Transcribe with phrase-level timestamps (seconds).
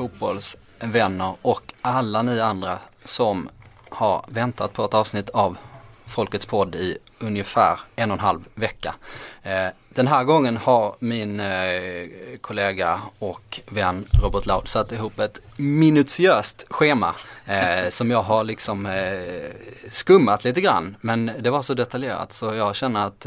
[0.00, 3.48] Fotbollsvänner och alla ni andra som
[3.88, 5.56] har väntat på ett avsnitt av
[6.06, 8.94] Folkets podd i ungefär en och en halv vecka.
[9.42, 12.08] Eh, den här gången har min eh,
[12.40, 17.14] kollega och vän Robert Laud satt ihop ett minutiöst schema
[17.46, 18.88] eh, som jag har liksom
[19.90, 20.96] skummat lite grann.
[21.00, 23.26] Men det var så detaljerat så jag känner att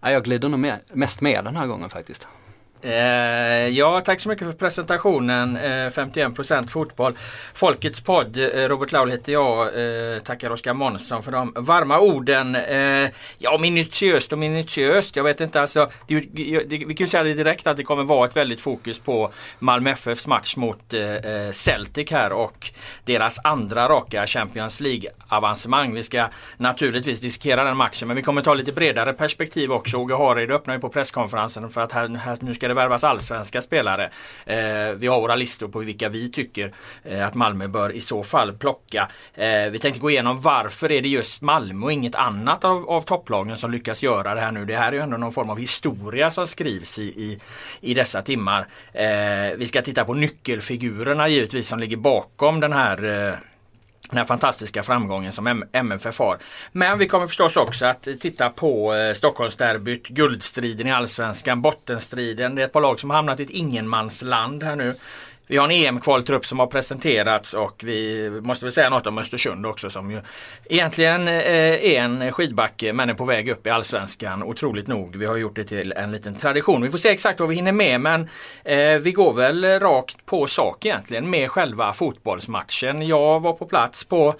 [0.00, 2.28] jag glider nog mest med den här gången faktiskt.
[2.84, 5.56] Eh, ja, tack så mycket för presentationen.
[5.56, 7.18] Eh, 51% fotboll.
[7.54, 8.36] Folkets podd.
[8.36, 9.66] Eh, Robert Laul heter jag.
[9.66, 12.54] Eh, tackar Oskar Månsson för de varma orden.
[12.54, 15.16] Eh, ja, minutiöst och minutiöst.
[15.16, 15.90] Jag vet inte alltså.
[16.06, 18.98] Det, det, vi kan ju säga det direkt att det kommer vara ett väldigt fokus
[18.98, 22.70] på Malmö FFs match mot eh, eh, Celtic här och
[23.04, 25.94] deras andra raka Champions League-avancemang.
[25.94, 29.96] Vi ska naturligtvis diskutera den matchen men vi kommer ta lite bredare perspektiv också.
[29.96, 33.04] Åge Hareide öppnar ju på presskonferensen för att här, här nu ska det det värvas
[33.04, 34.10] allsvenska spelare.
[34.46, 38.22] Eh, vi har våra listor på vilka vi tycker eh, att Malmö bör i så
[38.22, 39.08] fall plocka.
[39.34, 43.00] Eh, vi tänkte gå igenom varför är det just Malmö och inget annat av, av
[43.00, 44.64] topplagen som lyckas göra det här nu.
[44.64, 47.40] Det här är ju ändå någon form av historia som skrivs i, i,
[47.80, 48.66] i dessa timmar.
[48.92, 53.38] Eh, vi ska titta på nyckelfigurerna givetvis som ligger bakom den här eh,
[54.14, 56.38] den här fantastiska framgången som MFF har.
[56.72, 62.54] Men vi kommer förstås också att titta på eh, Stockholmsderbyt, guldstriden i Allsvenskan, bottenstriden.
[62.54, 64.94] Det är ett par lag som har hamnat i ett ingenmansland här nu.
[65.46, 69.66] Vi har en EM-kvaltrupp som har presenterats och vi måste väl säga något om Östersund
[69.66, 70.20] också som ju
[70.64, 75.16] egentligen eh, är en skidbacke eh, men är på väg upp i Allsvenskan otroligt nog.
[75.16, 76.82] Vi har gjort det till en liten tradition.
[76.82, 78.28] Vi får se exakt vad vi hinner med men
[78.64, 83.06] eh, vi går väl rakt på sak egentligen med själva fotbollsmatchen.
[83.06, 84.34] Jag var på plats på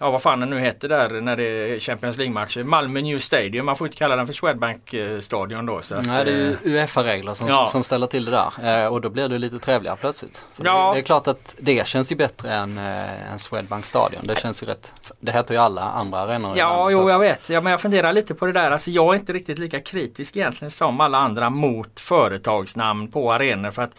[0.00, 2.62] ja vad fan den nu heter där när det är Champions League-matcher.
[2.62, 3.66] Malmö New Stadium.
[3.66, 5.82] Man får inte kalla den för Swedbank-stadion då.
[5.82, 7.66] Så Nej, det är eh, Uefa-regler som, ja.
[7.66, 8.84] som ställer till det där.
[8.84, 10.44] Eh, och då blir det lite trevligare plötsligt.
[10.52, 10.92] För ja.
[10.94, 14.26] det, är klart att det känns ju bättre än, äh, än Swedbank-stadion.
[14.26, 15.12] Det känns ju rätt.
[15.20, 17.48] Det heter ju alla andra arenor Ja, jo jag vet.
[17.48, 18.70] Ja, men jag funderar lite på det där.
[18.70, 23.70] Alltså jag är inte riktigt lika kritisk egentligen som alla andra mot företagsnamn på arenor.
[23.70, 23.92] För att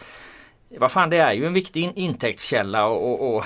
[0.78, 3.44] vad fan det är ju en viktig intäktskälla och, och, och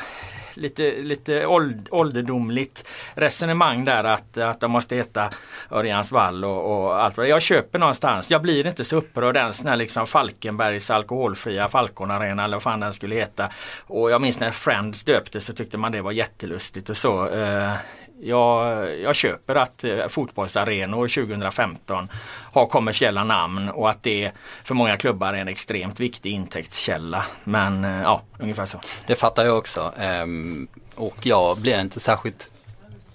[0.57, 1.47] lite, lite
[1.91, 5.31] ålderdomligt resonemang där att, att de måste heta
[5.71, 8.31] Örjans vall och, och allt vad Jag köper någonstans.
[8.31, 12.81] Jag blir inte så upprörd ens när liksom Falkenbergs alkoholfria Falcon Arena eller vad fan
[12.81, 13.51] den skulle heta.
[13.87, 17.29] Och jag minns när Friends döpte så tyckte man det var jättelustigt och så.
[17.29, 17.73] Eh,
[18.21, 22.09] jag, jag köper att eh, fotbollsarenor 2015
[22.53, 24.33] har kommersiella namn och att det
[24.65, 27.25] för många klubbar är en extremt viktig intäktskälla.
[27.45, 28.81] Men eh, ja, ungefär så.
[29.07, 29.93] Det fattar jag också.
[29.99, 32.51] Ehm, och jag blir inte särskilt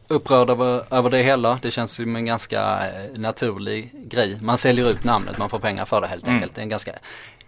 [0.07, 1.59] upprörd över, över det hela.
[1.61, 4.37] Det känns som en ganska eh, naturlig grej.
[4.41, 6.35] Man säljer ut namnet, man får pengar för det helt mm.
[6.35, 6.55] enkelt.
[6.55, 6.93] Det är en ganska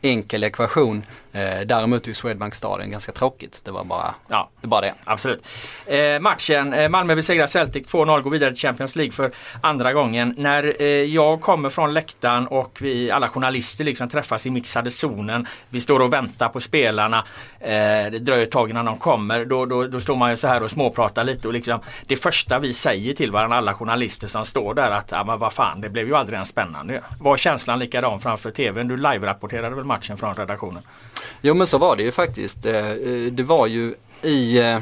[0.01, 1.03] enkel ekvation.
[1.33, 3.61] Eh, däremot är Swedbank Stadion ganska tråkigt.
[3.63, 4.93] Det var bara, ja, det, bara det.
[5.03, 5.47] Absolut.
[5.85, 9.31] Eh, matchen, eh, Malmö besegrar Celtic 2-0, går vidare till Champions League för
[9.61, 10.35] andra gången.
[10.37, 15.47] När eh, jag kommer från läktaren och vi alla journalister liksom träffas i mixade zonen.
[15.69, 17.17] Vi står och väntar på spelarna.
[17.59, 17.69] Eh,
[18.11, 19.45] det dröjer ett tag innan de kommer.
[19.45, 22.59] Då, då, då står man ju så här och småpratar lite och liksom det första
[22.59, 25.89] vi säger till varandra, alla journalister som står där att ja, men vad fan, det
[25.89, 27.01] blev ju aldrig ens spännande.
[27.19, 28.87] Var känslan likadan framför tvn?
[28.87, 30.83] Du live-rapporterade väl matchen från redaktionen?
[31.41, 32.65] Jo men så var det ju faktiskt.
[32.65, 34.79] Eh, eh, det var ju i eh,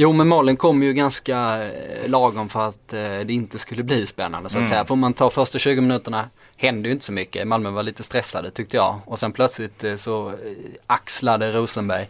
[0.00, 1.68] Jo men målen kom ju ganska
[2.06, 4.68] lagom för att det inte skulle bli spännande så att mm.
[4.68, 4.84] säga.
[4.84, 7.46] Får man ta första 20 minuterna hände ju inte så mycket.
[7.46, 9.00] Malmö var lite stressade tyckte jag.
[9.04, 10.32] Och sen plötsligt så
[10.86, 12.08] axlade Rosenberg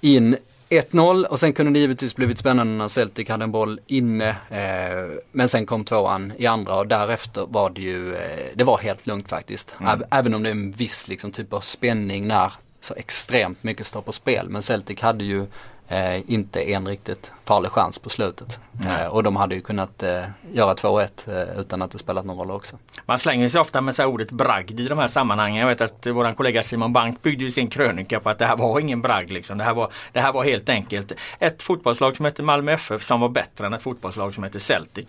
[0.00, 0.36] in
[0.70, 4.28] 1-0 och sen kunde det givetvis blivit spännande när Celtic hade en boll inne.
[4.28, 8.78] Eh, men sen kom tvåan i andra och därefter var det ju, eh, det var
[8.78, 9.74] helt lugnt faktiskt.
[9.80, 10.02] Mm.
[10.10, 14.02] Även om det är en viss liksom, typ av spänning när så extremt mycket står
[14.02, 14.48] på spel.
[14.48, 15.46] Men Celtic hade ju
[15.88, 18.58] eh, inte en riktigt farlig chans på slutet.
[18.86, 22.38] Eh, och de hade ju kunnat eh, göra 2-1 eh, utan att det spelat någon
[22.38, 22.76] roll också.
[23.06, 25.60] Man slänger sig ofta med så ordet bragd i de här sammanhangen.
[25.60, 28.56] Jag vet att våran kollega Simon Bank byggde ju sin krönika på att det här
[28.56, 29.30] var ingen bragd.
[29.30, 29.58] Liksom.
[29.58, 33.20] Det, här var, det här var helt enkelt ett fotbollslag som hette Malmö FF som
[33.20, 35.06] var bättre än ett fotbollslag som hette Celtic.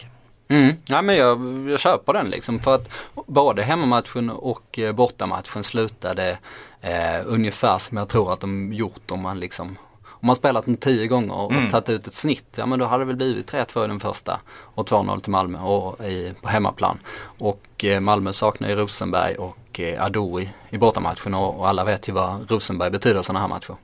[0.48, 0.76] Mm.
[0.86, 2.90] Ja, men jag, jag köper den liksom för att
[3.28, 6.38] både hemmamatchen och eh, bortamatchen slutade
[6.82, 9.78] eh, ungefär som jag tror att de gjort om man liksom
[10.22, 11.70] om man spelat den tio gånger och mm.
[11.70, 14.40] tagit ut ett snitt, ja men då hade det väl blivit 3-2 i den första
[14.50, 17.00] och 2-0 till Malmö och i, på hemmaplan.
[17.22, 22.10] Och eh, Malmö saknar ju Rosenberg och eh, Adoi i bortamatchen och, och alla vet
[22.10, 23.76] ju vad Rosenberg betyder i sådana här matcher.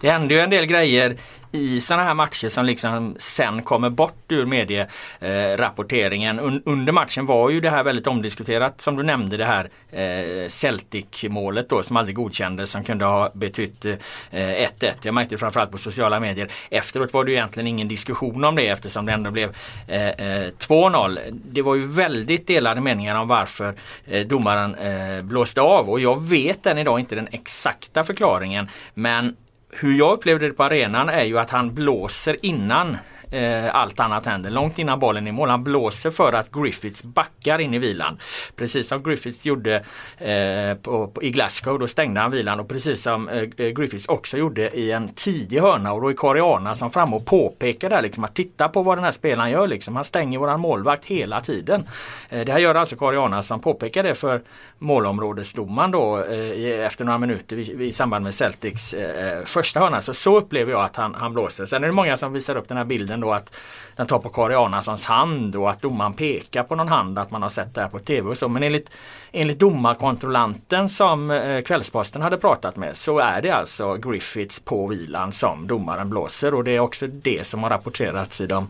[0.00, 1.16] Det händer ju en del grejer
[1.52, 6.38] i sådana här matcher som liksom sen kommer bort ur medierapporteringen.
[6.38, 9.68] Eh, Un under matchen var ju det här väldigt omdiskuterat som du nämnde det här
[9.92, 13.98] eh, Celtic-målet då som aldrig godkändes som kunde ha betytt 1-1.
[14.30, 14.68] Eh,
[15.02, 16.48] Jag märkte det framförallt på sociala medier.
[16.70, 19.56] Efteråt var det ju egentligen ingen diskussion om det eftersom det ändå blev
[19.86, 21.18] eh, eh 2-0.
[21.32, 23.74] Det var ju väldigt delade meningar om varför
[24.06, 24.76] eh, domaren
[25.22, 29.36] blåste av och jag vet än idag inte den exakta förklaringen men
[29.70, 32.96] hur jag upplevde det på arenan är ju att han blåser innan
[33.30, 34.50] eh, allt annat händer.
[34.50, 35.48] Långt innan bollen är i mål.
[35.48, 38.18] Han blåser för att Griffiths backar in i vilan.
[38.56, 39.74] Precis som Griffiths gjorde
[40.18, 41.78] eh, på, på, i Glasgow.
[41.78, 45.60] Då stängde han vilan och precis som eh, eh Griffiths också gjorde i en tidig
[45.60, 48.96] hörna och då är Kariana som fram och påpekar där liksom att titta på vad
[48.96, 49.66] den här spelaren gör.
[49.66, 49.96] Liksom.
[49.96, 51.88] Han stänger våran målvakt hela tiden.
[52.28, 54.42] Eh, det här gör alltså Kariana som påpekar det för
[54.78, 60.00] målområdesdomaren då eh, efter några minuter i, i samband med Celtics eh, eh, första hörna.
[60.00, 61.66] Så, så upplever jag att han, han blåser.
[61.66, 63.56] Sen är det många som visar upp den här bilden då att
[63.96, 67.42] den tar på Kari Arnasons hand och att domaren pekar på någon hand att man
[67.42, 68.48] har sett det här på tv och så.
[68.48, 68.90] Men enligt,
[69.32, 75.32] enligt domarkontrollanten som eh, Kvällsposten hade pratat med så är det alltså Griffiths på vilan
[75.32, 78.68] som domaren blåser och det är också det som har rapporterats i de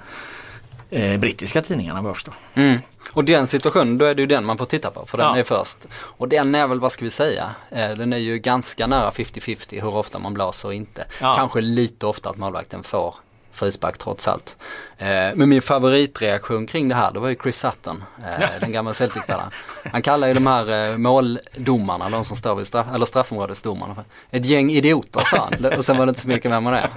[0.91, 2.33] eh, brittiska tidningarna vad.
[2.55, 2.79] Mm.
[3.13, 5.37] Och den situationen, då är det ju den man får titta på för den ja.
[5.37, 5.87] är först.
[5.93, 9.83] Och den är väl, vad ska vi säga, eh, den är ju ganska nära 50-50
[9.83, 11.05] hur ofta man blåser och inte.
[11.21, 11.35] Ja.
[11.37, 13.15] Kanske lite ofta att målvakten får
[13.59, 14.57] frispark trots allt.
[15.01, 18.95] Eh, men min favoritreaktion kring det här det var ju Chris Sutton, eh, den gamla
[18.95, 19.51] Celtic-spelaren.
[19.93, 24.05] Han kallar ju de här eh, måldomarna, de som står vid straff, eller straffområdesdomarna, för
[24.31, 25.73] ett gäng idioter sa han.
[25.79, 26.89] Och sen var det inte så mycket mer med det.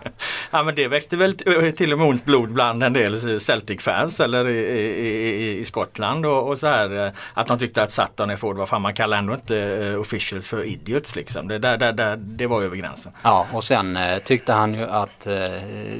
[0.51, 1.37] Ja men det väckte väl
[1.77, 6.49] till och med ont blod bland en del Celtic-fans eller i, i, i Skottland och,
[6.49, 7.11] och, så här.
[7.33, 10.63] Att de tyckte att Sutton är Ford, vad fan man kallar ändå inte officials för
[10.63, 11.47] idiots liksom.
[11.47, 13.11] Det, där, där, där, det var över gränsen.
[13.23, 15.33] Ja och sen tyckte han ju att uh,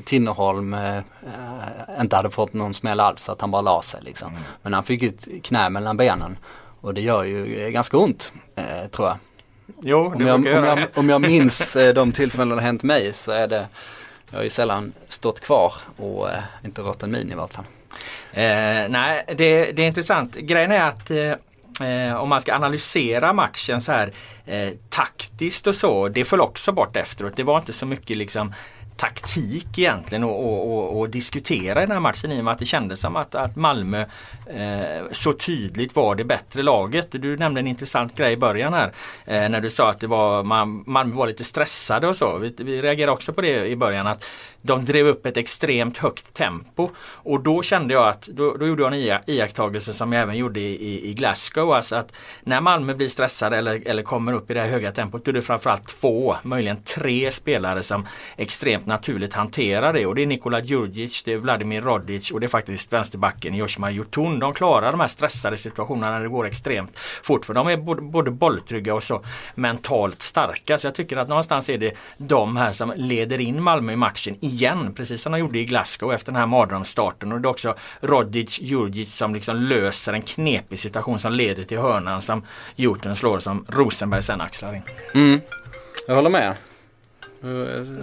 [0.06, 4.30] Tinnerholm uh, inte hade fått någon smäll alls, att han bara la sig liksom.
[4.30, 4.42] Mm.
[4.62, 6.38] Men han fick ett knä mellan benen
[6.82, 9.18] och det gör ju ganska ont, eh, tror jag.
[9.82, 13.14] Jo, om, jag, om, jag, om jag minns eh, de tillfällen det har hänt mig
[13.14, 13.68] så är det,
[14.30, 17.66] jag har ju sällan stått kvar och eh, inte rört en min i vart fall.
[18.32, 20.36] Eh, nej, det, det, är intressant.
[20.36, 21.12] Grejen är att
[21.82, 24.14] eh, om man ska analysera matchen så här
[24.46, 27.36] eh, taktiskt och så, det föll också bort efteråt.
[27.36, 28.54] Det var inte så mycket liksom
[29.02, 32.60] taktik egentligen och, och, och, och, diskutera i den här matchen i och med att
[32.60, 34.06] det kändes som att, att Malmö
[34.46, 37.08] eh, så tydligt var det bättre laget.
[37.12, 38.94] Du nämnde en intressant grej i början här
[39.26, 42.38] eh, när du sa att det var, man, Malmö var lite stressade och så.
[42.38, 44.26] Vi, vi reagerade också på det i början att
[44.62, 48.84] de drev upp ett extremt högt tempo och då kände jag att, då, då gjorde
[48.84, 51.72] jag en iakttagelse som jag även gjorde i, i Glasgow.
[51.72, 52.14] Alltså att
[52.44, 55.34] när Malmö blir stressade eller, eller kommer upp i det här höga tempot då är
[55.34, 60.62] det framförallt två, möjligen tre spelare som extremt naturligt hanterar det och det är Nikola
[60.62, 64.40] Djurdjic, det är Vladimir Rodic och det är faktiskt vänsterbacken Joshima Jotun.
[64.40, 68.02] De klarar de här stressade situationerna när det går extremt fort för de är både,
[68.02, 69.24] både bolltrygga och så
[69.56, 70.78] mentalt starka.
[70.78, 74.38] Så jag tycker att någonstans är det de här som leder in Malmö i matchen
[74.52, 77.32] igen, precis som de gjorde i Glasgow efter den här mardrömsstarten.
[77.32, 81.78] Och det är också Rodic, Djurdjic som liksom löser en knepig situation som leder till
[81.78, 84.84] hörnan som Jotun slår som Rosenberg sen axlar in.
[85.14, 85.42] Mm.
[86.08, 86.56] Jag håller med.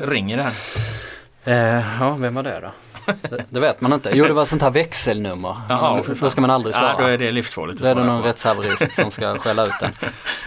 [0.08, 0.52] Ringer det?
[1.52, 2.70] Eh, ja, vem var det då?
[3.30, 4.10] Det, det, vet man inte.
[4.14, 5.56] Jo det var sånt här växelnummer.
[5.68, 6.94] Jaha, då ska man aldrig svara.
[6.98, 7.82] Ja, då är det livsfarligt.
[7.82, 9.90] Då är det någon rättshaverist som ska skälla ut den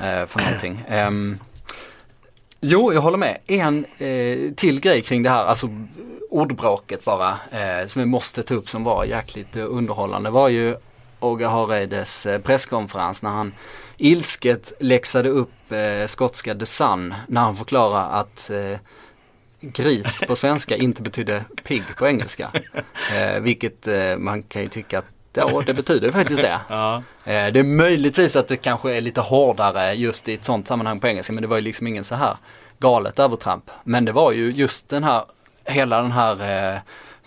[0.09, 0.85] eh, för någonting.
[0.89, 1.37] Um,
[2.61, 3.37] jo, jag håller med.
[3.47, 5.69] En eh, till grej kring det här, alltså
[6.29, 10.75] ordbråket bara, eh, som vi måste ta upp som var jäkligt eh, underhållande var ju
[11.19, 13.53] Åge Hareides eh, presskonferens när han
[13.97, 18.77] ilsket läxade upp eh, skotska The Sun när han förklarade att eh,
[19.61, 22.51] gris på svenska inte betyder pigg på engelska.
[23.15, 23.87] Eh, vilket
[24.17, 26.59] man kan ju tycka att Ja, det betyder faktiskt det.
[26.69, 27.03] Ja.
[27.25, 30.99] Eh, det är möjligtvis att det kanske är lite hårdare just i ett sånt sammanhang
[30.99, 32.37] på engelska men det var ju liksom ingen så här
[32.79, 33.71] galet övertramp.
[33.83, 35.23] Men det var ju just den här,
[35.65, 36.79] hela den här eh,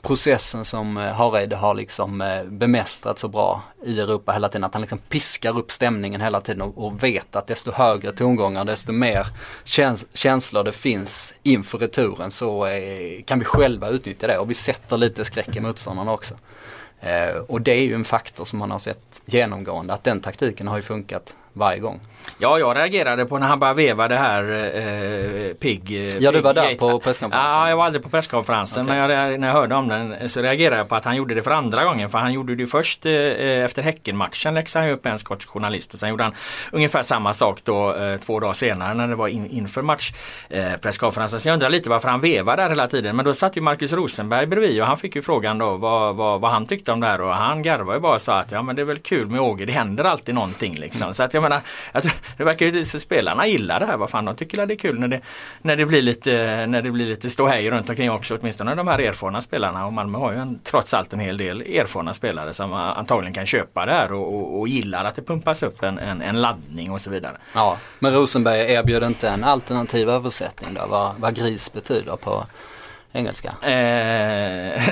[0.03, 4.65] processen som eh, Hareide har liksom bemästrat så bra i Europa hela tiden.
[4.65, 8.93] Att han liksom piskar upp stämningen hela tiden och, vet att desto högre tongångar, desto
[8.93, 9.27] mer
[9.65, 12.69] käns känslor det finns inför returen så
[13.27, 16.35] kan vi själva utnyttja det och vi sätter lite skräck i motståndarna också.
[17.05, 20.69] Eh, och det är ju en faktor som man har sett genomgående att den taktiken
[20.69, 22.01] har ju funkat varje gång.
[22.39, 24.43] Ja, jag reagerade på när han bara vevade här
[24.77, 25.91] eh, Pigg.
[25.91, 27.53] Eh, ja, du var där på presskonferensen?
[27.53, 28.85] Ja, jag var aldrig på presskonferensen.
[28.85, 28.99] Okay.
[28.99, 31.43] Men jag, när jag hörde om den så reagerade jag på att han gjorde det
[31.43, 32.11] för andra gången.
[32.11, 33.13] För han gjorde det först eh,
[33.65, 35.95] efter Häckenmatchen läxade han upp en skotsk journalist.
[35.95, 36.35] Och sen gjorde han
[36.73, 41.37] ungefär samma sak då eh, två dagar senare när det var in, inför matchpresskonferensen.
[41.37, 43.17] Eh, så jag undrar lite varför han vevade där hela tiden.
[43.17, 46.41] Men då satt ju Marcus Rosenberg bredvid och han fick ju frågan då vad, vad,
[46.41, 47.21] vad han tyckte om det här.
[47.21, 49.41] Och han garvade ju bara och sa att ja men det är väl kul med
[49.41, 49.65] Åge.
[49.65, 51.15] Det händer alltid någonting liksom.
[51.15, 52.05] Så att jag menar, att
[52.37, 53.97] det verkar ju som spelarna gillar det här.
[53.97, 55.21] Vad fan, de tycker att det är kul när det,
[55.63, 58.39] när det blir lite, när det blir lite ståhej runt omkring också.
[58.41, 59.87] Åtminstone de här erfarna spelarna.
[59.87, 63.47] Och Malmö har ju en, trots allt en hel del erfarna spelare som antagligen kan
[63.47, 66.91] köpa det här och, och, och gillar att det pumpas upp en, en, en, laddning
[66.91, 67.37] och så vidare.
[67.55, 70.87] Ja, men Rosenberg erbjöd inte en alternativ översättning då?
[70.87, 72.47] Vad, vad gris betyder på
[73.15, 73.49] engelska?
[73.49, 73.69] Eh,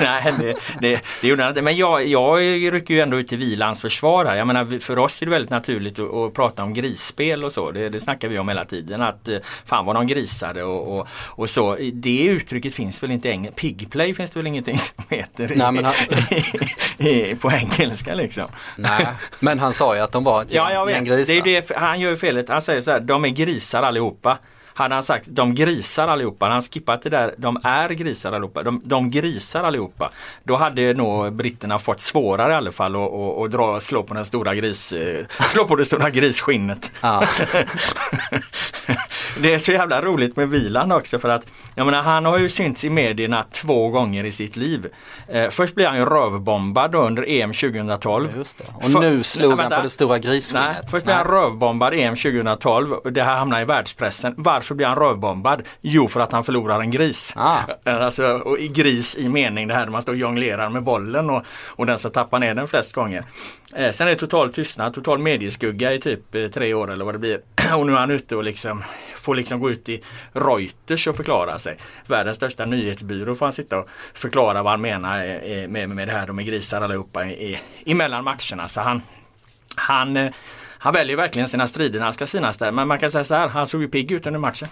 [0.00, 1.62] nej, det, det, det gjorde han inte.
[1.62, 2.38] Men jag, jag
[2.72, 4.36] rycker ju ändå ut till vilans försvar här.
[4.36, 7.70] Jag menar, för oss är det väldigt naturligt att, att prata om grisspel och så.
[7.70, 9.02] Det, det snackar vi om hela tiden.
[9.02, 11.76] Att eh, fan vad de grisade och, och, och så.
[11.92, 15.84] Det uttrycket finns väl inte eng Pigplay finns det väl ingenting som heter nej, men
[15.84, 15.94] han...
[17.06, 18.44] i, på engelska liksom.
[18.76, 19.06] Nej,
[19.40, 21.04] men han sa ju att de var ett ja, jag vet.
[21.26, 22.48] Det är det, han gör ju felet.
[22.48, 24.38] Han säger så här, de är grisar allihopa.
[24.74, 28.82] Hade han sagt de grisar allihopa, han skippat det där, de är grisar allihopa, de,
[28.84, 30.10] de grisar allihopa.
[30.44, 34.54] Då hade nog britterna fått svårare i alla fall att dra, slå på den stora
[34.54, 36.92] gris, eh, slå på det stora grisskinnet.
[37.00, 37.22] Ja.
[39.40, 42.48] det är så jävla roligt med Vilan också för att jag menar, han har ju
[42.48, 44.86] synts i medierna två gånger i sitt liv.
[45.28, 48.28] Eh, först blev han ju rövbombad under EM 2012.
[48.32, 48.64] Ja, just det.
[48.74, 50.64] Och för, nu slog nej, han på det stora grisskinnet.
[50.64, 52.96] Nej, först blev han rövbombad EM 2012.
[53.10, 54.34] Det här hamnade i världspressen.
[54.36, 55.62] Varför blir han rövbombad?
[55.80, 57.32] Jo, för att han förlorar en gris.
[57.36, 57.58] Ah.
[57.84, 61.30] Eh, alltså, och gris i mening det här där man står och jonglerar med bollen
[61.30, 63.24] och, och den som tappar ner den flest gånger.
[63.74, 67.14] Eh, sen är det total tystnad, total medieskugga i typ eh, tre år eller vad
[67.14, 67.40] det blir.
[67.76, 70.02] och nu är han ute och liksom får liksom gå ut i
[70.32, 71.76] Reuters och förklara sig.
[72.06, 75.18] Världens största nyhetsbyrå får han sitta och förklara vad han menar
[75.68, 76.26] med, med det här.
[76.26, 78.68] De är grisar allihopa i, emellan matcherna.
[78.68, 79.02] Så han,
[79.76, 80.30] han,
[80.84, 82.70] han väljer verkligen sina strider när han ska synas där.
[82.70, 84.68] Men man kan säga så här, han såg ju pigg ut under matchen.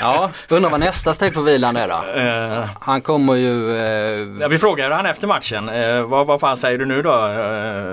[0.00, 2.20] ja, undrar vad nästa steg på vilan är då?
[2.20, 3.50] Uh, han kommer ju...
[3.50, 5.68] Uh, ja, vi frågade han efter matchen.
[5.68, 7.10] Uh, vad, vad fan säger du nu då?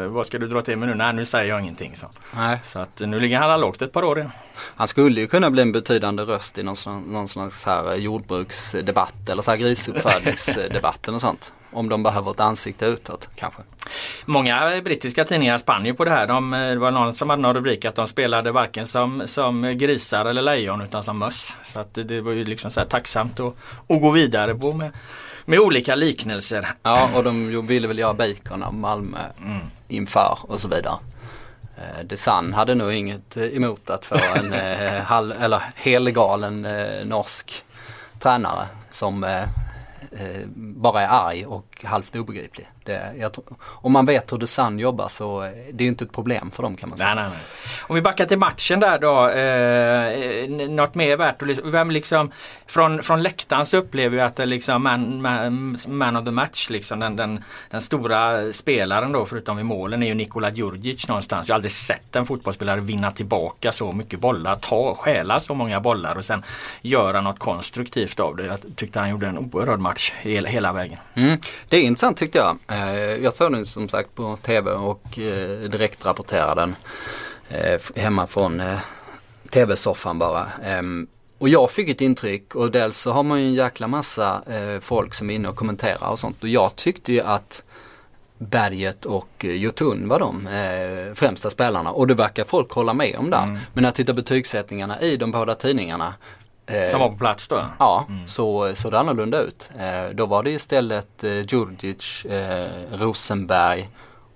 [0.09, 0.95] Vad ska du dra till med nu?
[0.95, 1.95] Nej, nu säger jag ingenting.
[1.95, 2.59] Så, Nej.
[2.63, 4.31] så att nu ligger han lågt ett par år igen.
[4.75, 9.41] Han skulle ju kunna bli en betydande röst i någon, någon slags här jordbruksdebatt eller
[9.41, 11.51] så här grisuppfödningsdebatten och sånt.
[11.71, 13.61] Om de behöver ett ansikte utåt kanske.
[14.25, 16.27] Många brittiska tidningar spann ju på det här.
[16.27, 20.25] De, det var någon som hade någon rubrik att de spelade varken som, som grisar
[20.25, 21.57] eller lejon utan som möss.
[21.63, 23.53] Så att det var ju liksom så här tacksamt att,
[23.87, 24.91] att gå vidare på med,
[25.45, 26.67] med olika liknelser.
[26.83, 29.59] Ja och de ville väl göra bacon av Malmö mm.
[29.87, 30.95] inför och så vidare.
[31.77, 37.63] Eh, Desan hade nog inget emot att få en eh, halv, eller helgalen eh, norsk
[38.19, 39.47] tränare som eh, eh,
[40.11, 42.69] Eh, bara är arg och halvt obegriplig.
[42.89, 43.29] Det,
[43.61, 46.75] om man vet hur The Sun jobbar så det är inte ett problem för dem
[46.75, 47.15] kan man säga.
[47.15, 47.79] Nej, nej, nej.
[47.81, 49.29] Om vi backar till matchen där då.
[49.29, 52.31] Eh, något mer värt att vem liksom
[52.67, 56.31] från, från läktaren så upplever jag att det är liksom man, man, man of the
[56.31, 56.99] match liksom.
[56.99, 61.47] Den, den, den, stora spelaren då förutom i målen är ju Nikola Djurdjic någonstans.
[61.47, 65.79] Jag har aldrig sett en fotbollsspelare vinna tillbaka så mycket bollar, ta, stjäla så många
[65.79, 66.43] bollar och sen
[66.81, 68.45] göra något konstruktivt av det.
[68.45, 70.99] Jag tyckte han gjorde en oerhörd match hela, hela vägen.
[71.13, 71.39] Mm.
[71.69, 72.57] Det är intressant tyckte jag.
[72.79, 76.75] Eh, jag såg den som sagt på tv och eh, direktrapporterade den
[77.49, 78.61] eh, hemma från
[79.49, 80.47] tv-soffan bara.
[80.63, 81.07] Ehm,
[81.37, 84.41] och jag fick ett intryck och dels så har man ju en jäkla massa
[84.81, 87.63] folk som är inne och kommenterar och sånt och jag tyckte ju att
[88.37, 93.29] Berget och Jotun var de eh, främsta spelarna och det verkar folk hålla med om
[93.29, 93.43] där.
[93.43, 93.57] Mm.
[93.73, 96.38] Men när jag tittar betygssättningarna i de båda tidningarna Eh,
[96.91, 97.65] Som var på plats då?
[97.79, 98.27] Ja, mm.
[98.27, 99.69] så såg det annorlunda ut.
[99.79, 102.25] Eh, då var det istället eh, Djurdjic,
[102.91, 103.89] Rosenberg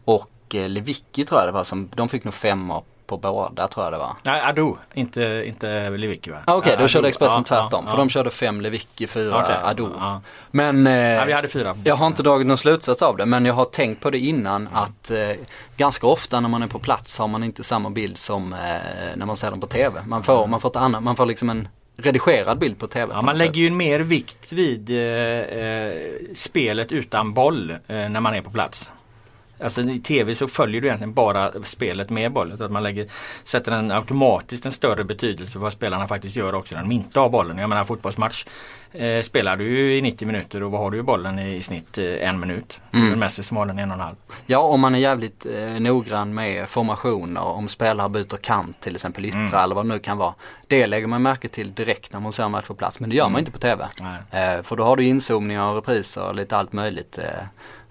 [0.05, 3.93] och Lewicki tror jag det var som, de fick nog femmor på båda tror jag
[3.93, 4.15] det var.
[4.23, 6.37] Nej, Ado, inte, inte Lewicki va?
[6.45, 7.83] Ah, Okej, okay, då körde Expressen ja, tvärtom.
[7.85, 8.03] Ja, för ja.
[8.03, 9.89] de körde fem Lewicki, fyra okay, Ado.
[10.51, 11.77] Men eh, vi hade fyra.
[11.83, 14.69] jag har inte dragit någon slutsats av det men jag har tänkt på det innan
[14.73, 15.17] att eh,
[15.77, 18.59] ganska ofta när man är på plats har man inte samma bild som eh,
[19.15, 20.01] när man ser dem på TV.
[20.05, 23.13] Man får, man får, ett annat, man får liksom en redigerad bild på TV.
[23.13, 25.93] Ja, man lägger ju mer vikt vid eh, eh,
[26.33, 28.91] spelet utan boll eh, när man är på plats.
[29.59, 32.63] Alltså i TV så följer du egentligen bara spelet med bollen.
[32.63, 33.07] Att man lägger,
[33.43, 37.19] sätter en automatiskt en större betydelse för vad spelarna faktiskt gör också när de inte
[37.19, 37.57] har bollen.
[37.57, 38.45] Jag menar fotbollsmatch
[38.91, 41.61] eh, spelar du ju i 90 minuter och vad har du i bollen i, i
[41.61, 42.79] snitt eh, en minut.
[42.93, 43.19] Mm.
[43.19, 44.15] Messi som har den en och en halv.
[44.45, 49.25] Ja om man är jävligt eh, noggrann med formationer om spelare byter kant till exempel
[49.25, 49.53] yttra mm.
[49.53, 50.33] eller vad det nu kan vara.
[50.67, 53.15] Det lägger man märke till direkt när man ser en match på plats men det
[53.15, 53.39] gör man mm.
[53.39, 53.87] inte på TV.
[54.31, 57.19] Eh, för då har du inzoomningar och repriser och lite allt möjligt.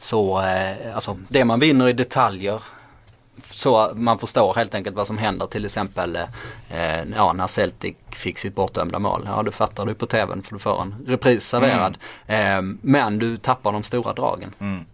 [0.03, 2.63] Eh, så eh, alltså det man vinner i detaljer
[3.51, 6.17] så man förstår helt enkelt vad som händer till exempel
[6.71, 9.23] eh, ja, när Celtic fick sitt bortdömda mål.
[9.27, 11.99] Ja, du fattar du på tvn för du får en repris serverad.
[12.27, 12.75] Mm.
[12.75, 14.55] Eh, men du tappar de stora dragen.
[14.59, 14.85] Mm.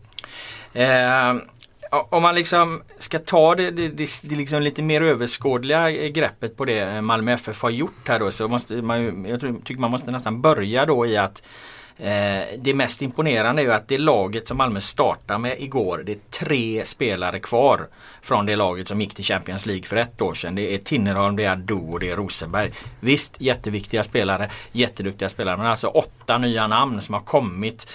[0.73, 1.43] Eh,
[1.91, 6.65] om man liksom ska ta det, det, det, det liksom lite mer överskådliga greppet på
[6.65, 10.41] det Malmö FF har gjort här då så måste man, jag tycker man måste nästan
[10.41, 14.57] börja då i att Eh, Eh, det mest imponerande är ju att det laget som
[14.57, 17.89] Malmö startar med igår, det är tre spelare kvar
[18.23, 20.55] från det laget som gick till Champions League för ett år sedan.
[20.55, 22.73] Det är Tinnerholm, det är Ado och det är Rosenberg.
[23.01, 27.87] Visst jätteviktiga spelare, jätteduktiga spelare men alltså åtta nya namn som har kommit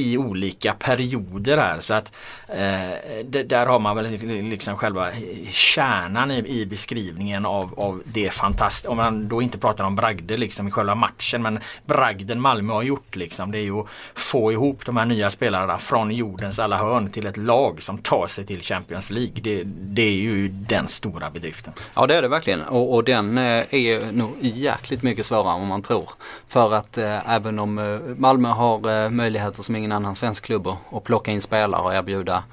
[0.00, 1.80] i olika perioder här.
[1.80, 2.12] Så att
[2.48, 5.08] eh, där har man väl liksom själva
[5.50, 8.90] kärnan i, i beskrivningen av, av det fantastiska.
[8.90, 12.82] Om man då inte pratar om bragder liksom i själva matchen men bragden Malmö har
[12.82, 16.76] gjort liksom det är ju att få ihop de här nya spelarna från jordens alla
[16.76, 19.40] hörn till ett lag som tar sig till Champions League.
[19.42, 21.72] Det, det är ju den stora bedriften.
[21.94, 25.66] Ja det är det verkligen och, och den eh, är nog jäkligt mycket svårare än
[25.66, 26.10] man tror.
[26.48, 30.68] För att eh, även om eh, Malmö har eh, möjligheter som ingen annan svensk klubb
[30.88, 32.44] och plocka in spelare och erbjuda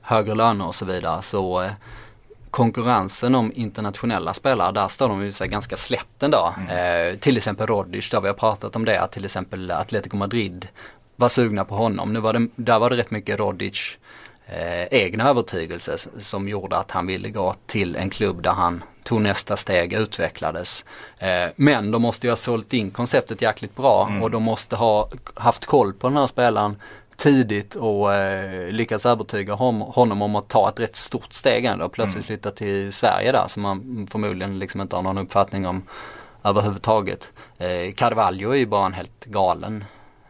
[0.00, 1.72] högre löner och så vidare så eh,
[2.50, 6.54] konkurrensen om internationella spelare, där står de ju sig ganska slätt ändå.
[6.56, 7.12] Mm.
[7.12, 10.68] Eh, till exempel Rodic, där vi har pratat om det, att till exempel Atletico Madrid
[11.16, 12.12] var sugna på honom.
[12.12, 13.98] Nu var det, där var det rätt mycket Rodic
[14.46, 19.20] eh, egna övertygelse som gjorde att han ville gå till en klubb där han tog
[19.20, 20.84] nästa steg, utvecklades.
[21.18, 24.22] Eh, men de måste ju ha sålt in konceptet jäkligt bra mm.
[24.22, 26.76] och de måste ha haft koll på den här spelaren
[27.16, 31.88] tidigt och eh, lyckats övertyga honom om att ta ett rätt stort steg ändå.
[31.88, 32.26] Plötsligt mm.
[32.26, 35.82] flytta till Sverige där som man förmodligen liksom inte har någon uppfattning om
[36.44, 37.32] överhuvudtaget.
[37.58, 39.84] Eh, Carvalho är ju bara en helt galen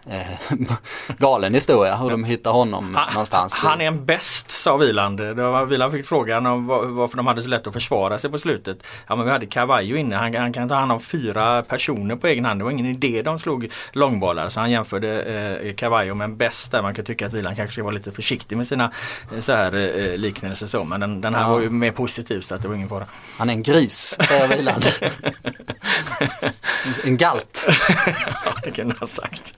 [1.18, 3.54] galen historia hur de hittar honom han, någonstans.
[3.54, 5.20] Han är en bäst sa Viland.
[5.68, 8.86] Viland fick frågan om varför de hade så lätt att försvara sig på slutet.
[9.06, 10.16] Ja men vi hade Cavallo inne.
[10.16, 12.60] Han, han kan ta hand om fyra personer på egen hand.
[12.60, 14.48] Det var ingen idé de slog långbollar.
[14.48, 16.82] Så han jämförde eh, Cavallo med en bäst där.
[16.82, 18.92] Man kan tycka att Viland kanske ska vara lite försiktig med sina
[19.34, 20.84] eh, så här eh, liknelser så.
[20.84, 21.48] Men den, den här ja.
[21.48, 23.06] var ju mer positiv så att det var ingen fara.
[23.38, 24.86] Han är en gris säger Viland.
[27.04, 27.66] en galt.
[28.44, 29.54] ja det kan du ha sagt.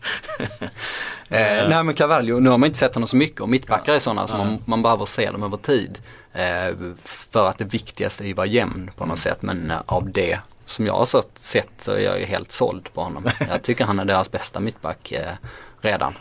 [1.29, 3.99] Eh, nej men Cavallo, nu har man inte sett honom så mycket och mittbackar är
[3.99, 5.99] sådana som man, man behöver se dem över tid.
[6.33, 9.79] Eh, för att det viktigaste är ju att vara jämn på något sätt men eh,
[9.87, 13.31] av det som jag har sett så är jag ju helt såld på honom.
[13.49, 15.33] Jag tycker han är deras bästa mittback eh,
[15.81, 16.15] redan.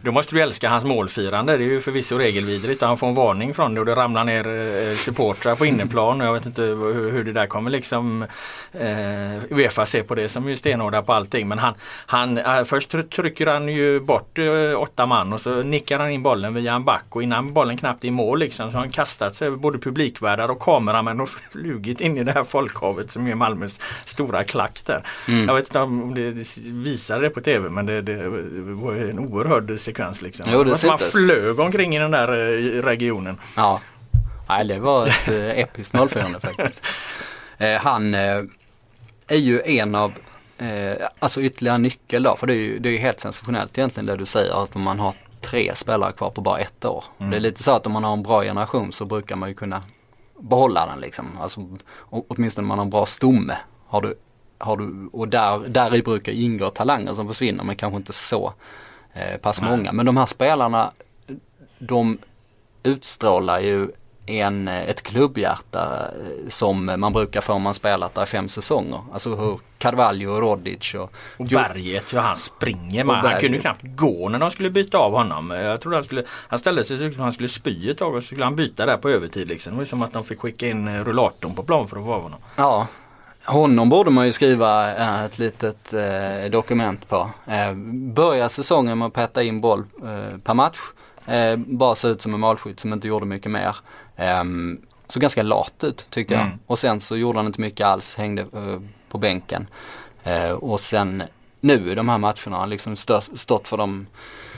[0.00, 1.56] Då måste du älska hans målfirande.
[1.56, 2.82] Det är ju förvisso regelvidrigt.
[2.82, 6.20] Han får en varning från det och det ramlar ner eh, supportrar på inneplan.
[6.20, 8.22] Jag vet inte hur, det där kommer liksom
[8.72, 11.48] eh, Uefa se på det som är stenhårda på allting.
[11.48, 11.74] Men han,
[12.06, 16.22] han eh, först trycker han ju bort eh, åtta man och så nickar han in
[16.22, 18.90] bollen via en back och innan bollen knappt är i mål liksom så har han
[18.90, 23.26] kastat sig över både publikvärdar och kameramän och flugit in i det här folkhavet som
[23.26, 25.02] är Malmös stora klack där.
[25.28, 25.48] Mm.
[25.48, 26.30] Jag vet inte om det
[26.66, 28.30] visade det på tv men det, det
[28.90, 30.46] en oerhörd sekvens liksom.
[30.50, 33.40] Jo, det man flög omkring i den där eh, regionen.
[33.56, 33.80] Ja,
[34.48, 36.82] Nej, det var ett eh, episkt målfirande faktiskt.
[37.58, 38.48] Eh, han är
[39.36, 40.12] ju en av,
[41.18, 44.26] alltså ytterligare nyckel då, för det är ju det är helt sensationellt egentligen det du
[44.26, 47.04] säger att man har tre spelare kvar på bara ett år.
[47.18, 47.30] Mm.
[47.30, 49.54] Det är lite så att om man har en bra generation så brukar man ju
[49.54, 49.82] kunna
[50.40, 51.38] behålla den liksom.
[51.40, 51.78] Alltså,
[52.10, 53.56] åtminstone om man har en bra stomme.
[53.86, 54.14] Har du,
[54.62, 58.52] har du, och där, där i brukar ingå talanger som försvinner men kanske inte så
[59.12, 59.70] eh, pass Nej.
[59.70, 59.92] många.
[59.92, 60.92] Men de här spelarna
[61.78, 62.18] de
[62.82, 63.88] utstrålar ju
[64.26, 69.00] en, ett klubbhjärta eh, som man brukar få om man spelat där fem säsonger.
[69.12, 71.12] Alltså hur Carvalho och Rodic och...
[71.36, 73.04] Och Berget hur han springer.
[73.04, 75.50] Man, han kunde knappt gå när de skulle byta av honom.
[75.50, 76.24] Jag trodde han skulle...
[76.28, 78.86] Han ställde sig så att han skulle spy ett tag och så skulle han byta
[78.86, 79.72] där på övertid liksom.
[79.72, 82.12] Det var som att de fick skicka in eh, rullatorn på plan för att få
[82.12, 82.40] av honom.
[82.56, 82.86] Ja,
[83.44, 87.30] honom borde man ju skriva eh, ett litet eh, dokument på.
[87.46, 87.74] Eh,
[88.14, 90.78] börja säsongen med att peta in boll eh, per match.
[91.26, 93.76] Eh, bara se ut som en målskytt som inte gjorde mycket mer.
[94.16, 94.44] Eh,
[95.08, 96.42] så ganska lat ut tyckte jag.
[96.42, 96.58] Mm.
[96.66, 98.46] Och sen så gjorde han inte mycket alls, hängde
[99.08, 99.66] på bänken.
[100.60, 101.22] och sen
[101.60, 102.96] nu i de här matcherna har han liksom
[103.34, 104.06] stått för de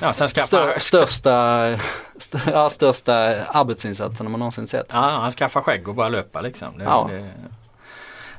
[0.01, 1.79] ja, stör, största,
[2.19, 4.87] stör, ja, största arbetsinsatserna man någonsin sett.
[4.89, 6.79] Ja, han skaffar skägg och bara löpa liksom.
[6.79, 7.09] Det, ja.
[7.11, 7.33] det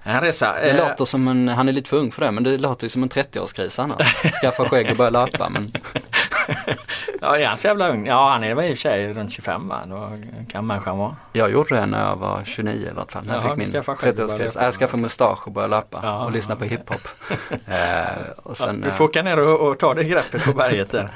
[0.07, 0.53] En resa.
[0.61, 2.83] Det Eh, låter som en, han är lite för ung för det, men det låter
[2.85, 4.15] ju som en 30-årskris annars.
[4.41, 5.49] Skaffa skägg och börja löpa.
[5.49, 5.71] Men
[7.21, 8.05] ja, är han så jävla ung?
[8.07, 9.81] Ja, han är väl i och för sig runt 25 va?
[9.85, 10.11] Då
[10.51, 11.15] kan människan vara.
[11.33, 13.25] jag gjorde det när jag var 29 i vart fall.
[13.25, 14.45] När jag fick min skaffa skägg och börja 30-årskris.
[14.53, 14.63] löpa.
[14.63, 17.07] Jag skaffade mustasch och började löpa Ja, och lyssna på hiphop.
[17.67, 20.91] eh, och sen, du eh, får åka ner och, och ta det greppet på berget
[20.91, 21.09] där.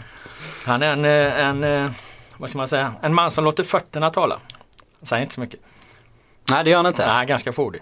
[0.66, 1.94] Han är en, en,
[2.38, 4.40] vad ska man säga, en man som låter fötterna tala.
[5.02, 5.60] Säger inte så mycket.
[6.50, 7.08] nej det gör han inte.
[7.14, 7.82] Nej, ganska fåordig.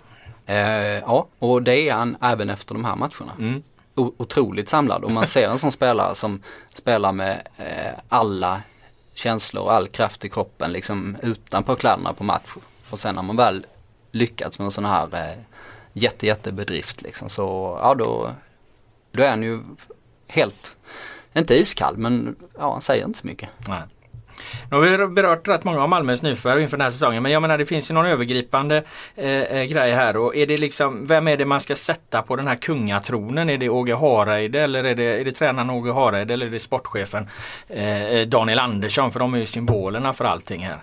[0.49, 3.31] Eh, ja, och det är han även efter de här matcherna.
[3.39, 3.63] Mm.
[3.95, 6.41] O- otroligt samlad och man ser en sån spelare som
[6.73, 8.61] spelar med eh, alla
[9.13, 12.49] känslor och all kraft i kroppen liksom utanpå kläderna på match.
[12.89, 13.65] Och sen när man väl
[14.11, 15.37] lyckats med en sån här eh,
[15.93, 18.31] jätte, jättebedrift liksom så ja då,
[19.11, 19.59] då är han ju
[20.27, 20.77] helt,
[21.33, 23.49] inte iskall men ja han säger inte så mycket.
[23.67, 23.81] Nej.
[24.71, 27.41] Nu har vi berört rätt många av Malmös nyförvärv inför den här säsongen men jag
[27.41, 28.83] menar det finns ju någon övergripande
[29.15, 32.35] eh, eh, grej här och är det liksom Vem är det man ska sätta på
[32.35, 33.49] den här kungatronen?
[33.49, 36.59] Är det Åge Hareide eller är det, är det tränaren Åge Hareide eller är det
[36.59, 37.27] sportchefen
[37.67, 39.11] eh, Daniel Andersson?
[39.11, 40.77] För de är ju symbolerna för allting här.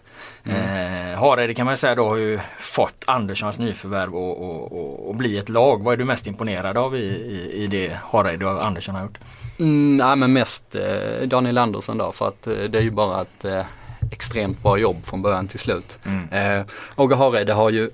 [0.45, 5.15] Eh, Hareide kan man säga då har ju fått Anderssons nyförvärv och, och, och, och
[5.15, 5.83] bli ett lag.
[5.83, 9.19] Vad är du mest imponerad av i, i, i det Hareide och Andersson har gjort?
[9.65, 13.23] Mm, nej men mest eh, Daniel Andersson då för att eh, det är ju bara
[13.23, 13.65] ett eh,
[14.13, 15.99] extremt bra jobb från början till slut.
[16.05, 16.59] Mm.
[16.61, 17.91] Eh, Åge Hareide har ju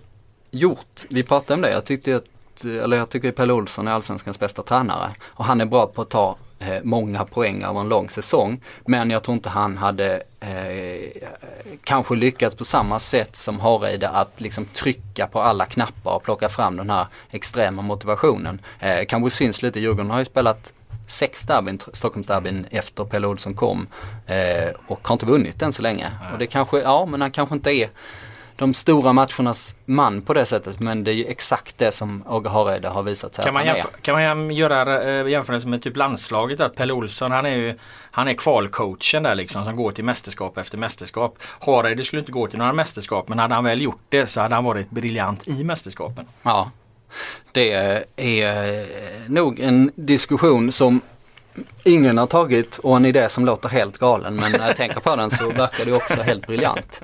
[0.51, 4.39] gjort, vi pratade om det, jag tyckte att, eller jag tycker Pelle Olsson är allsvenskans
[4.39, 5.11] bästa tränare.
[5.25, 8.61] Och han är bra på att ta eh, många poäng av en lång säsong.
[8.85, 11.23] Men jag tror inte han hade eh,
[11.85, 16.49] kanske lyckats på samma sätt som Hareide att liksom trycka på alla knappar och plocka
[16.49, 18.61] fram den här extrema motivationen.
[18.81, 20.73] Eh, kanske syns lite, Djurgården har ju spelat
[21.11, 23.87] sex derbyn, Stockholmsderbyn efter Pelle Olsson kom
[24.27, 26.11] eh, och har inte vunnit än så länge.
[26.33, 27.91] Och det kanske, ja men han kanske inte är
[28.57, 32.49] de stora matchernas man på det sättet men det är ju exakt det som Åge
[32.49, 34.03] Hareide har visat sig Kan att man, han är.
[34.03, 36.61] kan man göra äh, jämförelse med typ landslaget?
[36.61, 37.79] Att Pelle Olsson han är ju
[38.11, 41.39] Han är kvalcoachen där liksom som går till mästerskap efter mästerskap.
[41.61, 44.55] Hareide skulle inte gå till några mästerskap men hade han väl gjort det så hade
[44.55, 46.27] han varit briljant i mästerskapen.
[46.43, 46.71] Ja.
[47.53, 47.73] Det
[48.17, 48.85] är
[49.29, 51.01] nog en diskussion som
[51.85, 55.17] ingen har tagit och en idé som låter helt galen men när jag tänker på
[55.17, 57.01] den så verkar det också helt briljant.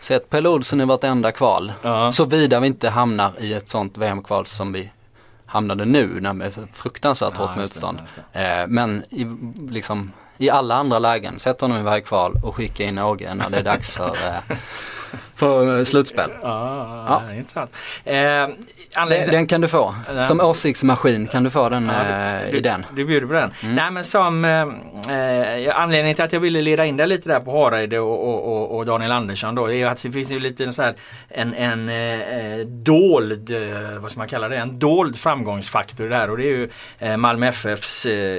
[0.00, 1.72] Sätt Pelle Olsson i vartenda kval.
[1.82, 2.12] Ja.
[2.12, 4.90] Såvida vi inte hamnar i ett sånt VM-kval som vi
[5.46, 7.98] hamnade nu när med fruktansvärt Ja, hårt det, motstånd.
[8.02, 9.26] just Eh, men i,
[9.70, 13.50] liksom, i alla andra lägen, sätt honom i varje kval och skicka in Åge när
[13.50, 14.56] det är dags för, eh,
[15.34, 16.30] för slutspel.
[16.42, 17.22] Ja.
[17.28, 17.34] ja.
[17.34, 17.70] intressant.
[18.04, 18.48] Eh,
[18.98, 19.94] Den, anledningen- den kan du få.
[20.06, 22.86] Den- Som åsiktsmaskin kan du få den Ja, eh, du, i den.
[22.96, 23.50] Du bjuder på den.
[23.62, 24.60] Nej men som eh,
[25.16, 28.76] eh, anledningen till att jag ville leda in det lite där på Hareide och, och,
[28.76, 30.94] och, Daniel Andersson då är att det finns ju lite så här
[31.28, 36.36] en, en eh, dold, eh, vad ska man kalla det, en dold framgångsfaktor där och
[36.36, 38.38] det är ju eh, Malmö FFs eh,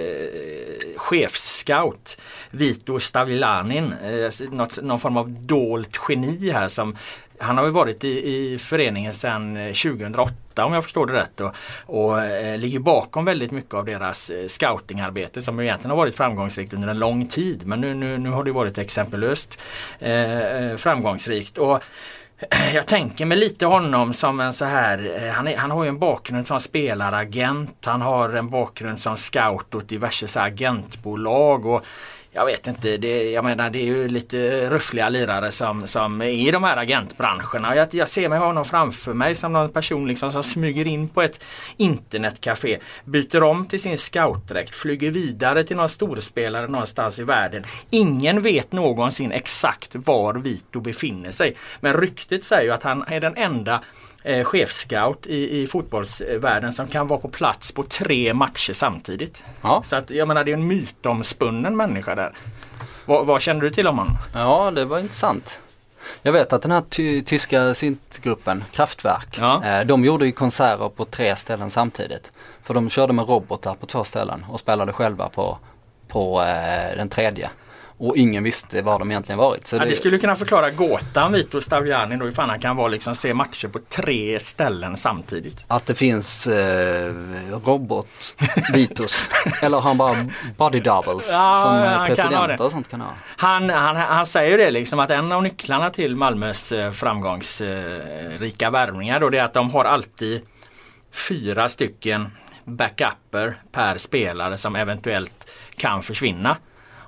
[0.97, 2.17] chefscout
[2.51, 3.93] Vito Stavilanin.
[4.03, 6.97] Eh, något, någon form av dolt geni här som
[7.39, 11.39] han har ju varit i, i föreningen sedan eh, 2008 om jag förstår det rätt
[11.39, 16.15] och, och eh, ligger bakom väldigt mycket av deras eh, scoutingarbete som egentligen har varit
[16.15, 17.67] framgångsrikt under en lång tid.
[17.67, 19.59] Men nu, nu, nu har det varit exempellöst
[19.99, 21.57] eh, eh framgångsrikt.
[21.57, 21.83] Och
[22.73, 25.99] jag tänker mig lite honom som en så här, han, är, han har ju en
[25.99, 31.85] bakgrund som spelaragent, han har en bakgrund som scout åt diverse så agentbolag och
[32.31, 36.27] jag vet inte, det, jag menar det är ju lite ruffliga lirare som, som är
[36.27, 37.75] i de här agentbranscherna.
[37.75, 41.21] Jag, jag ser mig honom framför mig som någon person liksom som smyger in på
[41.21, 41.43] ett
[41.77, 47.63] internetcafé, byter om till sin scoutdräkt, flyger vidare till någon storspelare någonstans i världen.
[47.89, 51.55] Ingen vet någonsin exakt var Vito befinner sig.
[51.79, 53.81] Men ryktet säger ju att han är den enda
[54.23, 59.43] eh, chefscout i, i fotbollsvärlden som kan vara på plats på tre matcher samtidigt.
[59.61, 59.83] Ja.
[59.85, 62.33] Så att jag menar det är en mytomspunnen människa där.
[63.05, 64.17] Vad, vad känner du till om honom?
[64.33, 65.59] ja, det var intressant.
[66.21, 69.65] Jag vet att den här ty- tyska syntgruppen, Kraftwerk, Ja.
[69.65, 72.31] eh, de gjorde ju konserter på tre ställen samtidigt.
[72.63, 75.57] För de körde med robotar på två ställen och spelade själva på,
[76.07, 77.49] på eh, den tredje.
[77.99, 79.67] Och ingen visste var de egentligen varit.
[79.67, 82.87] Så Ja, det, det skulle kunna förklara gåtan Vito Staviani då ifall han kan vara
[82.87, 85.65] liksom se matcher på tre ställen samtidigt.
[85.67, 87.13] Att det finns eh,
[87.51, 89.29] robot-Vitos.
[89.61, 90.15] Eller han bara
[90.57, 91.75] body doubles Ja, som
[92.25, 92.63] eh, det.
[92.63, 93.13] och sånt kan ha.
[93.37, 98.69] Han, han, han säger ju det liksom att en av nycklarna till Malmös eh, framgångsrika
[98.69, 100.41] värvningar då det är att de har alltid
[101.11, 102.29] fyra stycken
[102.65, 106.57] backuper per spelare som eventuellt kan försvinna.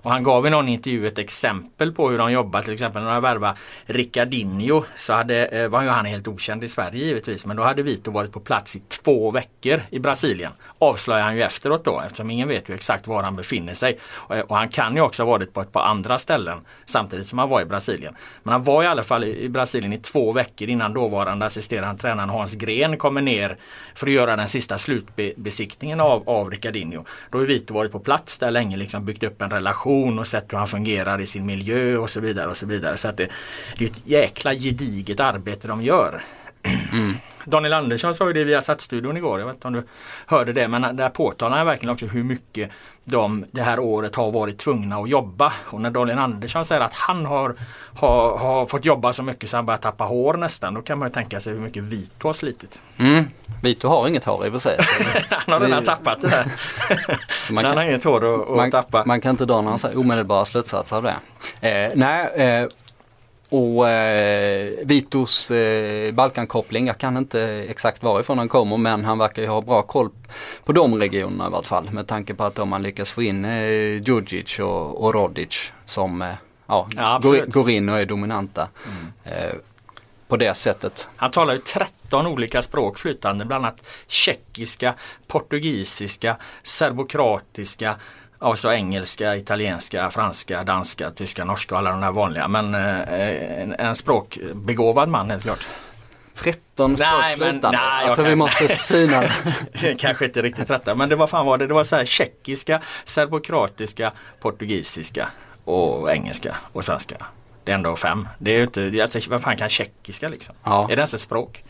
[0.02, 2.62] Och han gav i någon intervju ett exempel på hur de jobbar.
[2.62, 6.68] Till exempel när de värvade Ricardinho så hade, eh, var ju han helt okänd i
[6.68, 7.46] Sverige givetvis.
[7.46, 10.52] Men då hade Vito varit på plats i två veckor i Brasilien.
[10.84, 13.98] Avslöjar han ju efteråt då eftersom ingen vet ju exakt var han befinner sig.
[14.12, 17.28] Och, eh, och han kan ju också ha varit på ett par andra ställen samtidigt
[17.28, 18.15] som han var i Brasilien.
[18.44, 22.30] Men han var i alla fall i, Brasilien i två veckor innan dåvarande assisterande tränaren
[22.30, 23.58] Hans Gren kommer ner
[23.96, 27.06] för att göra den sista slutbesiktningen av, av Ricardinho.
[27.30, 30.54] Då har Vito varit på plats där länge, liksom byggt upp en relation och sett
[30.54, 32.50] hur han fungerar i sin miljö och så vidare.
[32.50, 32.98] och Så vidare.
[32.98, 33.30] Så att det,
[33.78, 36.24] det är ett jäkla gediget arbete de gör.
[36.63, 37.17] Mm.
[37.45, 39.39] Daniel Andersson sa ju det via studion igår.
[39.39, 39.84] Jag vet inte om du
[40.26, 42.71] hörde det men där påtalar han verkligen också hur mycket
[43.04, 45.54] de det här året har varit tvungna att jobba.
[45.60, 47.56] Och när Daniel Andersson säger att han har,
[47.95, 50.74] har, har fått jobba så mycket så han börjar tappa hår nästan.
[50.74, 52.82] Då kan man ju tänka sig hur mycket Vito har slitit.
[52.97, 53.26] Mm.
[53.62, 54.78] Vito har inget hår i och för sig.
[55.30, 56.45] han har redan tappat det där.
[57.41, 59.06] så, man så kan, han har inget hår att, att man, tappa.
[59.06, 61.15] Man kan inte dra några omedelbara slutsatser av det.
[61.69, 62.67] Eh, nej, eh,
[63.52, 69.42] och eh, Vitos eh, Balkankoppling, jag kan inte exakt varifrån han kommer men han verkar
[69.42, 70.10] ju ha bra koll
[70.66, 71.90] på de regionerna i vart fall.
[71.92, 76.22] Med tanke på att om man lyckas få in eh, Djurdjic och, och Rodic som
[76.22, 76.34] eh,
[76.68, 78.68] ja, ja går, går, in och är dominanta.
[78.86, 79.12] Mm.
[79.24, 79.56] Eh,
[80.28, 81.08] på det sättet.
[81.16, 84.94] Han talar ju 13 olika språk flytande, bland annat tjeckiska,
[85.28, 87.96] portugisiska, serbokratiska,
[88.42, 92.48] och så engelska, italienska, franska, danska, tyska, norska och alla de där vanliga.
[92.48, 95.68] Men eh, en, en språkbegåvad man helt klart.
[96.34, 99.22] 13 nej, men, nej, jag, jag tror vi måste syna
[99.82, 99.96] det.
[100.00, 101.68] Kanske inte riktigt 13 men det var fan var det.
[101.68, 105.30] Det var så här tjeckiska, serbokratiska, portugisiska
[105.66, 107.16] och engelska och svenska.
[107.64, 108.28] Det är ändå fem.
[108.38, 110.56] Det är ju inte, alltså, vad fan kan tjeckiska liksom?
[110.64, 110.84] Ja.
[110.84, 111.64] Är det ens ett språk?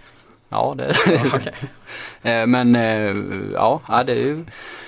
[0.50, 1.28] Ja det är det.
[1.36, 2.46] okay.
[2.46, 3.16] Men eh,
[3.54, 4.46] ja, det är ju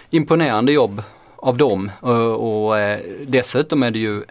[0.10, 1.04] imponerande jobb
[1.44, 4.24] av dem och, och eh, dessutom är det ju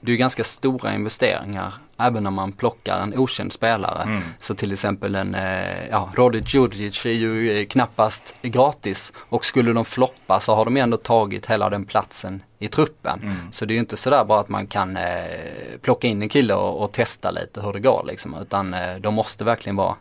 [0.00, 4.02] det är ganska stora investeringar även när man plockar en okänd spelare.
[4.02, 4.22] Mm.
[4.38, 9.72] Så till exempel en, eh, ja, Rodic Djurdjic är ju eh, knappast gratis och skulle
[9.72, 13.20] de floppa så har de ändå tagit hela den platsen i truppen.
[13.22, 13.52] Mm.
[13.52, 15.02] Så det är ju inte sådär bara att man kan eh,
[15.82, 18.36] plocka in en kille och, och, testa lite hur det går liksom.
[18.42, 19.94] Utan eh, de måste verkligen vara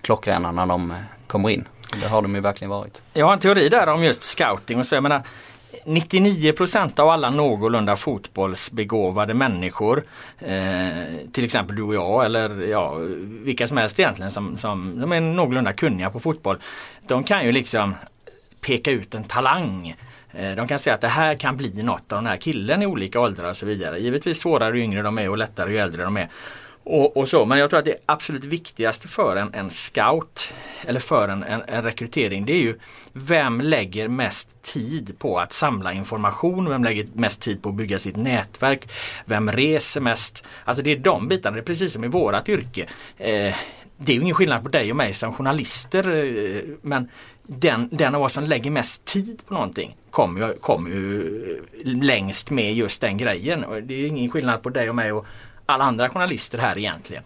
[0.00, 0.94] klockrena när de
[1.26, 1.68] kommer in.
[2.02, 3.02] Det har de ju verkligen varit.
[3.12, 4.94] Jag har en teori där om just scouting och så.
[4.94, 5.22] Jag menar,
[5.88, 10.04] 99% av alla någorlunda fotbollsbegåvade människor,
[10.38, 10.88] eh,
[11.32, 12.94] till exempel du och jag eller ja,
[13.44, 16.58] vilka som helst egentligen som, som, som är någorlunda kunniga på fotboll.
[17.06, 17.94] De kan ju liksom
[18.60, 19.96] peka ut en talang.
[20.32, 22.86] Eh, de kan säga att det här kan bli något av den här killen i
[22.86, 23.98] olika åldrar och så vidare.
[23.98, 26.28] Givetvis svårare ju yngre de är och lättare ju äldre de är.
[26.90, 27.44] Och, och, så.
[27.44, 30.52] Men jag tror att det absolut viktigaste för en, en scout
[30.86, 32.78] eller för en, en, en, rekrytering det är ju
[33.12, 37.98] vem lägger mest tid på att samla information, vem lägger mest tid på att bygga
[37.98, 38.90] sitt nätverk,
[39.24, 40.44] vem reser mest.
[40.64, 42.82] Alltså det är de bitarna, det är precis som i vårat yrke.
[43.18, 43.54] Eh,
[43.96, 47.08] det är ju ingen skillnad på dig och mig som journalister eh, men
[47.42, 52.50] den, den av oss som lägger mest tid på någonting kommer ju, kom ju längst
[52.50, 53.64] med just den grejen.
[53.82, 55.26] Det är ingen skillnad på dig och mig och
[55.68, 57.22] alla andra journalister här egentligen.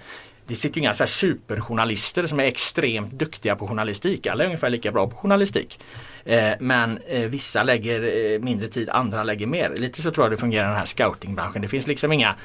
[0.46, 4.26] Det sitter ju inga så superjournalister som är extremt duktiga på journalistik.
[4.26, 5.80] Alla är ungefär lika bra på journalistik.
[6.24, 9.74] Eh, men eh, vissa lägger eh, mindre tid, andra lägger mer.
[9.76, 11.62] Lite så tror jag det fungerar i den här scoutingbranschen.
[11.62, 12.36] Det finns liksom inga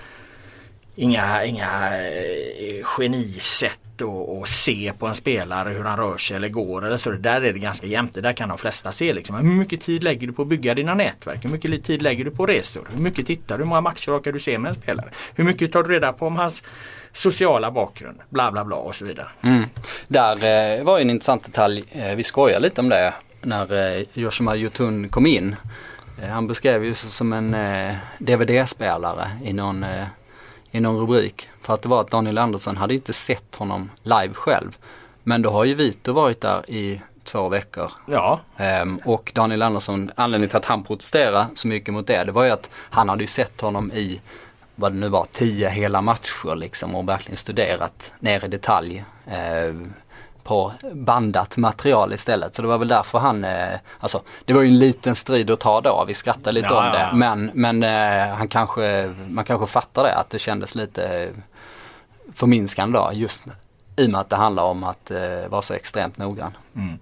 [0.96, 6.50] inga, inga eh, genisätt och att se på en spelare hur han rör sig eller
[6.50, 7.12] går eller så.
[7.12, 8.14] Där är det ganska jämnt.
[8.14, 9.14] Det där kan de flesta se.
[9.14, 9.36] Liksom.
[9.36, 11.46] Hur mycket tid lägger du på att bygga dina nätverk?
[11.46, 12.88] Hur mycket tid lägger du på resor?
[12.94, 13.64] Hur mycket tittar du?
[13.64, 15.10] Hur många matcher orkar du se med en spelare?
[15.36, 16.64] Hur mycket tar du reda på om hans
[17.14, 18.20] sociala bakgrund?
[18.30, 19.28] Bla bla bla och så vidare.
[19.42, 19.64] Mm.
[20.08, 21.84] Där eh, var en intressant detalj.
[21.92, 25.56] Eh, vi skojade lite om det när eh, Yoshima Yotun kom in.
[26.22, 30.06] Eh, han beskrev ju sig som en eh, DVD-spelare i någon eh,
[30.78, 31.50] i någon rubrik.
[31.62, 34.78] För att det var att Daniel Andersson hade inte sett honom live själv.
[35.24, 37.92] Men då har ju Vito varit där i två veckor.
[38.06, 38.40] Ja.
[38.82, 42.44] Um, och Daniel Andersson, anledningen till att han protesterade så mycket mot det, det var
[42.44, 44.22] ju att han hade ju sett honom i,
[44.76, 49.04] vad det nu var, tio hela matcher liksom och verkligen studerat ner i detalj.
[49.28, 49.88] Uh,
[50.48, 52.56] på bandat material istället.
[52.56, 55.60] Så det var väl därför han, eh, alltså det var ju en liten strid att
[55.60, 57.00] ta då, vi skrattade lite ja, om det.
[57.00, 57.16] Ja, ja.
[57.16, 61.30] Men, men eh, han kanske, man kanske fattar det att det kändes lite
[62.34, 63.44] förminskande då just
[63.98, 66.52] i och med att det handlar om att eh, vara så extremt noggrann.
[66.76, 67.00] Mm.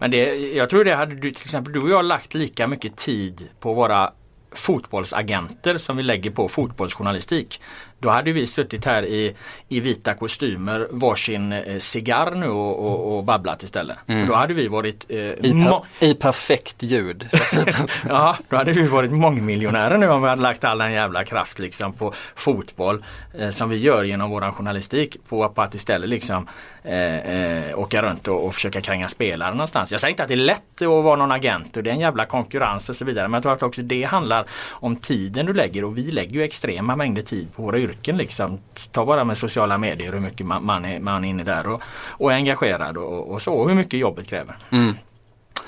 [0.00, 2.96] Men det, jag tror det hade du, till exempel du och jag lagt lika mycket
[2.96, 4.12] tid på våra
[4.52, 7.60] fotbollsagenter som vi lägger på fotbollsjournalistik.
[8.00, 9.34] Då hade vi suttit här i,
[9.68, 13.96] i vita kostymer varsin eh, cigarr nu och, och, och babblat istället.
[14.06, 14.20] Mm.
[14.20, 17.28] För då hade vi varit eh, I, per, I, perfekt ljud.
[18.08, 21.58] ja, då hade vi varit mångmiljonärer nu om vi hade lagt all den jävla kraft
[21.58, 23.04] liksom på fotboll
[23.38, 26.48] eh, som vi gör genom våran journalistik på, på att istället liksom
[26.82, 29.92] eh, eh, åka runt och, och försöka kränga spelare någonstans.
[29.92, 32.00] Jag säger inte att det är lätt att vara någon agent och det är en
[32.00, 33.28] jävla konkurrens och så vidare.
[33.28, 36.42] Men jag tror att också det handlar om tiden du lägger och vi lägger ju
[36.42, 38.16] extrema mängder tid på våra yrken.
[38.16, 38.60] Liksom.
[38.92, 41.82] Ta bara med sociala medier hur mycket man, man, är, man är inne där och,
[42.08, 43.54] och är engagerad och, och så.
[43.54, 44.56] Och hur mycket jobbet kräver.
[44.70, 44.94] Mm.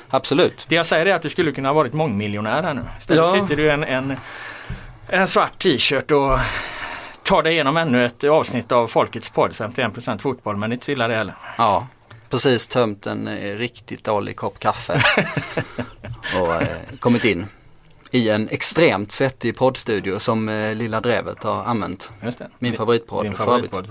[0.09, 0.67] Absolut.
[0.69, 2.83] Det jag säger är att du skulle kunna ha varit mångmiljonär här nu.
[2.99, 3.33] Istället ja.
[3.33, 4.17] sitter du en, en,
[5.07, 6.39] en svart t-shirt och
[7.23, 11.09] tar dig igenom ännu ett avsnitt av Folkets podd 51% fotboll men inte så illa
[11.09, 11.35] det heller.
[11.59, 11.87] Ja,
[12.31, 15.03] precis tömt en eh, riktigt dålig kopp kaffe
[16.41, 17.47] och eh, kommit in
[18.11, 22.11] i en extremt svettig poddstudio som eh, Lilla Drevet har använt.
[22.23, 22.49] Just det.
[22.59, 23.25] Min favoritpodd.
[23.25, 23.89] Din favoritpodd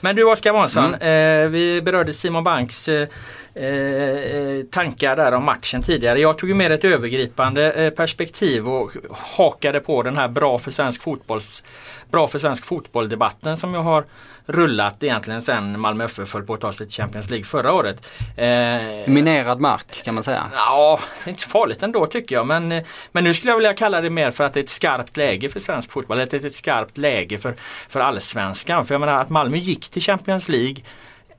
[0.00, 1.44] Men du Oskar Månsson, mm.
[1.44, 3.08] eh, vi berörde Simon Banks eh,
[3.56, 6.20] eh, tankar där om matchen tidigare.
[6.20, 10.70] Jag tog ju med ett övergripande eh, perspektiv och hakade på den här bra för
[10.70, 11.62] svensk fotbolls
[12.10, 14.04] bra för svensk fotboll-debatten som jag har
[14.46, 18.06] rullat egentligen sen Malmö FF höll på att ta sig till Champions League förra året.
[18.36, 20.44] Eh, Minerad mark kan man säga.
[20.54, 22.46] Ja, inte så farligt ändå tycker jag.
[22.46, 25.16] Men, men nu skulle jag vilja kalla det mer för att det är ett skarpt
[25.16, 26.18] läge för svensk fotboll.
[26.18, 27.54] Är ett skarpt läge för,
[27.88, 28.86] för allsvenskan.
[28.86, 30.76] För jag menar att Malmö gick till Champions League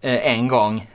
[0.01, 0.87] eh, en gång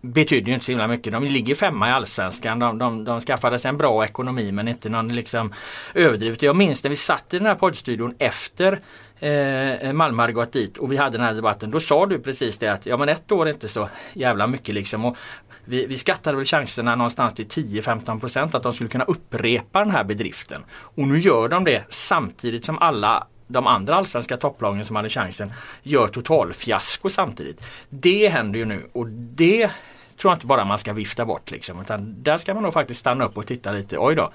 [0.00, 1.12] betyder ju inte så himla mycket.
[1.12, 2.58] De ligger femma i Allsvenskan.
[2.58, 5.54] De, de, de skaffade sig en bra ekonomi men inte någon liksom
[5.94, 6.42] överdrivet.
[6.42, 8.80] Jag minns när vi satt i den här poddstudion efter
[9.20, 11.70] eh, Malmö hade gått dit och vi hade den här debatten.
[11.70, 14.74] Då sa du precis det att ja men ett år är inte så jävla mycket
[14.74, 15.04] liksom.
[15.04, 15.16] Och
[15.64, 20.04] vi, vi skattade väl chanserna någonstans till 10-15% att de skulle kunna upprepa den här
[20.04, 20.62] bedriften.
[20.70, 25.52] Och nu gör de det samtidigt som alla de andra allsvenska topplagen som hade chansen
[25.82, 27.60] gör totalfiasko samtidigt.
[27.88, 29.70] Det händer ju nu och det
[30.18, 31.80] tror jag inte bara man ska vifta bort liksom.
[31.80, 33.98] Utan där ska man nog faktiskt stanna upp och titta lite.
[33.98, 34.32] Oj då.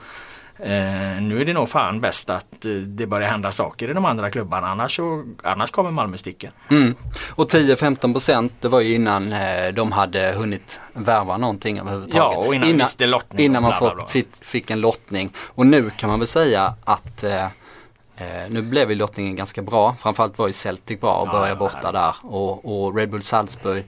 [0.60, 4.06] Eh, nu är det nog fan bäst att eh, det börjar hända saker i de
[4.06, 6.52] andra klubbarna annars, så, annars kommer Malmö sticka.
[6.70, 6.96] Mm.
[7.36, 12.38] Och 10-15 procent det var ju innan eh, de hade hunnit värva någonting överhuvudtaget.
[12.38, 14.08] Ja och innan, innan, lottning innan man bla, bla, bla.
[14.08, 15.34] Fick, fick, en lottning.
[15.38, 17.24] Och nu kan man väl säga att
[18.18, 19.96] eh, nu blev ju lottningen ganska bra.
[20.00, 22.16] Framförallt var ju Celtic bra och ja, börja borta där.
[22.22, 23.86] Och, och, Red Bull Salzburg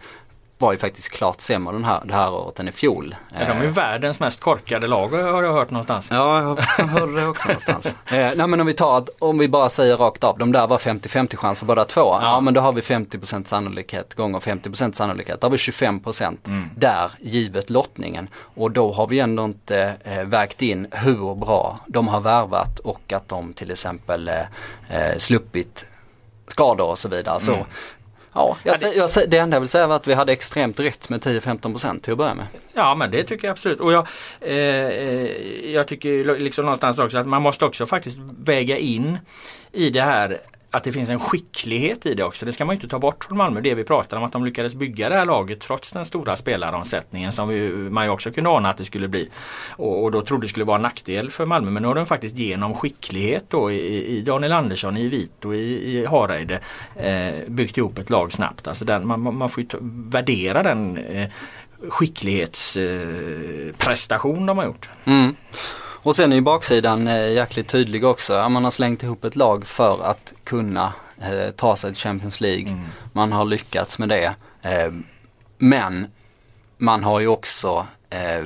[0.58, 3.15] var ju faktiskt klart sämre den här, det här året än i fjol.
[3.34, 6.08] Ja, de är ju eh, världens mest korkade lag har jag hört någonstans.
[6.12, 7.96] Ja, jag hörde det också någonstans.
[8.06, 10.78] Eh, nej men om vi tar, om vi bara säger rakt av, de där var
[10.78, 12.02] 50-50 chanser båda två.
[12.02, 12.20] Ja.
[12.22, 12.39] ja.
[12.39, 15.41] men då har vi 50% sannolikhet gånger 50% sannolikhet.
[15.41, 16.70] Då har vi 25% mm.
[16.76, 18.30] där givet lottningen.
[18.36, 23.13] Och då har vi ändå inte eh, vägt in hur bra de har värvat och
[23.13, 24.39] att de till exempel eh,
[24.89, 25.86] eh sluppit
[26.48, 27.39] skador och så vidare.
[27.54, 27.65] Mm.
[28.36, 31.21] Ja, jag, jag, det enda jag vill säga var att vi hade extremt rätt med
[31.21, 32.45] 10-15% till att börja med.
[32.74, 33.80] Ja men det tycker jag absolut.
[33.80, 34.08] Och jag,
[34.41, 39.17] eh, eh jag tycker liksom någonstans också att man måste också faktiskt väga in
[39.71, 40.39] i det här
[40.76, 42.46] att det finns en skicklighet i det också.
[42.46, 43.62] Det ska man inte ta bort från Malmö.
[43.62, 47.32] Det vi pratar om att de lyckades bygga det här laget trots den stora spelaromsättningen
[47.32, 49.30] som vi, man ju också kunde ana att det skulle bli.
[49.70, 51.72] Och, och då trodde det skulle vara en nackdel för Malmö.
[51.72, 55.98] Men nu har de faktiskt genom skicklighet då i, i Daniel Andersson, i Vito, i,
[55.98, 56.60] i Hareide
[56.96, 58.68] eh, byggt ihop ett lag snabbt.
[58.68, 59.70] Alltså den, man, man får ju
[60.10, 61.30] värdera den eh,
[61.90, 64.90] skicklighetsprestation eh, de har gjort.
[65.06, 65.36] Mm.
[66.06, 68.50] Och sen är ju baksidan eh, jäkligt tydlig också.
[68.50, 72.70] Man har slängt ihop ett lag för att kunna eh, ta sig till Champions League.
[72.70, 72.86] Mm.
[73.13, 74.36] Man har lyckats med det.
[74.62, 74.94] Eh,
[75.58, 76.08] men
[76.78, 78.44] man har ju också eh, eh,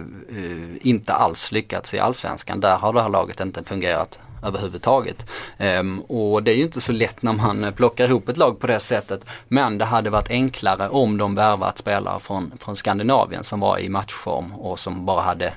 [0.81, 2.59] inte alls lyckats i Allsvenskan.
[2.59, 5.29] Där har det här laget inte fungerat överhuvudtaget.
[5.57, 8.67] Um, och det är ju inte så lätt när man plockar ihop ett lag på
[8.67, 9.25] det sättet.
[9.47, 13.89] Men det hade varit enklare om de värvat spelare från, från Skandinavien som var i
[13.89, 15.53] matchform och som bara hade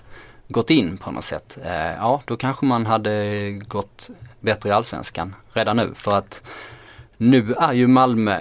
[0.52, 1.58] gått in på något sätt.
[1.64, 4.10] Eh, ja, då kanske man hade gått
[4.40, 5.90] bättre i Allsvenskan redan nu.
[5.94, 6.42] För att
[7.16, 8.40] nu är ju Malmö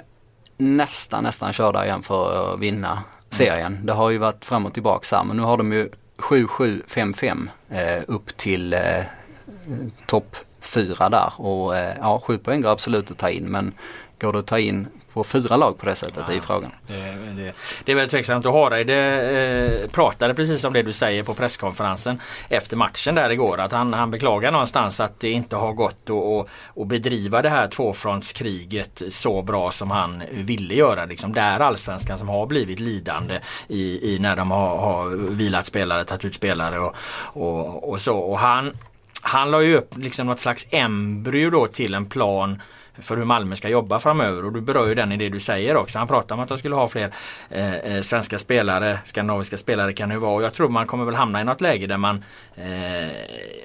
[0.57, 3.79] nästan, nästan körda igen för att vinna serien.
[3.83, 8.03] Det har ju varit fram och tillbaka här men nu har de ju 7-7-5-5 eh,
[8.07, 9.03] upp till eh,
[10.05, 13.73] topp 4 där och eh, ja, 7 poäng går absolut att ta in men
[14.19, 16.71] går det att ta in på fyra lag på det sättet ja, i frågan.
[16.87, 16.93] Det,
[17.35, 21.33] det, det är väldigt tveksamt och Hareide eh, pratade precis om det du säger på
[21.33, 23.59] presskonferensen efter matchen där igår.
[23.59, 26.47] Att han, han beklagar någonstans att det inte har gått att,
[26.81, 31.05] att, bedriva det här tvåfrontskriget så bra som han ville göra.
[31.05, 36.03] Liksom där allsvenskan som har blivit lidande i, i när de har, har vilat spelare,
[36.05, 36.95] tagit ut spelare och,
[37.33, 38.17] och, och så.
[38.17, 38.77] Och han
[39.21, 42.61] han la ju upp liksom något slags embryo då till en plan
[42.99, 45.77] för hur Malmö ska jobba framöver och du berör ju den i det du säger
[45.77, 45.99] också.
[45.99, 47.13] Han pratar om att de skulle ha fler
[47.49, 51.15] eh, eh svenska spelare, skandinaviska spelare kan det vara och jag tror man kommer väl
[51.15, 52.23] hamna i något läge där man
[52.55, 53.11] eh,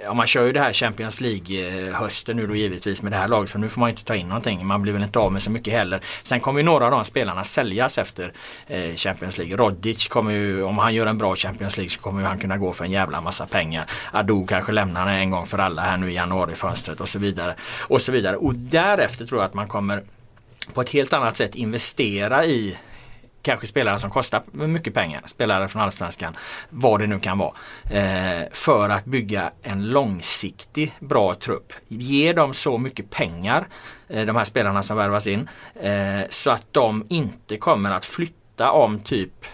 [0.06, 3.16] ja, man kör ju det här Champions League eh, hösten nu då givetvis med det
[3.16, 4.66] här laget för nu får man inte ta in någonting.
[4.66, 6.00] Man blir väl inte av med så mycket heller.
[6.22, 8.32] Sen kommer ju några av de spelarna säljas efter
[8.66, 9.56] eh, Champions League.
[9.56, 12.72] Rodic kommer ju, om han gör en bra Champions League så kommer han kunna gå
[12.72, 13.86] för en jävla massa pengar.
[14.12, 17.54] Ado kanske lämnar en gång för alla här nu i januari fönstret och så vidare.
[17.80, 18.36] Och så vidare.
[18.36, 20.04] Och därefter tror jag att man kommer
[20.74, 22.76] på ett helt annat sätt investera i
[23.46, 26.36] kanske spelare som kostar mycket pengar, spelare från Allsvenskan,
[26.70, 27.52] vad det nu kan vara.
[27.90, 31.72] Eh, för att bygga en långsiktig bra trupp.
[31.88, 33.68] Ge dem så mycket pengar,
[34.08, 35.48] eh, de här spelarna som värvas in,
[35.80, 39.44] eh, så att de inte kommer att flytta om typ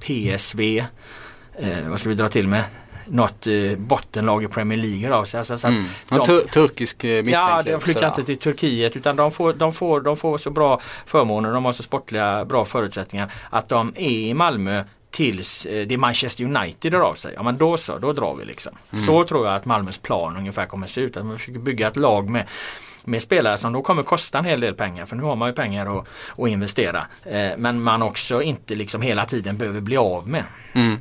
[0.00, 0.84] PSV,
[1.88, 2.64] vad ska vi dra till med?
[3.10, 5.38] Något eh, bottenlag i Premier League av sig.
[5.38, 5.84] Alltså, så mm.
[6.08, 10.00] de, tur turkisk eh, Ja, de flyttar inte till Turkiet utan de får, de, får,
[10.00, 14.34] de får så bra förmåner, de har så sportliga bra förutsättningar att de är i
[14.34, 17.32] Malmö tills eh, det är Manchester United drar av sig.
[17.34, 18.72] Ja men då så, då drar vi liksom.
[18.92, 19.04] Mm.
[19.06, 21.16] Så tror jag att Malmös plan ungefär kommer se ut.
[21.16, 22.46] Att man försöker bygga ett lag med
[23.04, 25.54] med spelare som då kommer kosta en hel del pengar för nu har man ju
[25.54, 26.06] pengar att,
[26.38, 27.06] att investera.
[27.24, 30.44] Eh, men man också inte liksom hela tiden behöver bli av med.
[30.72, 31.00] Mm.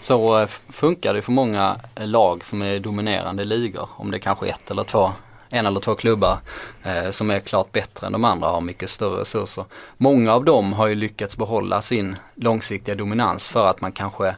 [0.00, 3.88] Så eh, funkar det för många eh, lag som är dominerande ligor.
[3.96, 5.10] Om det kanske är ett eller två
[5.50, 6.38] en eller två klubbar
[6.82, 9.64] eh, som är klart bättre än de andra har mycket större resurser.
[9.96, 14.34] Många av dem har ju lyckats behålla sin långsiktiga dominans för att man kanske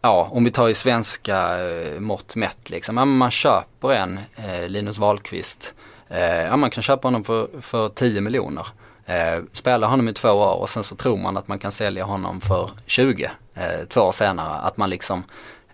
[0.00, 2.96] Ja, om vi tar i svenska eh, mått mätt liksom.
[2.96, 5.74] Ja, man köper en eh, Linus Wahlqvist.
[6.08, 8.66] Eh, ja, man kan köpa honom för, för 10 miljoner.
[9.08, 12.04] Eh, spelar honom i två år och sen så tror man att man kan sälja
[12.04, 14.54] honom för 20 eh, två år senare.
[14.54, 15.22] Att man liksom,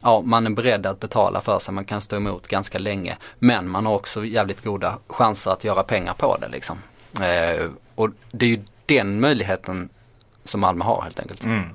[0.01, 3.17] ja man är beredd att betala för sig, man kan stå emot ganska länge.
[3.39, 6.79] Men man har också jävligt goda chanser att göra pengar på det liksom.
[7.21, 9.89] Eh, och det är ju den möjligheten
[10.45, 11.45] som Malmö har helt enkelt.
[11.45, 11.69] Mm.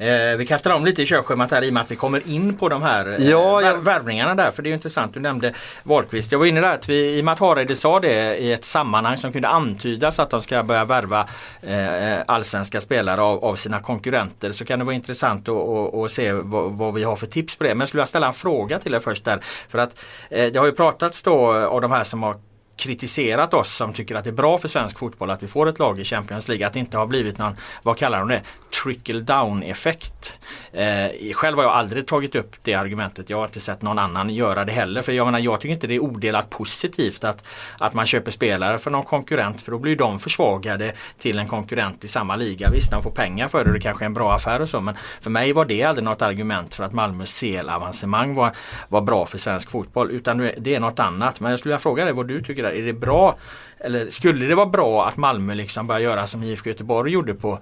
[0.00, 2.56] Eh, vi kastar om lite i körschemat här i och med att vi kommer in
[2.56, 3.76] på de här eh, ja, ja.
[3.76, 4.50] värvningarna där.
[4.50, 6.32] För det är intressant, du nämnde Wahlqvist.
[6.32, 8.64] Jag var inne där att vi, i och med att Hareide sa det i ett
[8.64, 11.28] sammanhang som kunde antydas att de ska börja värva
[11.62, 16.10] eh, allsvenska spelare av, av, sina konkurrenter så kan det vara intressant att, att, att
[16.10, 17.70] se vad, vad, vi har för tips på det.
[17.70, 19.40] Men jag skulle vilja ställa en fråga till er först där.
[19.68, 22.36] För att eh, det har ju pratats då av de här som har
[22.80, 25.78] kritiserat oss som tycker att det är bra för svensk fotboll att vi får ett
[25.78, 26.66] lag i Champions League.
[26.66, 28.42] Att det inte har blivit någon, vad kallar de det,
[28.82, 30.38] trickle down effekt.
[30.72, 33.30] Eh, själv har jag aldrig tagit upp det argumentet.
[33.30, 35.02] Jag har inte sett någon annan göra det heller.
[35.02, 37.46] För jag menar jag tycker inte det är odelat positivt att,
[37.78, 42.04] att man köper spelare för någon konkurrent för då blir de försvagade till en konkurrent
[42.04, 42.70] i samma liga.
[42.70, 44.80] Visst de får pengar för det och det kanske är en bra affär och så
[44.80, 48.56] men för mig var det aldrig något argument för att Malmös CL-avancemang var,
[48.88, 50.10] var bra för svensk fotboll.
[50.10, 51.40] Utan det är något annat.
[51.40, 52.69] Men jag skulle vilja fråga dig vad du tycker.
[52.72, 53.36] Är det bra
[53.80, 57.58] eller skulle det vara bra att Malmö liksom börjar göra som IFK Göteborg gjorde på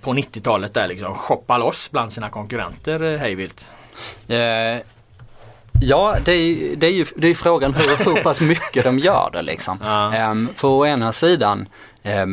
[0.00, 3.66] på 90-talet där liksom shoppa loss bland sina konkurrenter eh, hejvilt?
[4.28, 4.36] Eh,
[5.80, 9.30] ja, det är, det är ju det är frågan hur, hur pass mycket de gör
[9.32, 9.78] det liksom.
[9.82, 10.16] Ja.
[10.16, 11.68] Eh, för å ena sidan
[12.02, 12.26] eh,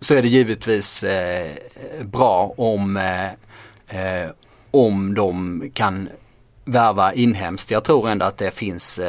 [0.00, 1.56] så är det givetvis eh,
[2.04, 2.96] bra om,
[3.88, 4.30] eh,
[4.70, 6.08] om de kan
[6.64, 7.70] värva inhemskt.
[7.70, 9.00] Jag tror ändå att det finns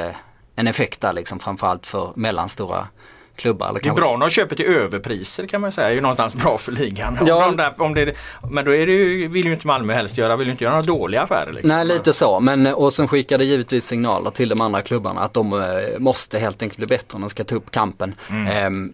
[0.62, 2.88] en effekt där liksom framförallt för mellanstora
[3.36, 3.80] klubbar.
[3.84, 5.88] Det är bra när de köper till överpriser kan man säga.
[5.88, 7.18] Det är ju någonstans bra för ligan.
[7.26, 7.48] Ja.
[7.48, 8.14] Om där, om det,
[8.52, 10.74] men då är det ju, vill ju inte Malmö helst göra, vill ju inte göra
[10.74, 11.54] några dåliga affärer.
[11.54, 11.68] Liksom.
[11.70, 15.34] Nej lite så, men och sen skickar det givetvis signaler till de andra klubbarna att
[15.34, 18.16] de eh, måste helt enkelt bli bättre om de ska ta upp kampen.
[18.30, 18.48] Mm.
[18.48, 18.92] Eh,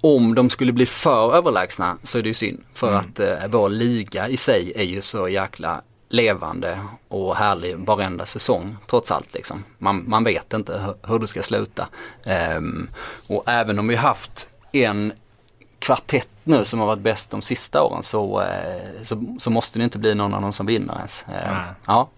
[0.00, 2.60] om de skulle bli för överlägsna så är det ju synd.
[2.74, 3.00] För mm.
[3.00, 8.76] att eh, vår liga i sig är ju så jäkla levande och härlig varenda säsong
[8.86, 9.34] trots allt.
[9.34, 9.64] Liksom.
[9.78, 11.88] Man, man vet inte hur, det ska sluta.
[12.56, 12.90] Um,
[13.26, 15.12] och även om vi haft en
[15.78, 19.84] kvartett nu som har varit bäst de sista åren så, uh, så, så, måste det
[19.84, 21.24] inte bli någon av dem som vinner ens.
[21.28, 22.08] Uh, ja.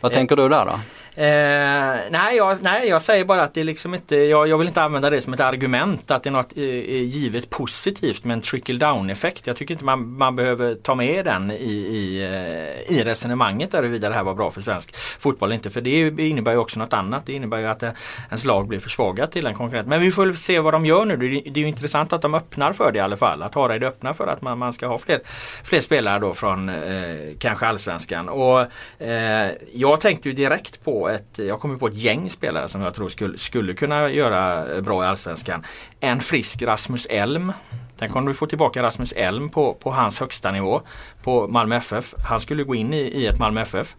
[0.00, 0.80] Vad tänker du där då?
[1.18, 4.68] Eh, nej, jag, nej, jag säger bara att det är liksom inte, jag, jag vill
[4.68, 8.34] inte använda det som ett argument att det är något eh, eh givet positivt med
[8.34, 9.46] en trickle down effekt.
[9.46, 13.82] Jag tycker inte man, man behöver ta med den i, i, eh, i resonemanget där
[13.82, 15.70] huruvida det här var bra för svensk fotboll inte.
[15.70, 17.26] För det innebär ju också något annat.
[17.26, 17.90] Det innebär ju att eh,
[18.28, 19.88] ens lag blir försvagat till en konkurrent.
[19.88, 21.16] Men vi får se vad de gör nu.
[21.16, 23.42] Det, det är ju intressant att de öppnar för det i alla fall.
[23.42, 25.20] Att Harald öppnar för att man, man ska ha fler,
[25.64, 26.74] fler spelare då från eh,
[27.38, 28.28] kanske allsvenskan.
[28.28, 28.60] Och
[29.02, 32.94] eh, jag tänkte ju direkt på ett, jag kommer på ett gäng spelare som jag
[32.94, 35.64] tror skulle, skulle kunna göra eh, bra i Allsvenskan.
[36.00, 37.52] En frisk Rasmus Elm
[37.98, 40.82] Tänk om du får tillbaka Rasmus Elm på, på hans högsta nivå
[41.26, 42.14] på Malmö FF.
[42.28, 43.96] Han skulle gå in i, i ett Malmö FF.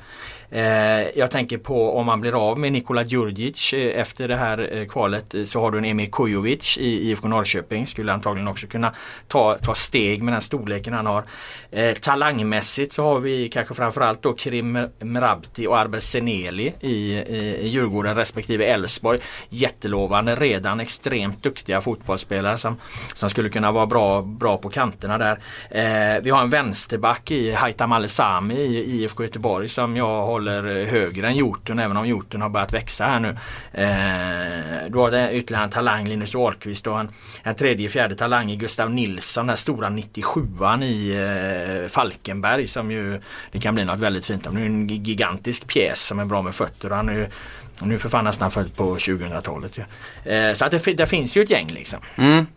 [0.49, 4.69] Eh, jag tänker på om man blir av med Nikola Djurdjic eh, efter det här
[4.71, 7.87] eh, kvalet eh, så har du en Emir Kujovic i IFK Norrköping.
[7.87, 8.93] Skulle antagligen också kunna
[9.27, 11.23] ta, ta steg med den storleken han har.
[11.71, 17.57] Eh, talangmässigt så har vi kanske framförallt då Krim Mrabti och Arber Seneli i, i,
[17.61, 19.19] i Djurgården respektive Elfsborg.
[19.49, 22.77] Jättelovande, redan extremt duktiga fotbollsspelare som,
[23.13, 25.39] som skulle kunna vara bra, bra på kanterna där.
[25.71, 31.27] Eh, vi har en vänsterback i Haitham Alesami i IFK Göteborg som jag håller högre
[31.27, 33.29] än Hjorten även om Hjorten har börjat växa här nu.
[33.73, 37.09] Eh, du har det ytterligare en talang Linus Ahlqvist och en,
[37.43, 41.15] en tredje fjärde talang i Gustav Nilsson, den stora 97an i
[41.83, 44.55] eh, Falkenberg som ju det kan bli något väldigt fint om.
[44.55, 46.89] Det är en gigantisk pjäs som är bra med fötter.
[46.89, 47.27] Han är ju,
[47.79, 49.77] nu för fan nästan född på 2000-talet.
[49.77, 49.83] Ja.
[50.31, 51.99] Eh, så att det, det, finns ju ett gäng liksom.
[52.15, 52.47] Mm.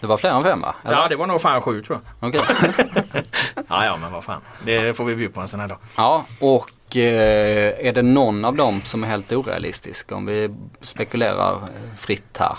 [0.00, 0.74] Det var fler än fem va?
[0.84, 0.96] Eller?
[0.96, 2.28] Ja det var nog fan sju tror jag.
[2.28, 2.40] Okay.
[3.68, 4.40] ja ja men vad fan.
[4.64, 5.78] Det får vi bjuda på en sån här dag.
[5.96, 11.58] Ja och eh, är det någon av dem som är helt orealistisk om vi spekulerar
[11.98, 12.56] fritt här?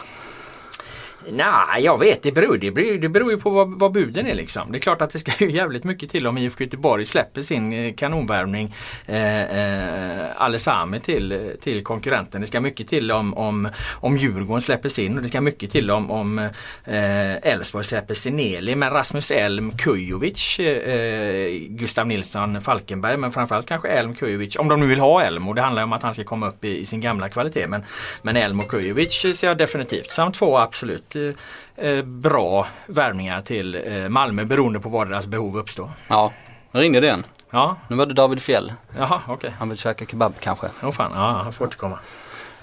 [1.29, 2.23] Nej, jag vet.
[2.23, 4.71] Det beror, det beror, det beror ju på vad, vad buden är liksom.
[4.71, 7.73] Det är klart att det ska ju jävligt mycket till om IFK Göteborg släpper sin
[7.73, 12.41] eh, kanonvärvning eh, eh, Alesami till, eh, till konkurrenten.
[12.41, 15.91] Det ska mycket till om, om, om Djurgården släpper sin och det ska mycket till
[15.91, 16.39] om, om
[16.83, 18.75] eh, Elfsborg släpper Sineli.
[18.75, 24.55] Men Rasmus Elm, Kujovic, eh, eh, Gustav Nilsson, Falkenberg men framförallt kanske Elm, Kujovic.
[24.55, 26.65] Om de nu vill ha Elm och det handlar om att han ska komma upp
[26.65, 27.67] i, i sin gamla kvalitet.
[27.67, 27.83] Men,
[28.21, 34.09] men Elm och Kujovic ser jag definitivt som två absolut eh, bra värvningar till eh,
[34.09, 35.89] Malmö beroende på var deras behov uppstår.
[36.07, 36.33] Ja,
[36.71, 37.23] jag ringde den.
[37.49, 37.77] Ja.
[37.87, 38.73] Nu var det David Fjell.
[38.97, 39.33] Jaha, okej.
[39.33, 39.51] Okay.
[39.59, 40.67] Han vill käka kebab kanske.
[40.81, 41.99] Åh oh, fan, ja han får återkomma.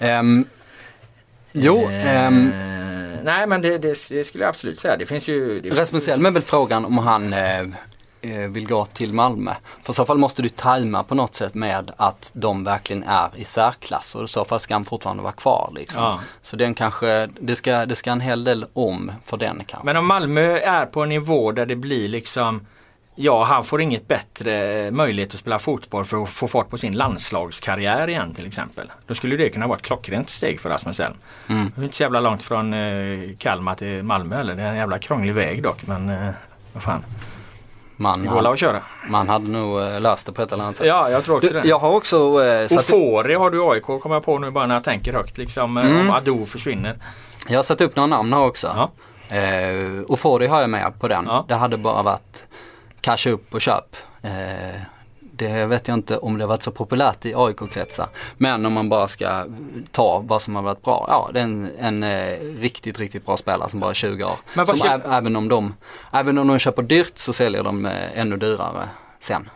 [0.01, 0.45] Um,
[1.53, 2.53] jo, eh, um,
[3.23, 4.97] nej men det, det, det, skulle jag absolut säga.
[4.97, 5.61] Det finns ju...
[5.61, 7.67] Det Rasmus Elm är väl frågan om han eh, Eh,
[8.49, 9.55] vill gå till Malmö.
[9.83, 13.31] För i så fall måste du tajma på något sätt med att de verkligen är
[13.37, 15.73] i särklass och i så fall ska han fortfarande vara kvar.
[15.75, 16.03] Liksom.
[16.03, 16.21] Ja.
[16.43, 19.87] Så den kanske, det ska, det ska en hel del om för den kanske.
[19.87, 22.67] Men om Malmö är på en nivå där det blir liksom
[23.21, 26.93] Ja, han får inget bättre möjlighet att spela fotboll för att få fart på sin
[26.93, 28.93] landslagskarriär igen till exempel.
[29.07, 31.15] Då skulle det kunna vara ett klockrent steg för Rasmus Elm.
[31.49, 31.73] Mm.
[31.75, 34.77] Det är inte så jävla långt från eh, Kalmar till Malmö eller Det är en
[34.77, 36.31] jävla krånglig väg dock men eh,
[36.73, 37.05] vad fan.
[38.01, 38.83] Man, går att köra.
[39.09, 40.87] Man hade nog eh, löst det på ett eller annat sätt.
[40.87, 41.69] Ja, jag tror också du, det.
[41.69, 42.17] Jag har också...
[42.17, 45.77] Eh, Ofori har du AIK kommer jag på nu bara när jag tänker högt liksom.
[45.77, 46.01] Eh, mm.
[46.01, 46.97] Om Ado försvinner.
[47.49, 48.67] Jag har satt upp några namn här också.
[48.77, 48.91] Ja.
[49.37, 51.25] Eh, Ofori har jag med på den.
[51.29, 51.45] Ja.
[51.49, 52.47] Det hade bara varit
[53.01, 53.97] casha upp och köp.
[54.23, 54.81] Eh,
[55.39, 58.07] det vet jag inte om det har varit så populärt i AIK-kretsar.
[58.37, 59.45] Men om man bara ska
[59.91, 61.07] ta vad som har varit bra.
[61.09, 64.37] Ja, det är en, en eh, riktigt, riktigt bra spelare som bara är 20 år.
[64.55, 65.75] Men som ä, även, om de,
[66.13, 69.51] även om de köper dyrt så säljer de eh, ännu dyrare sen.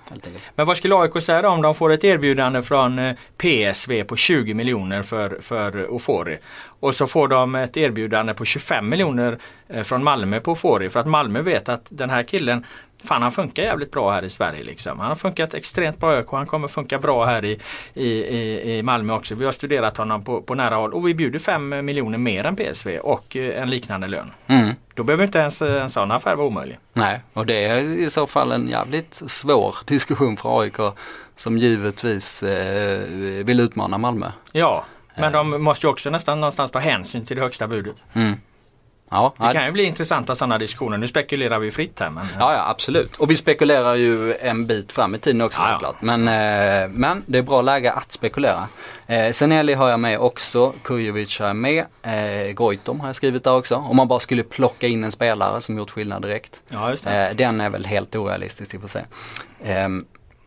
[0.54, 4.16] Men vad skulle AIK säga då om de får ett erbjudande från eh, PSV på
[4.16, 6.38] 20 miljoner för, för Ofori.
[6.80, 11.00] Och så får de ett erbjudande på 25 miljoner eh, från Malmö på Ofori för
[11.00, 12.66] att Malmö vet att den här killen
[13.04, 14.98] Fan han funkar jävligt bra här i Sverige liksom.
[14.98, 16.30] Han har funkat extremt bra i ÖK.
[16.30, 17.58] Han kommer funka bra här i,
[17.94, 19.34] i, i, i Malmö också.
[19.34, 22.56] Vi har studerat honom på, på nära håll och vi bjuder 5 miljoner mer än
[22.56, 24.30] PSV och eh, en liknande lön.
[24.46, 24.74] Mm.
[24.94, 26.78] Då behöver inte ens en sån affär vara omöjlig.
[26.92, 30.76] Nej, och det är i så fall en jävligt svår diskussion för AIK
[31.36, 33.00] som givetvis eh,
[33.44, 34.30] vill utmana Malmö.
[34.52, 34.84] Ja,
[35.14, 35.32] men eh.
[35.32, 37.96] de måste ju också nästan någonstans ta hänsyn till det högsta budet.
[38.12, 38.36] Mm.
[39.12, 40.98] Ja, det kan ju bli intressanta sådana diskussioner.
[40.98, 42.10] Nu spekulerar vi fritt här.
[42.10, 42.26] Men...
[42.38, 43.16] Ja, ja absolut.
[43.16, 46.02] Och vi spekulerar ju en bit fram i tiden också ja, såklart.
[46.02, 48.68] Men, eh, men det är bra läge att spekulera.
[49.06, 50.72] Eh, Seneli har jag med också.
[50.82, 51.84] Kujovic har jag med.
[52.02, 53.76] Eh, Goitom har jag skrivit där också.
[53.76, 56.62] Om man bara skulle plocka in en spelare som gjort skillnad direkt.
[56.68, 57.06] Ja, just.
[57.06, 59.04] Eh, den är väl helt orealistisk i och för sig.
[59.62, 59.88] Eh,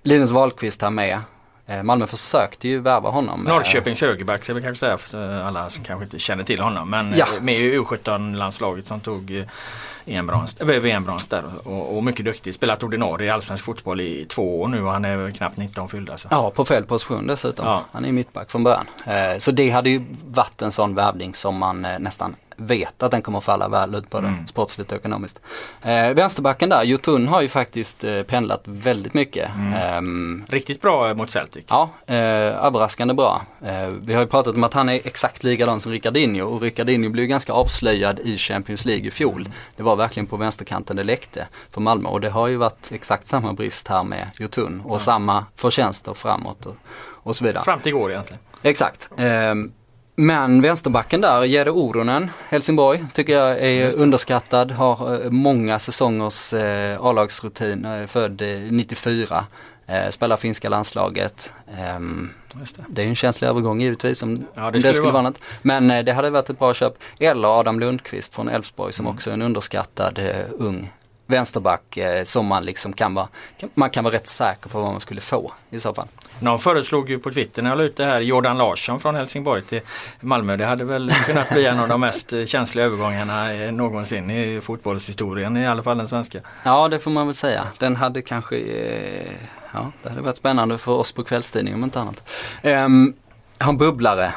[0.03, 1.19] Linus Wahlqvist har med.
[1.67, 3.41] Eh, Malmö försökte ju värva honom.
[3.41, 6.89] Norrköpings högerback ska vi kanske säga för alla som kanske inte känner till honom.
[6.89, 7.25] Men ja.
[7.35, 9.45] Eh, med i U17-landslaget som tog eh,
[10.05, 12.53] VM-brons där och, och, mycket duktig.
[12.55, 16.11] Spelat ordinarie i allsvensk fotboll i två år nu och han är knappt 19 fyllda.
[16.11, 16.27] Alltså.
[16.31, 17.65] Ja, på fel position dessutom.
[17.65, 17.85] Ja.
[17.91, 18.85] Han är mittback från början.
[19.39, 23.39] Så det hade ju varit en sån värvning som man nästan vet att den kommer
[23.39, 24.47] falla väl ut på det mm.
[24.47, 25.41] sportsligt och ekonomiskt.
[25.81, 29.49] Eh, vänsterbacken där, Jotun har ju faktiskt eh, pendlat väldigt mycket.
[29.55, 30.43] Mm.
[30.45, 31.65] Eh, Riktigt bra mot Celtic.
[31.67, 32.15] Ja, eh,
[32.65, 33.41] överraskande bra.
[33.65, 37.09] Eh, vi har ju pratat om att han är exakt likadan som Ricardinho och Ricardinho
[37.09, 39.41] blev ganska avslöjad i Champions League i fjol.
[39.41, 39.51] Mm.
[39.75, 43.27] Det var verkligen på vänsterkanten det läckte för Malmö och det har ju varit exakt
[43.27, 47.63] samma brist här med Jotun och samma förtjänster framåt och, och så vidare.
[47.63, 48.41] Fram till igår egentligen.
[48.61, 49.09] Exakt.
[50.15, 54.71] Men vänsterbacken där, Jere Oronen, Helsingborg, tycker jag är underskattad.
[54.71, 58.41] Har eh, många säsongers eh, A-lagsrutin, eh, född
[58.71, 59.45] 94.
[59.87, 61.53] Eh, spelar finska landslaget.
[61.97, 62.83] Um, det.
[62.87, 63.03] det.
[63.03, 65.39] är en känslig övergång givetvis om, ja, det, om det skulle vara något.
[65.61, 66.93] Men eh, det hade varit ett bra köp.
[67.19, 69.15] Eller Adam Lundqvist från Elfsborg som mm.
[69.15, 70.91] också är en underskattad eh, ung
[71.27, 73.27] vänsterback eh, som man liksom kan vara,
[73.73, 76.07] man kan vara rätt säker på vad man skulle få i så fall.
[76.39, 79.61] Någon föreslog ju på Twitter när jag la ut det här Jordan Larsson från Helsingborg
[79.61, 79.81] till
[80.19, 80.57] Malmö.
[80.57, 85.57] Det hade väl kunnat bli en av de mest känsliga övergångarna eh, någonsin i fotbollshistorien,
[85.57, 86.39] i alla fall den svenska.
[86.63, 87.67] Ja det får man väl säga.
[87.77, 89.31] Den hade kanske, eh,
[89.73, 92.23] ja det hade varit spännande för oss på kvällstidningen om inte annat.
[92.63, 93.13] Um,
[93.57, 94.33] han bubblare.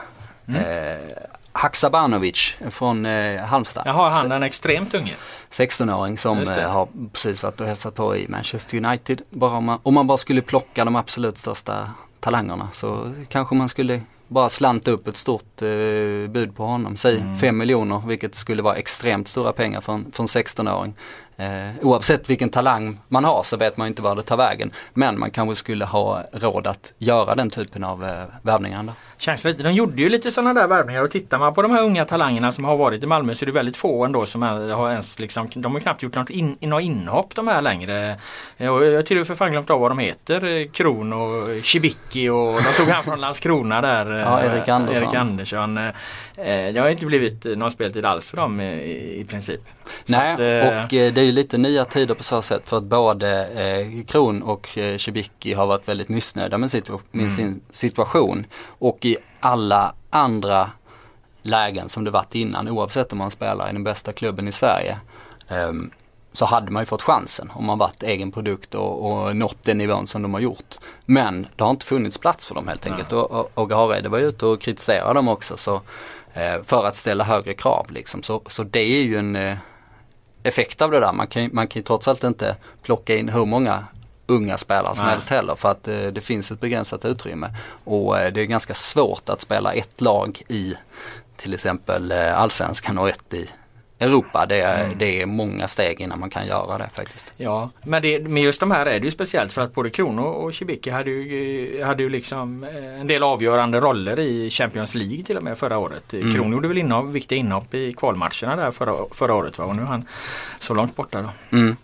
[0.48, 0.60] Mm.
[0.60, 1.14] Uh,
[1.58, 3.82] Haksabanovic från eh, Halmstad.
[3.86, 5.14] Jaha, han den extremt unge?
[5.50, 9.22] 16-åring som eh, har precis varit och hälsat på i Manchester United.
[9.30, 11.90] Bara om, man, om man bara skulle plocka de absolut största
[12.20, 15.68] talangerna så kanske man skulle bara slanta upp ett stort eh,
[16.30, 16.96] bud på honom.
[16.96, 17.58] Säg 5 mm.
[17.58, 20.94] miljoner vilket skulle vara extremt stora pengar för en, för en 16-åring.
[21.36, 24.72] Eh, oavsett vilken talang man har så vet man inte var det tar vägen.
[24.94, 28.84] Men man kanske skulle ha råd att göra den typen av eh, värvningar.
[29.18, 31.82] Känns lite, de gjorde ju lite sådana där värvningar och tittar man på de här
[31.82, 34.90] unga talangerna som har varit i Malmö så är det väldigt få ändå som har
[34.90, 38.16] ens liksom, de har knappt gjort något, in, något inhopp de här längre.
[38.56, 40.68] Jag, jag till för fan glömt av vad de heter.
[40.72, 44.18] Kron och Cibicki och de tog han från Landskrona där.
[44.28, 45.08] Ja, Erik Andersson.
[45.08, 45.78] Erik Andersson.
[45.78, 45.92] Eh,
[46.72, 49.60] det har inte blivit någon speltid alls för dem i, i princip.
[50.06, 53.44] Nej, att, och det är ju lite nya tider på så sätt för att både
[53.44, 56.70] eh, Kron och eh, Cibicki har varit väldigt missnöjda med,
[57.10, 57.30] med mm.
[57.30, 58.46] sin situation.
[58.66, 60.70] Och i alla andra
[61.42, 64.98] lägen som det varit innan oavsett om man spelar i den bästa klubben i Sverige.
[65.48, 65.72] Eh,
[66.32, 69.78] så hade man ju fått chansen om man varit egen produkt och, och nått den
[69.78, 70.74] nivån som de har gjort.
[71.04, 73.12] Men det har inte funnits plats för dem helt enkelt.
[73.12, 75.80] Och, och, och Hareide var ute och kritiserade dem också så,
[76.34, 78.22] eh, för att ställa högre krav liksom.
[78.22, 79.56] Så, så det är ju en eh,
[80.42, 81.12] effekt av det där.
[81.12, 83.84] Man kan, man kan ju trots allt inte plocka in hur många
[84.28, 85.12] unga spelare som Nej.
[85.12, 87.50] helst heller för att eh, det finns ett begränsat utrymme.
[87.84, 90.74] Och eh, det är ganska svårt att spela ett lag i
[91.36, 93.48] till exempel eh, allsvenskan och ett i
[93.98, 94.46] Europa.
[94.46, 94.98] Det är, mm.
[94.98, 97.32] det är många steg innan man kan göra det faktiskt.
[97.36, 100.22] Ja, men det, med just de här är det ju speciellt för att både Krono
[100.22, 102.64] och Cibicki hade ju, hade ju liksom
[103.00, 106.14] en del avgörande roller i Champions League till och med förra året.
[106.14, 106.34] Mm.
[106.34, 109.64] Krono gjorde väl inhopp, viktiga inhopp i kvalmatcherna där förra, förra året va?
[109.64, 110.06] och nu är han
[110.58, 111.56] så långt borta då.
[111.56, 111.76] Mm.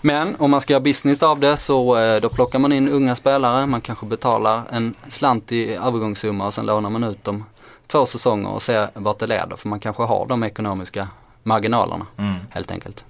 [0.00, 3.16] Men om man ska göra business av det så eh, då plockar man in unga
[3.16, 3.66] spelare.
[3.66, 7.44] Man kanske betalar en slant i övergångssumma och sen lånar man ut dem
[7.86, 9.56] två säsonger och ser vart det leder.
[9.56, 11.08] För man kanske har de ekonomiska
[11.42, 12.34] marginalerna mm.
[12.50, 13.04] helt enkelt.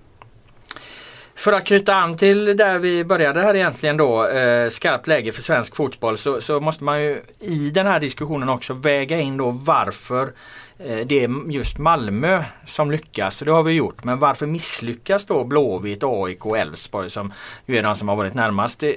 [1.44, 5.42] För att knyta an till där vi började här egentligen då, eh, skarpt läge för
[5.42, 9.50] svensk fotboll, så, så, måste man ju i den här diskussionen också väga in då
[9.50, 10.32] varför
[10.78, 13.38] eh, det är just Malmö som lyckas.
[13.38, 14.04] Det har vi gjort.
[14.04, 17.32] Men varför misslyckas då Blåvitt, AIK och Elfsborg som
[17.66, 18.90] ju är de som har varit närmast eh,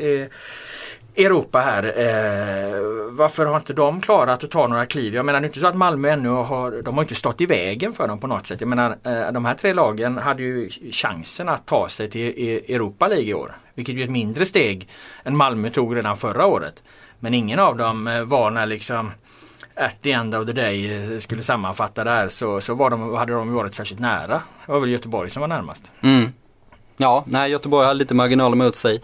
[1.18, 1.84] Europa här.
[1.84, 5.16] Eh, varför har inte de klarat att ta några kliv?
[5.16, 7.46] Jag menar det är inte så att Malmö ännu har, de har inte stått i
[7.46, 8.62] vägen för dem på något sätt.
[8.62, 12.34] Jag menar eh, de här tre lagen hade ju chansen att ta sig till e-
[12.38, 13.58] e- Europa League i år.
[13.74, 14.90] Vilket är ett mindre steg
[15.24, 16.84] än Malmö tog redan förra året.
[17.20, 19.12] Men ingen av dem eh, var när liksom
[19.76, 23.16] at the end of the day eh, skulle sammanfatta det här så, så var de,
[23.16, 24.42] hade de varit särskilt nära.
[24.66, 25.92] Det var väl Göteborg som var närmast.
[26.02, 26.34] Mm.
[26.98, 29.02] Ja, nej Göteborg hade lite marginaler mot sig.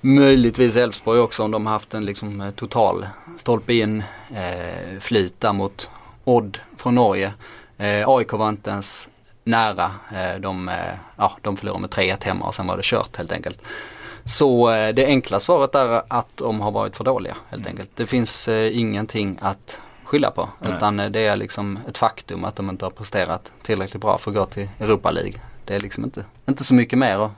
[0.00, 4.02] Möjligtvis Elfsborg också om de haft en liksom eh, total stolpe in
[4.34, 5.90] eh, flyt där mot
[6.24, 7.32] Odd från Norge.
[7.76, 9.08] Eh, AIK var inte ens
[9.44, 9.90] nära.
[10.14, 13.32] Eh, de, eh, ja, de förlorade med 3-1 hemma och sen var det kört helt
[13.32, 13.62] enkelt.
[14.24, 17.70] Så eh, det enkla svaret är att de har varit för dåliga helt mm.
[17.70, 17.90] enkelt.
[17.94, 20.48] Det finns eh, ingenting att skylla på.
[20.58, 20.72] Nej.
[20.76, 24.36] Utan det är liksom ett faktum att de inte har presterat tillräckligt bra för att
[24.36, 25.40] gå till Europa League.
[25.64, 27.30] Det är liksom inte, inte så mycket mer att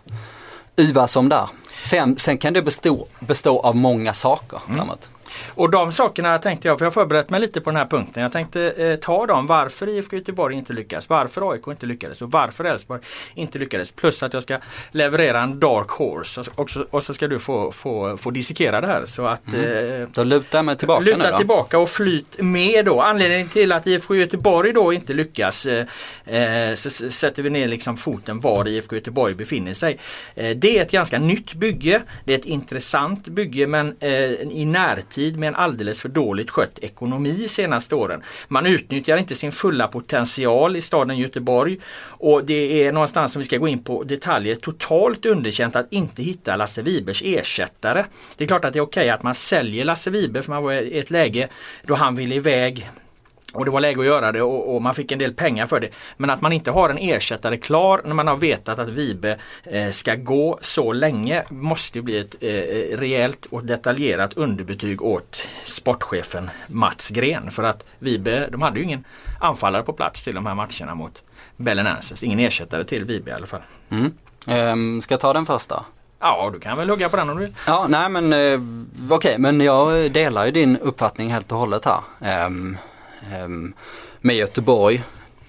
[0.76, 1.48] yvas om där.
[1.84, 4.78] Sen, sen kan det bestå, bestå av många saker mm.
[4.78, 5.08] framåt.
[5.54, 8.22] Och de sakerna tänkte jag, för jag har förberett mig lite på den här punkten.
[8.22, 12.30] Jag tänkte eh, ta dem varför IFK Göteborg inte lyckas, varför AIK inte lyckades och
[12.30, 13.00] varför Elfsborg
[13.34, 13.92] inte lyckades.
[13.92, 14.58] Plus att jag ska
[14.90, 18.86] leverera en dark horse och, så, och så ska du få, få, få dissekera det
[18.86, 19.04] här.
[19.04, 20.02] Så att, mm.
[20.02, 21.36] eh, då lutar jag mig tillbaka luta nu då.
[21.36, 23.00] tillbaka och flyt med då.
[23.00, 25.86] Anledningen till att IFK Göteborg då inte lyckas eh,
[26.26, 29.98] eh, så sätter vi ner liksom foten var IFK Göteborg befinner sig.
[30.34, 32.02] Eh, det är ett ganska nytt bygge.
[32.24, 36.50] Det är ett intressant bygge men eh, i närtid tid med en alldeles för dåligt
[36.50, 38.22] skött ekonomi senaste åren.
[38.48, 41.78] Man utnyttjar inte sin fulla potential i staden Göteborg
[42.20, 46.22] och det är någonstans som vi ska gå in på detaljer totalt underkänt att inte
[46.22, 48.04] hitta Lasse Wibers ersättare.
[48.36, 50.62] Det är klart att det är okej okay att man säljer Lasse Wiber för man
[50.62, 51.48] var i ett läge
[51.86, 52.90] då han ville iväg
[53.52, 55.80] och det var läge att göra det och, och, man fick en del pengar för
[55.80, 55.88] det.
[56.16, 59.90] Men att man inte har en ersättare klar när man har vetat att Vibe eh,
[59.90, 66.50] ska gå så länge måste ju bli ett eh, rejält och detaljerat underbetyg åt sportchefen
[66.66, 67.50] Mats Gren.
[67.50, 69.04] För att Vibe, de hade ju ingen
[69.40, 71.22] anfallare på plats till de här matcherna mot
[71.56, 72.22] Belenenses.
[72.22, 73.62] Ingen ersättare till Vibe i alla fall.
[73.88, 74.12] Mm.
[74.46, 75.84] Um, ska jag ta den första?
[76.18, 77.54] Ja, du kan väl hugga på den om du vill.
[77.66, 78.60] Ja, nej men eh,
[79.10, 82.46] okej, okay, men jag delar ju din uppfattning helt och hållet här.
[82.46, 82.78] Um,
[84.20, 85.02] med Göteborg,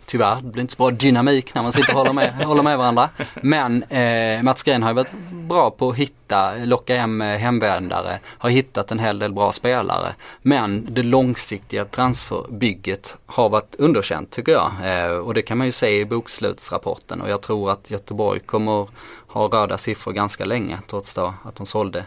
[0.05, 2.77] tyvärr, det blir inte så bra dynamik när man sitter och håller med, håller med
[2.77, 3.09] varandra.
[3.41, 8.19] Men eh, Mats Gren har ju varit bra på att hitta, locka hem eh, hemvändare,
[8.25, 10.15] har hittat en hel del bra spelare.
[10.41, 14.71] Men det långsiktiga transferbygget har varit underkänt tycker jag.
[14.83, 18.87] Eh, och det kan man ju se i bokslutsrapporten och jag tror att Göteborg kommer
[19.27, 22.05] ha röda siffror ganska länge trots då att de sålde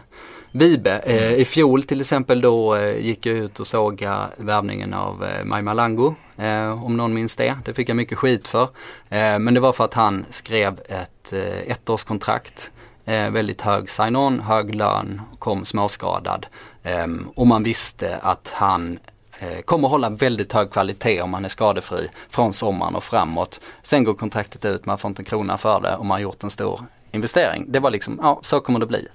[0.51, 0.99] Vibe.
[0.99, 5.23] Eh, I fjol till exempel då eh, gick jag ut och såg eh, värvningen av
[5.23, 6.15] eh, Mai Malango.
[6.37, 7.55] Eh, om någon minns det.
[7.65, 8.63] Det fick jag mycket skit för.
[9.09, 12.71] Eh, men det var för att han skrev ett eh, ettårskontrakt.
[13.05, 16.45] Eh, väldigt hög sign-on, hög lön, kom småskadad.
[16.83, 18.99] Eh, och man visste att han
[19.39, 23.61] eh, kommer hålla väldigt hög kvalitet om han är skadefri från sommaren och framåt.
[23.81, 26.43] Sen går kontraktet ut, man får inte en krona för det och man har gjort
[26.43, 26.81] en stor
[27.11, 27.65] investering.
[27.67, 29.07] Det var liksom, ja så kommer det bli.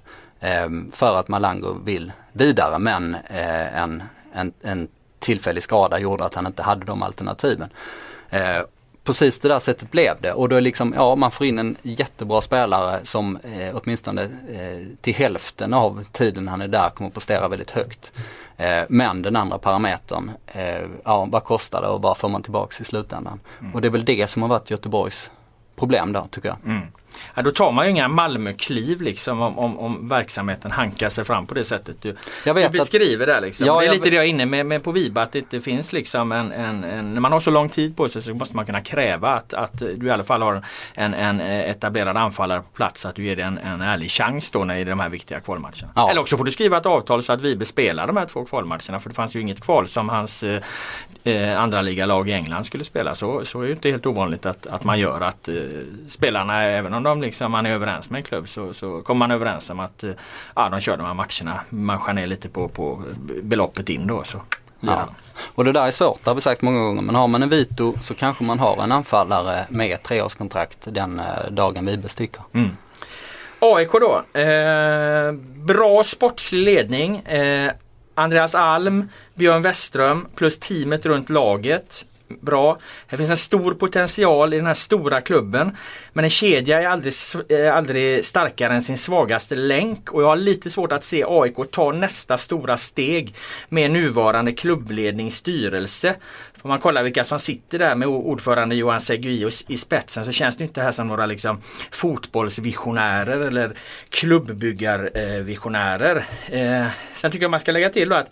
[0.43, 4.89] Ehm, för att Malango vill vidare men eh, en, en, en
[5.19, 7.69] tillfällig skada gjorde att han inte hade de alternativen.
[8.31, 8.61] Eh,
[9.05, 11.77] precis det där sättet blev det och då är liksom, ja man får in en
[11.83, 17.15] jättebra spelare som eh, åtminstone eh, till hälften av tiden han är där kommer att
[17.15, 18.13] prestera väldigt högt.
[18.57, 22.81] Eh, men den andra parametern, eh, ja vad kostar det och vad får man tillbaks
[22.81, 23.41] i slutändan?
[23.61, 23.75] Mm.
[23.75, 25.31] Och det är väl det som har varit Göteborgs
[25.77, 26.59] problem då tycker jag.
[26.65, 26.87] Mm.
[27.35, 31.47] Ja, då tar man ju inga Malmökliv liksom om, om, om verksamheten hankar sig fram
[31.47, 33.41] på det sättet du, jag vet du beskriver att, där.
[33.41, 33.67] Liksom.
[33.67, 35.61] Ja, det är lite det jag är inne med, med på Viba att det inte
[35.61, 38.57] finns liksom en, en, en, När man har så lång tid på sig så måste
[38.57, 42.77] man kunna kräva att, att du i alla fall har en, en etablerad anfallare på
[42.77, 43.07] plats.
[43.07, 45.93] Att du ger en, en ärlig chans då när i de här viktiga kvalmatcherna.
[45.95, 46.11] Ja.
[46.11, 48.99] Eller också får du skriva ett avtal så att Vibe spelar de här två kvalmatcherna.
[48.99, 50.45] För det fanns ju inget kval som hans
[51.25, 53.15] eh, andra ligalag i England skulle spela.
[53.15, 55.55] Så, så är det inte helt ovanligt att, att man gör att eh,
[56.09, 59.31] spelarna även om de liksom, man är överens med en klubb så, så kommer man
[59.31, 60.11] överens om att eh,
[60.57, 61.61] ja, de kör de här matcherna.
[61.69, 63.03] Man skär ner lite på, på
[63.43, 64.25] beloppet in då.
[64.25, 64.41] Så.
[64.81, 65.09] Ja.
[65.55, 67.03] Och det där är svårt, det har vi sagt många gånger.
[67.03, 71.19] Men har man en Vito så kanske man har en anfallare med ett treårskontrakt den
[71.19, 72.43] eh, dagen vi besticker.
[72.53, 72.71] Mm.
[73.59, 74.41] AIK då.
[74.41, 77.17] Eh, bra sportslig ledning.
[77.17, 77.73] Eh,
[78.15, 82.05] Andreas Alm, Björn Westström plus teamet runt laget
[82.41, 82.79] bra.
[83.07, 85.77] Här finns en stor potential i den här stora klubben.
[86.13, 87.15] Men en kedja är aldrig,
[87.73, 91.93] aldrig starkare än sin svagaste länk och jag har lite svårt att se AIK ta
[91.93, 93.35] nästa stora steg
[93.69, 96.15] med nuvarande klubbledning styrelse.
[96.63, 100.57] Får man kolla vilka som sitter där med ordförande Johan Segui i spetsen så känns
[100.57, 101.61] det inte här som några liksom
[101.91, 103.71] fotbollsvisionärer eller
[104.09, 106.27] klubbbyggarvisionärer.
[106.51, 108.31] Eh, sen tycker jag man ska lägga till då att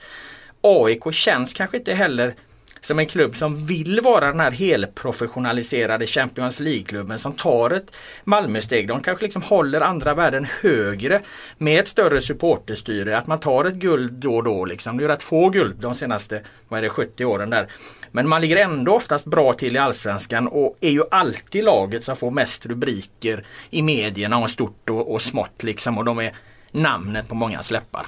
[0.61, 2.35] AIK känns kanske inte heller
[2.81, 8.89] som en klubb som vill vara den här helprofessionaliserade Champions League-klubben som tar ett Malmö-steg.
[8.89, 11.21] De kanske liksom håller andra värden högre
[11.59, 13.19] med ett större supporterstyre.
[13.19, 14.65] Att man tar ett guld då och då.
[14.65, 14.99] Liksom.
[14.99, 17.69] Det är rätt få guld de senaste vad är det, 70 åren där.
[18.13, 22.17] Men man ligger ändå oftast bra till i Allsvenskan och är ju alltid laget som
[22.17, 25.99] får mest rubriker i medierna och stort och, och smått liksom.
[25.99, 26.37] Och de är
[26.71, 28.07] namnet på många släppar.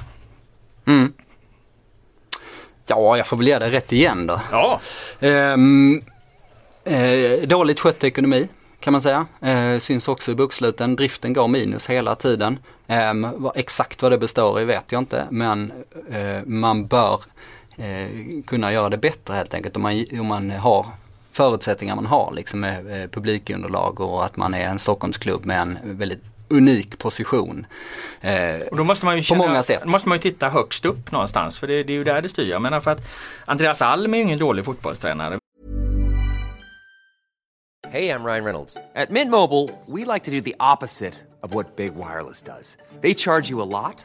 [0.86, 1.12] Mm.
[2.86, 4.40] Ja, jag får väl ge det rätt igen då.
[4.50, 4.80] Ja.
[5.20, 6.02] Ehm,
[6.84, 8.48] eh, dåligt skött ekonomi
[8.80, 9.26] kan man säga.
[9.40, 10.96] Eh, syns också i boksluten.
[10.96, 12.58] Driften går minus hela tiden.
[12.86, 13.12] Eh,
[13.54, 15.72] exakt vad det består i vet jag inte men
[16.10, 17.20] eh, man bör
[17.76, 18.08] eh,
[18.46, 20.86] kunna göra det bättre helt enkelt om man, om man har
[21.32, 25.78] förutsättningar man har liksom med eh, publikunderlag och att man är en Stockholmsklubb med en
[25.82, 27.66] väldigt unik position.
[28.20, 29.80] Eh, och då måste man ju känna, på många sätt.
[29.84, 32.28] Då måste man ju titta högst upp någonstans för det, det är ju där det
[32.28, 32.50] styr.
[32.50, 33.00] Jag menar för att
[33.44, 35.38] Andreas Alm är ju ingen dålig fotbollstränare.
[37.88, 38.78] Hej, jag Ryan Reynolds.
[38.94, 42.76] På Mint Mobile, we like to do the opposite of what Big Wireless does.
[43.02, 44.04] They charge you a lot.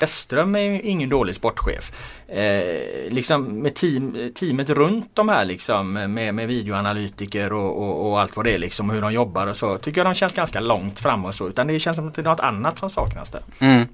[0.00, 1.92] Westerström är ju ingen dålig sportchef.
[2.28, 8.20] Eh, liksom med team, teamet runt de här liksom med, med videoanalytiker och, och, och,
[8.20, 10.60] allt vad det är liksom hur de jobbar och så tycker jag de känns ganska
[10.60, 13.30] långt fram och så utan det känns som att det är något annat som saknas
[13.30, 13.42] där.
[13.58, 13.86] Mm.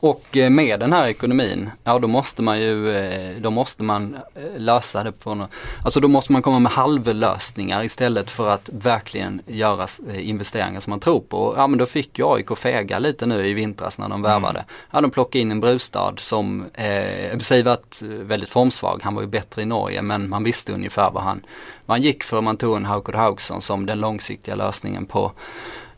[0.00, 4.16] Och eh, med den här ekonomin, ja då måste man ju, eh, då måste man
[4.34, 5.50] eh, lösa det på något,
[5.84, 11.00] alltså då måste man komma med halvlösningar istället för att verkligen göra investeringar som man
[11.00, 11.54] tror på.
[11.56, 14.58] Ja men då fick ju AIK fega lite nu i vintras när de värvade.
[14.58, 14.70] Mm.
[14.90, 19.28] Ja de plockade in en Brustad som, eh, sig varit väldigt formsvag, han var ju
[19.28, 21.42] bättre i Norge men man visste ungefär vad han,
[21.86, 22.40] vad han gick för.
[22.40, 25.32] Man tog en Hauker Haugsson som den långsiktiga lösningen på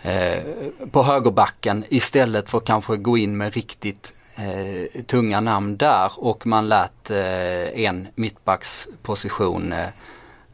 [0.02, 0.42] Eh,
[0.90, 6.68] på högerbacken istället för kanske gå in med riktigt eh, tunga namn där och man
[6.68, 9.88] lät eh, en mittbacksposition eh,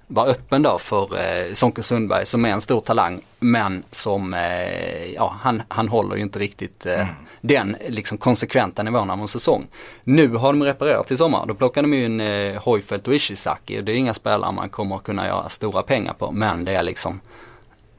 [0.07, 5.12] vara öppen då för eh, Sonke Sundberg som är en stor talang men som, eh,
[5.14, 7.14] ja han, han håller ju inte riktigt eh, mm.
[7.40, 9.66] den liksom konsekventa nivån av en säsong.
[10.05, 13.80] Nu har de reparerat till sommar, då plockar de ju in eh, Hoifelt och Ishizaki.
[13.80, 16.82] Det är inga spelare man kommer att kunna göra stora pengar på men det är
[16.82, 17.20] liksom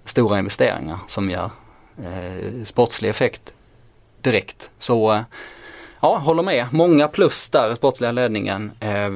[0.09, 1.49] stora investeringar som ger
[1.97, 3.53] eh, sportslig effekt
[4.21, 4.69] direkt.
[4.79, 5.21] Så eh,
[5.99, 6.67] ja, håller med.
[6.71, 8.71] Många plus där, sportsliga ledningen.
[8.79, 9.09] Eh,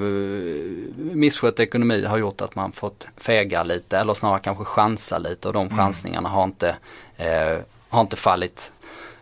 [0.96, 5.54] misskött ekonomi har gjort att man fått fega lite eller snarare kanske chansa lite och
[5.54, 5.78] de mm.
[5.78, 6.76] chansningarna har inte,
[7.18, 7.58] eh,
[7.90, 8.72] har inte fallit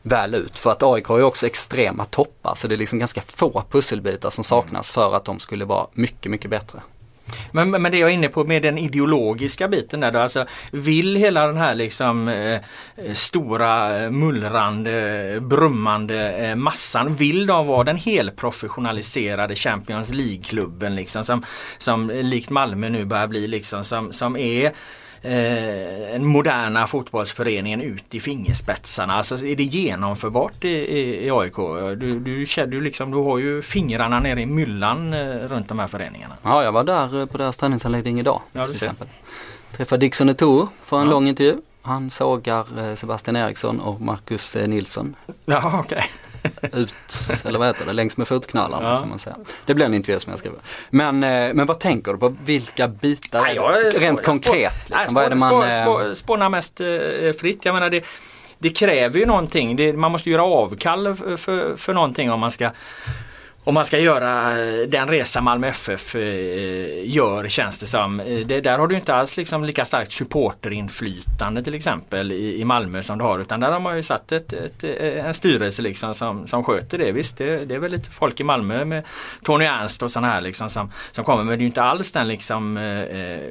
[0.02, 0.60] väl ut.
[0.60, 4.30] För att AIK har ju också extrema toppar så det är liksom ganska få pusselbitar
[4.30, 6.82] som saknas för att de skulle vara mycket, mycket bättre.
[7.52, 11.16] Men, men det jag är inne på med den ideologiska biten där då, alltså vill
[11.16, 12.62] hela den här liksom eh, eh
[13.14, 21.24] stora eh, mullrande, eh, brummande eh, massan, vill de vara den helprofessionaliserade Champions League-klubben liksom
[21.24, 21.44] som,
[21.78, 24.72] som likt Malmö nu börjar bli liksom som, som är
[25.22, 29.14] eh, moderna fotbollsföreningen ut i fingerspetsarna.
[29.14, 31.56] Alltså är det genomförbart i, i, i AIK?
[31.98, 35.88] Du, du, du, liksom, du har ju fingrarna nere i myllan eh, runt de här
[35.88, 36.38] föreningarna.
[36.44, 39.08] Ja, jag var där eh, på deras träningsanläggning idag ja, till exempel.
[39.72, 41.12] Träffade Dixon Eto'o för en ja.
[41.12, 41.58] lång intervju.
[41.82, 45.16] Han sågar eh, Sebastian Eriksson och Marcus Nilsson.
[45.46, 45.98] Ja, okej.
[45.98, 46.04] Okay
[46.74, 46.94] ut,
[47.46, 48.98] eller vad heter det, längs med fotknallarna ja.
[48.98, 49.36] kan man säga.
[49.66, 50.60] Det blir en intervju som jag skriver.
[50.90, 52.36] Men, eh, men vad tänker du på?
[52.44, 53.42] Vilka bitar?
[53.42, 54.90] Nej, jag, rent spår, konkret?
[54.90, 55.84] Liksom, nej, det man...
[55.84, 56.88] Spår, spånar mest eh,
[57.40, 57.66] fritt.
[57.66, 58.04] Jag menar det,
[58.60, 59.76] det kräver ju någonting.
[59.76, 62.70] Det, man måste göra avkall för, för, för någonting om man ska
[63.64, 66.22] om man ska göra eh, den resa Malmö FF eh,
[67.10, 68.20] gör känns det som.
[68.20, 72.66] Eh, det, där har du inte alls liksom lika starkt supporterinflytande till exempel i, i
[72.66, 76.14] Malmö som du har utan där har man ju satt ett, ett, en styrelse liksom
[76.14, 77.12] som, som sköter det.
[77.12, 79.04] Visst det, det är väl lite folk i Malmö med
[79.44, 82.28] Tony Ernst och sådana här liksom som, som kommer men det är inte alls den
[82.28, 82.80] liksom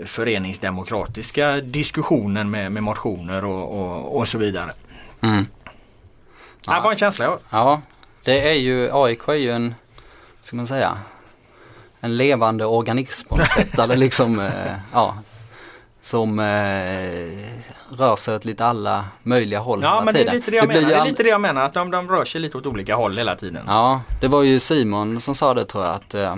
[0.05, 4.73] föreningsdemokratiska diskussionen med, med motioner och, och, och så vidare.
[5.21, 5.47] Mm.
[6.67, 6.75] Ja.
[6.75, 7.83] Det var en känsla jag Ja,
[8.25, 9.75] det är ju, AIK är ju en
[10.51, 10.99] ska man säga,
[12.01, 13.79] en levande organism på något sätt.
[13.79, 15.15] Eller liksom, eh, ja,
[16.03, 16.45] som eh,
[17.99, 20.89] rör sig åt lite alla möjliga håll Ja men det är lite det jag menar.
[20.89, 23.19] Det är lite det jag menar att de, de rör sig lite åt olika håll
[23.19, 23.65] hela tiden.
[23.67, 26.33] Ja, det var ju Simon som sa det tror jag att, eh,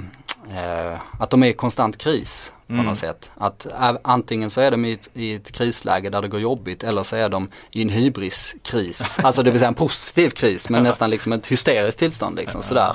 [0.59, 2.87] eh att de är i konstant kris på mm.
[2.87, 3.31] något sätt.
[3.37, 3.67] Att
[4.03, 7.17] antingen så är de i ett, i ett, krisläge där det går jobbigt eller så
[7.17, 9.19] är de i en hybriskris.
[9.23, 12.95] alltså det vill säga en positiv kris men nästan liksom ett hysteriskt tillstånd liksom sådär.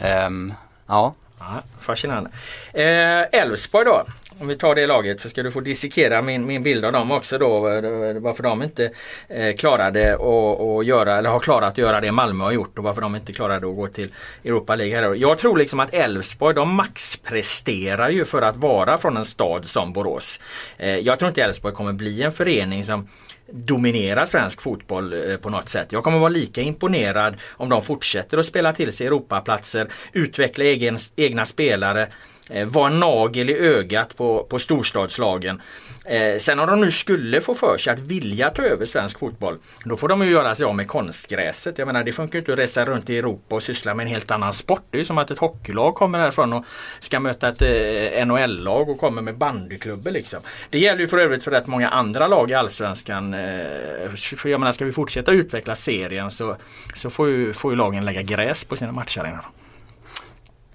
[0.00, 0.54] Um,
[0.86, 1.14] ja.
[1.38, 1.62] ja.
[1.80, 2.30] Fascinerande.
[2.72, 4.04] Eh, Elfsborg eh, då.
[4.40, 7.10] Om vi tar det laget så ska du få dissekera min, min bild av dem
[7.10, 7.68] också då.
[7.68, 7.82] Eh,
[8.14, 8.90] varför de inte
[9.28, 13.00] eh, klarade att göra eller har klarat att göra det Malmö har gjort och varför
[13.00, 14.08] de inte klarade att gå till
[14.44, 14.96] Europa League.
[14.96, 15.14] Här.
[15.14, 19.92] Jag tror liksom att Elfsborg de maxpresterar ju för att vara från en stad som
[19.92, 20.40] Borås.
[20.78, 23.08] Eh, jag tror inte Elfsborg kommer bli en förening som
[23.52, 25.92] dominera svensk fotboll eh, på något sätt.
[25.92, 30.98] Jag kommer vara lika imponerad om de fortsätter att spela till sig Europaplatser, utveckla egen,
[31.16, 32.08] egna spelare,
[32.48, 35.62] Eh, var vara en nagel i ögat på, på storstadslagen.
[36.04, 39.58] Eh, sen om de nu skulle få för sig att vilja ta över svensk fotboll,
[39.84, 41.78] då får de ju göra sig av med konstgräset.
[41.78, 44.30] Jag menar det funkar inte att resa runt i Europa och syssla med en helt
[44.30, 44.82] annan sport.
[44.90, 46.64] Det är som att ett hockeylag kommer härifrån och
[47.00, 50.40] ska möta ett eh, NHL-lag och kommer med bandyklubbor liksom.
[50.70, 53.34] Det gäller ju för övrigt för rätt många andra lag i Allsvenskan.
[53.34, 56.56] Eh, för jag menar ska vi fortsätta utveckla serien så,
[56.94, 59.40] så får, ju, får ju lagen lägga gräs på sina matcher.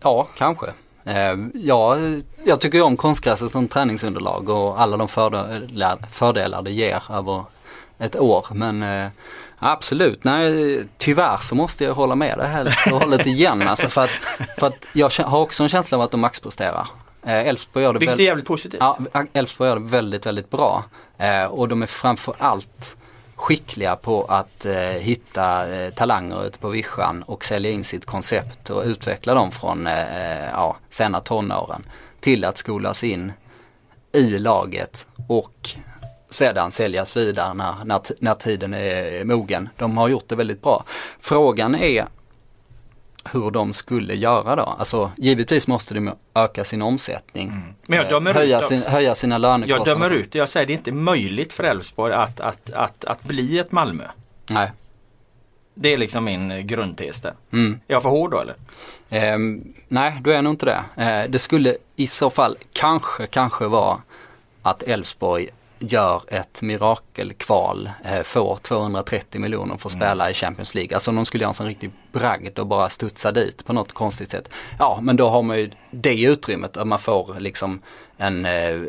[0.01, 0.67] Ja, kanske.
[1.05, 1.97] Eh, ja,
[2.43, 7.43] jag tycker om konstgräset som träningsunderlag och alla de fördelar, fördelar det ger över
[7.99, 8.47] ett år.
[8.51, 9.07] Men eh,
[9.57, 13.61] absolut, nej tyvärr så måste jag hålla med det helt och hållet igen.
[13.67, 14.09] Alltså för, att,
[14.59, 16.87] för att jag har också en känsla av att de maxpresterar.
[17.25, 18.81] Eh, Elfsborg gör det Vilket är jävligt positivt.
[18.81, 18.97] Ja,
[19.33, 20.83] Elfsborg gör det väldigt, väldigt bra.
[21.49, 22.97] Och de är framförallt
[23.35, 28.69] skickliga på att eh, hitta eh, talanger ute på vischan och sälja in sitt koncept
[28.69, 31.83] och utveckla dem från eh, eh ja, sena tonåren
[32.19, 33.31] till att skolas in
[34.11, 35.69] i laget och
[36.29, 39.69] sedan säljas vidare när, när, när tiden är mogen.
[39.77, 40.83] De har gjort det väldigt bra.
[41.19, 42.07] Frågan är
[43.31, 44.63] hur de skulle göra då.
[44.63, 47.47] Alltså givetvis måste de öka sin omsättning.
[47.49, 47.73] Mm.
[47.87, 49.91] Men jag dömer höja, ut, sin, höja sina lönekostnader.
[49.91, 50.37] Jag dömer ut det.
[50.37, 54.03] Jag säger det är inte möjligt för Elfsborg att, att, att, att bli ett Malmö.
[54.49, 54.71] Nej.
[55.73, 57.33] Det är liksom min grundtes där.
[57.51, 57.79] Mm.
[57.87, 58.55] Är jag för hård då eller?
[59.09, 59.37] Eh,
[59.87, 61.03] nej, du är nog inte det.
[61.03, 63.97] Eh, det skulle i så fall kanske, kanske vara
[64.61, 65.49] att Elfsborg
[65.79, 70.31] gör ett mirakelkval, eh, får 230 miljoner för att spela mm.
[70.31, 70.95] i Champions League.
[70.95, 73.93] Alltså om de skulle göra en sån riktig bragd och bara studsa dit på något
[73.93, 74.49] konstigt sätt.
[74.79, 77.81] Ja men då har man ju det utrymmet att man får liksom
[78.17, 78.79] en eh,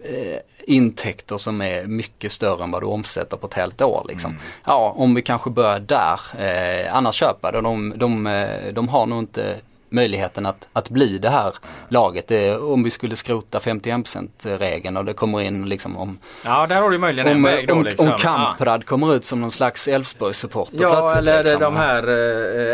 [0.67, 4.07] intäkter som är mycket större än vad du omsätter på ett helt år.
[4.09, 4.31] Liksom.
[4.31, 4.43] Mm.
[4.65, 7.61] Ja om vi kanske börjar där, eh, annars köper det.
[7.61, 9.57] De, de, eh, de har nog inte
[9.89, 11.53] möjligheten att, att bli det här
[11.89, 12.29] laget.
[12.29, 16.19] Det, om vi skulle skrota 51% regeln och det kommer in liksom om...
[16.45, 17.75] Ja, där har du möjligen en väg då.
[17.75, 18.11] Om, liksom.
[18.11, 18.87] om Kamprad ja.
[18.87, 21.17] kommer ut som någon slags Elfsborg-supporter Ja, plötsligt.
[21.17, 21.61] eller liksom.
[21.61, 22.03] de här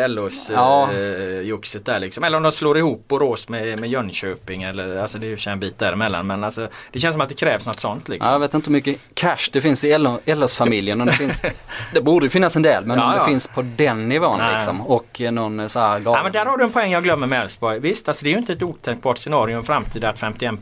[0.03, 0.83] eh, LOs ja.
[0.83, 2.25] eh, där liksom.
[2.25, 5.61] Eller om de slår ihop Borås med, med Jönköping eller alltså det är ju en
[5.61, 6.27] bit däremellan.
[6.27, 8.29] Men alltså det känns som att det krävs något sånt liksom.
[8.29, 11.07] Ja, jag vet inte hur mycket cash det finns i LOs-familjen.
[11.07, 11.45] det, finns,
[11.95, 14.55] det borde finnas en del men ja, om det finns på den nivån Nej.
[14.55, 14.81] liksom.
[14.81, 16.19] Och någon så här galen.
[16.19, 17.79] Ja, men där har du en poäng jag glömmer med Elfsborg.
[17.81, 20.55] Visst, alltså det är ju inte ett otänkbart scenario i en framtid att 51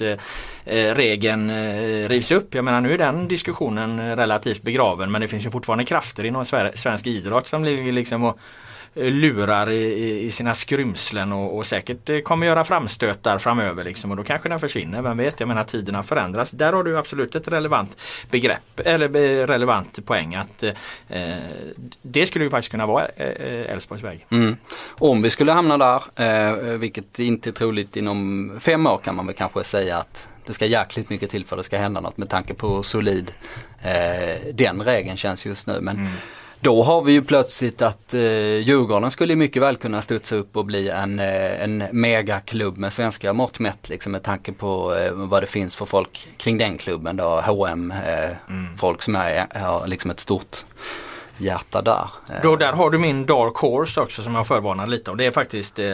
[0.00, 0.08] eh,
[0.64, 2.54] eh, regeln eh, rivs upp.
[2.54, 6.24] Jag menar nu är den diskussionen eh, relativt begraven men det finns ju fortfarande krafter
[6.24, 8.38] inom svensk idrott som ligger liksom och
[8.94, 14.16] lurar i, i sina skrymslen och, och, säkert eh, kommer göra framstötar framöver liksom och
[14.16, 15.02] då kanske den försvinner.
[15.02, 15.40] Vem vet?
[15.40, 16.50] Jag menar tiderna förändras.
[16.50, 17.96] Där har du absolut ett relevant
[18.30, 20.72] begrepp eller eh, relevant poäng att eh,
[22.02, 24.26] det skulle ju faktiskt kunna vara Elfsborgs väg.
[24.30, 24.56] Mm.
[24.98, 29.26] Om vi skulle hamna där, eh, vilket inte är troligt inom fem år kan man
[29.26, 32.18] väl kanske säga att det ska jäkligt mycket till för att det ska hända något
[32.18, 33.32] med tanke på hur solid
[33.82, 35.78] eh, den regeln känns just nu.
[35.80, 36.12] Men mm.
[36.62, 38.20] Då har vi ju plötsligt att eh,
[38.58, 43.32] Djurgården skulle mycket väl kunna studsa upp och bli en, eh, en megaklubb med svenska
[43.32, 47.16] mått mätt liksom med tanke på eh, vad det finns för folk kring den klubben
[47.16, 47.40] då.
[47.40, 48.76] H&M eh, mm.
[48.78, 50.64] folk som är, har liksom ett stort
[51.38, 52.08] hjärta där.
[52.42, 55.16] Då där har du min Dark Horse också som jag förvarnade lite om.
[55.16, 55.92] Det är faktiskt eh,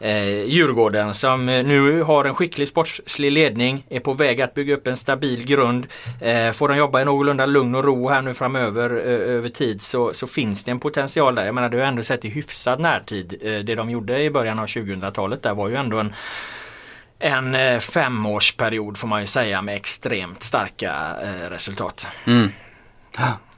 [0.00, 4.74] eh, Djurgården som eh, nu har en skicklig sportslig ledning, är på väg att bygga
[4.74, 5.86] upp en stabil grund.
[6.20, 9.82] Eh, får de jobba i någorlunda lugn och ro här nu framöver eh, över tid
[9.82, 11.44] så, så finns det en potential där.
[11.44, 13.40] Jag menar du har ändå sett i hyfsad närtid.
[13.42, 16.14] Eh, det de gjorde i början av 2000-talet där var ju ändå en
[17.18, 22.06] en eh, femårsperiod får man ju säga med extremt starka eh, resultat.
[22.26, 22.52] Mm.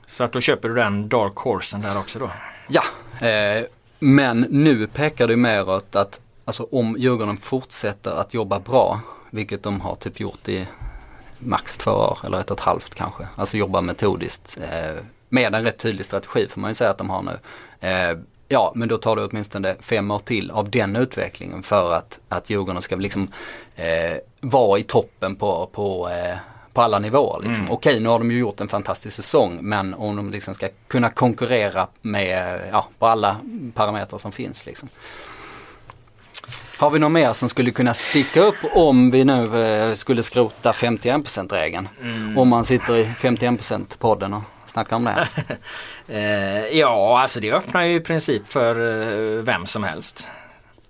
[0.07, 2.31] Så att då köper du den Dark Horsen där också då?
[2.69, 2.83] Ja,
[3.27, 3.65] eh,
[3.99, 9.01] men nu pekar det mer åt att alltså om Djurgården fortsätter att jobba bra,
[9.31, 10.67] vilket de har typ gjort i
[11.39, 13.29] max två år eller ett och ett halvt kanske.
[13.37, 17.11] Alltså jobba metodiskt eh, med en rätt tydlig strategi får man ju säga att de
[17.11, 17.39] har nu.
[17.89, 22.19] Eh, ja, men då tar det åtminstone fem år till av den utvecklingen för att,
[22.29, 23.29] att Djurgården ska liksom
[23.75, 26.37] eh, vara i toppen på, på eh,
[26.77, 27.41] på alla nivåer.
[27.43, 27.65] Liksom.
[27.65, 27.75] Mm.
[27.75, 31.11] Okej, nu har de ju gjort en fantastisk säsong men om de liksom ska kunna
[31.11, 33.37] konkurrera med, ja, på alla
[33.75, 34.67] parametrar som finns.
[34.67, 34.89] Liksom.
[36.79, 40.73] Har vi något mer som skulle kunna sticka upp om vi nu eh, skulle skrota
[40.73, 41.89] 51% regeln?
[42.03, 42.39] Mm.
[42.39, 45.29] Om man sitter i 51% podden och snackar om det.
[46.09, 50.29] eh, ja, alltså det öppnar ju i princip för eh, vem som helst.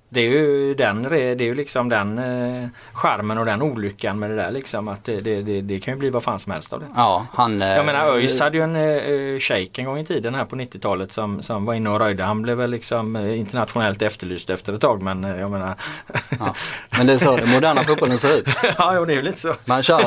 [0.09, 4.31] Det är ju den, det är ju liksom den eh, charmen och den olyckan med
[4.31, 6.73] det där liksom att det, det, det, det kan ju bli vad fan som helst
[6.73, 6.87] av det.
[6.97, 10.35] Ja, han, eh, jag menar ÖIS hade ju en eh, shake en gång i tiden
[10.35, 12.23] här på 90-talet som, som var inne och röjde.
[12.23, 15.75] Han blev väl liksom eh, internationellt efterlyst efter ett tag men eh, jag menar.
[16.39, 16.55] ja,
[16.91, 18.49] men det är så den moderna fotbollen ser ut.
[18.79, 19.55] ja, jo, det är lite så.
[19.65, 20.01] Man kör,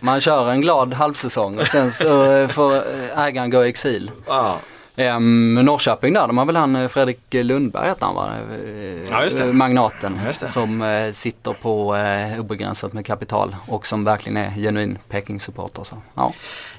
[0.00, 2.82] man kör en glad halvsäsong och sen så får
[3.16, 4.10] ägaren gå i exil.
[4.26, 4.58] Ja.
[4.96, 8.28] Um, Norrköping där, de har väl han eh, Fredrik Lundberg heter han va?
[9.10, 9.52] Ja, just det.
[9.52, 10.48] Magnaten just det.
[10.48, 15.86] som uh, sitter på uh, obegränsat med kapital och som verkligen är genuin Peking-supporter.
[16.14, 16.32] Ja.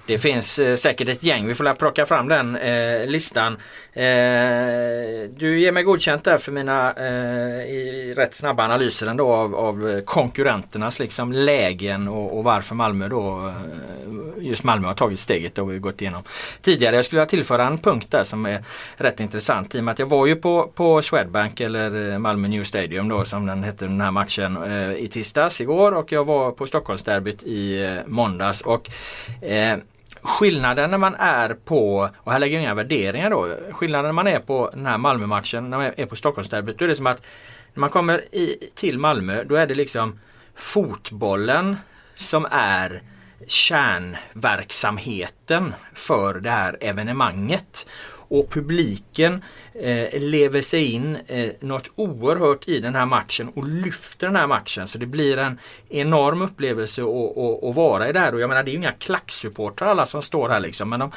[0.05, 1.47] Det finns eh, säkert ett gäng.
[1.47, 3.57] Vi får plocka fram den eh, listan.
[3.95, 9.55] Eh, du ger mig godkänt där för mina eh, i rätt snabba analyser ändå av,
[9.55, 15.57] av konkurrenternas liksom lägen och, och, varför Malmö då eh, just Malmö har tagit steget
[15.57, 16.23] och vi gått igenom
[16.61, 16.95] tidigare.
[16.95, 18.63] Jag skulle vilja tillföra en punkt där som är
[18.97, 22.47] rätt intressant i och med att jag var ju på, på Swedbank eller eh, Malmö
[22.47, 26.25] New Stadium då som den hette den här matchen eh, i tisdags igår och jag
[26.25, 28.89] var på Stockholmsderbyt i måndags och
[30.23, 34.27] skillnaden när man är på, och här lägger jag inga värderingar då, skillnaden när man
[34.27, 37.21] är på den här Malmö-matchen, när man är på Stockholmsderbyt, då är det som att
[37.73, 40.19] när man kommer i, till Malmö då är det liksom
[40.55, 41.77] fotbollen
[42.15, 43.01] som är
[43.47, 47.87] kärnverksamheten för det här evenemanget.
[48.33, 54.27] Och publiken eh, lever sig in eh, något oerhört i den här matchen och lyfter
[54.27, 54.87] den här matchen.
[54.87, 55.59] Så det blir en
[55.89, 58.33] enorm upplevelse att vara i det här.
[58.33, 60.89] Och jag menar det är ju inga klacksupportrar alla som står här liksom.
[60.89, 61.11] Men de,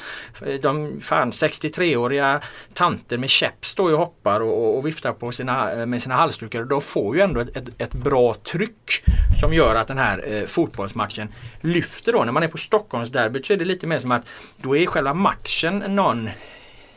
[0.62, 2.41] de fan 63-åriga
[2.75, 6.61] tanter med käpp står och hoppar och, och viftar på sina, eh, med sina halsdukar.
[6.61, 9.05] Och de får ju ändå ett, ett, ett, bra tryck
[9.41, 11.29] som gör att den här eh, fotbollsmatchen
[11.61, 12.25] lyfter då.
[12.25, 15.14] När man är på Stockholmsderbyt så är det lite mer som att då är själva
[15.14, 16.31] matchen någon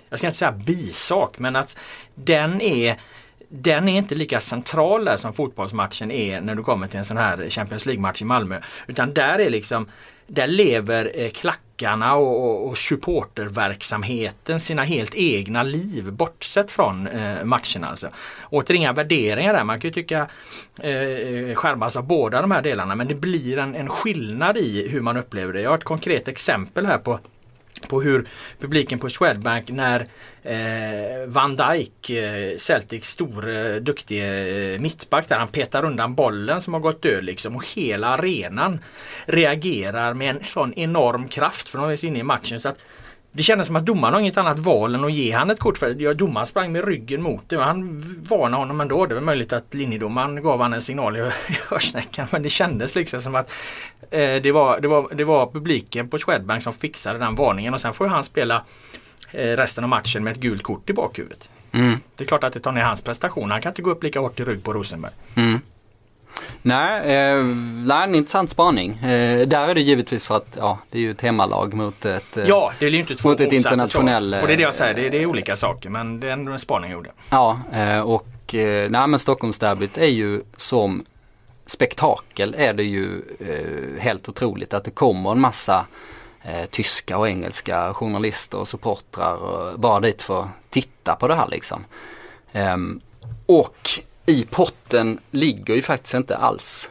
[0.09, 1.77] jag ska inte säga bisak, men att
[2.15, 2.97] den är
[3.49, 7.17] den är inte lika central där som fotbollsmatchen är när du kommer till en sån
[7.17, 8.61] här Champions League-match i Malmö.
[8.87, 9.87] Utan där är liksom
[10.27, 17.43] där lever eh, klackarna och, och, och supporterverksamheten sina helt egna liv bortsett från eh,
[17.43, 17.87] matcherna.
[17.87, 18.09] Alltså.
[18.49, 19.63] Åter inga värderingar där.
[19.63, 20.27] Man kan ju tycka
[20.79, 25.01] eh, skärmas av båda de här delarna men det blir en, en skillnad i hur
[25.01, 25.61] man upplever det.
[25.61, 27.19] Jag har ett konkret exempel här på
[27.87, 28.27] på hur
[28.59, 30.07] publiken på Swedbank när
[30.43, 36.61] eh, Van Dijk, eh, Celtics stor eh, duktig eh, mittback där han petar undan bollen
[36.61, 38.79] som har gått död liksom och hela arenan
[39.25, 42.59] reagerar med en sån enorm kraft för de är så inne i matchen.
[42.59, 42.79] Så att
[43.39, 45.77] det kändes som att domaren har inget annat val än att ge han ett kort.
[45.77, 47.57] För ja, domaren sprang med ryggen mot det.
[47.57, 49.05] Han varnade honom ändå.
[49.05, 51.31] Det var möjligt att linjedomaren gav han en signal i
[51.69, 52.27] hörsnäckan.
[52.31, 53.51] Men det kändes liksom som att
[54.11, 57.73] eh, det, var, det, var, det var publiken på Swedbank som fixade den varningen.
[57.73, 58.63] Och sen får han spela
[59.31, 61.49] eh, resten av matchen med ett gult kort i bakhuvudet.
[61.71, 61.99] Mm.
[62.15, 63.51] Det är klart att det tar ner hans prestation.
[63.51, 65.13] Han kan inte gå upp lika hårt i rygg på Rosenberg.
[65.35, 65.59] Mm.
[66.61, 67.43] Nej, eh,
[67.85, 68.97] nej, en intressant spaning.
[68.97, 72.37] Eh, där är det givetvis för att ja, det är ju ett hemmalag mot ett,
[72.37, 74.41] eh, ja, det är ju inte två mot ett internationellt...
[74.41, 76.31] Och det är det jag säger, det är, det är olika saker men det är
[76.31, 77.11] ändå en spaning jag gjorde.
[77.29, 81.05] Ja, eh, och eh, nej men Stockholmsderbyt är ju som
[81.65, 85.85] spektakel är det ju eh, helt otroligt att det kommer en massa
[86.41, 91.35] eh, tyska och engelska journalister och supportrar och bara dit för att titta på det
[91.35, 91.85] här liksom.
[92.53, 93.01] Um,
[93.45, 93.89] och
[94.29, 96.89] i potten ligger ju faktiskt inte alls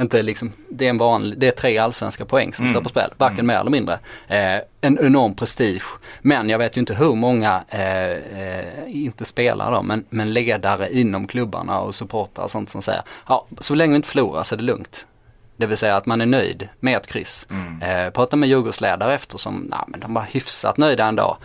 [0.00, 2.74] inte liksom, det är en vanlig, det är tre allsvenska poäng som mm.
[2.74, 3.46] står på spel, varken mm.
[3.46, 3.98] mer eller mindre.
[4.28, 5.82] Eh, en enorm prestige.
[6.20, 10.92] Men jag vet ju inte hur många, eh, eh, inte spelare då, men, men ledare
[10.92, 14.54] inom klubbarna och supportrar och sånt som säger, ja så länge vi inte förlorar så
[14.54, 15.06] är det lugnt.
[15.56, 17.46] Det vill säga att man är nöjd med ett kryss.
[17.50, 17.82] Mm.
[17.82, 21.38] Eh, pratar med Djurgårdsledare efter som, nej men de var hyfsat nöjda ändå.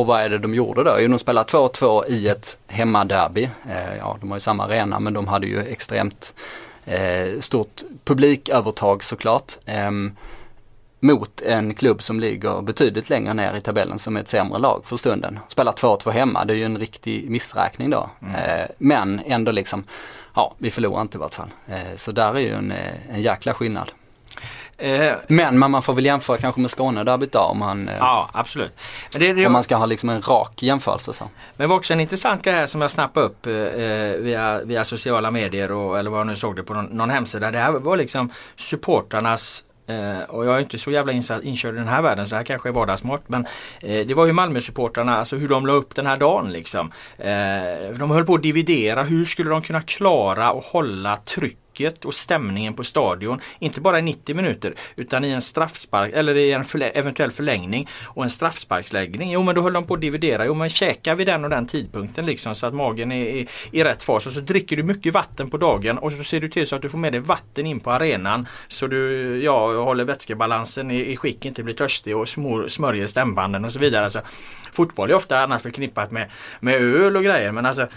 [0.00, 0.96] Och vad är det de gjorde då?
[1.00, 3.50] Jo, de spelade 2-2 i ett hemmaderby.
[3.68, 6.34] Eh, ja, de har ju samma arena men de hade ju extremt
[6.84, 9.52] eh, stort publikövertag såklart.
[9.64, 9.90] Eh,
[11.00, 14.82] mot en klubb som ligger betydligt längre ner i tabellen som är ett sämre lag
[14.84, 15.38] för stunden.
[15.48, 18.10] Spelar 2-2 hemma, det är ju en riktig missräkning då.
[18.22, 18.34] Mm.
[18.34, 19.84] Eh, men ändå liksom,
[20.34, 21.50] ja vi förlorar inte i vart fall.
[21.68, 22.72] Eh, så där är ju en,
[23.10, 23.90] en jäkla skillnad.
[24.80, 28.72] Eh, men man får väl jämföra kanske med Skånederbyt då om man, eh, Ja absolut.
[29.12, 31.12] Men det, det, om man ska ha liksom en rak jämförelse.
[31.12, 31.24] Så.
[31.24, 34.60] Men det var också en intressant grej här som jag snappade upp eh, eh, via,
[34.64, 37.50] via sociala medier och, eller vad jag nu såg det på någon, någon hemsida.
[37.50, 39.64] Det här var liksom supportrarnas
[40.28, 42.68] och jag är inte så jävla inkörd i den här världen så det här kanske
[42.68, 43.22] är vardagsmått.
[43.26, 43.46] Men
[43.82, 46.92] eh, det var ju Malmösupportrarna, alltså hur de la upp den här dagen liksom.
[47.18, 52.04] Eh, de höll på att dividera, hur skulle de kunna klara och hålla tryck trycket
[52.04, 53.40] och stämningen på stadion.
[53.58, 57.88] Inte bara i 90 minuter utan i en straffspark eller i en förlä eventuell förlängning
[58.04, 59.30] och en straffsparksläggning.
[59.32, 60.46] Jo men då höll de på att dividera.
[60.46, 63.84] Jo men käkar vi den och den tidpunkten liksom så att magen är i, i
[63.84, 66.66] rätt fas och så dricker du mycket vatten på dagen och så ser du till
[66.66, 70.90] så att du får med dig vatten in på arenan så du ja, håller vätskebalansen
[70.90, 74.04] i, i skick, inte blir törstig och smor, smörjer stämbanden och så vidare.
[74.04, 74.20] Alltså,
[74.72, 77.88] fotboll är ofta annars förknippat med, med öl och grejer men alltså eh,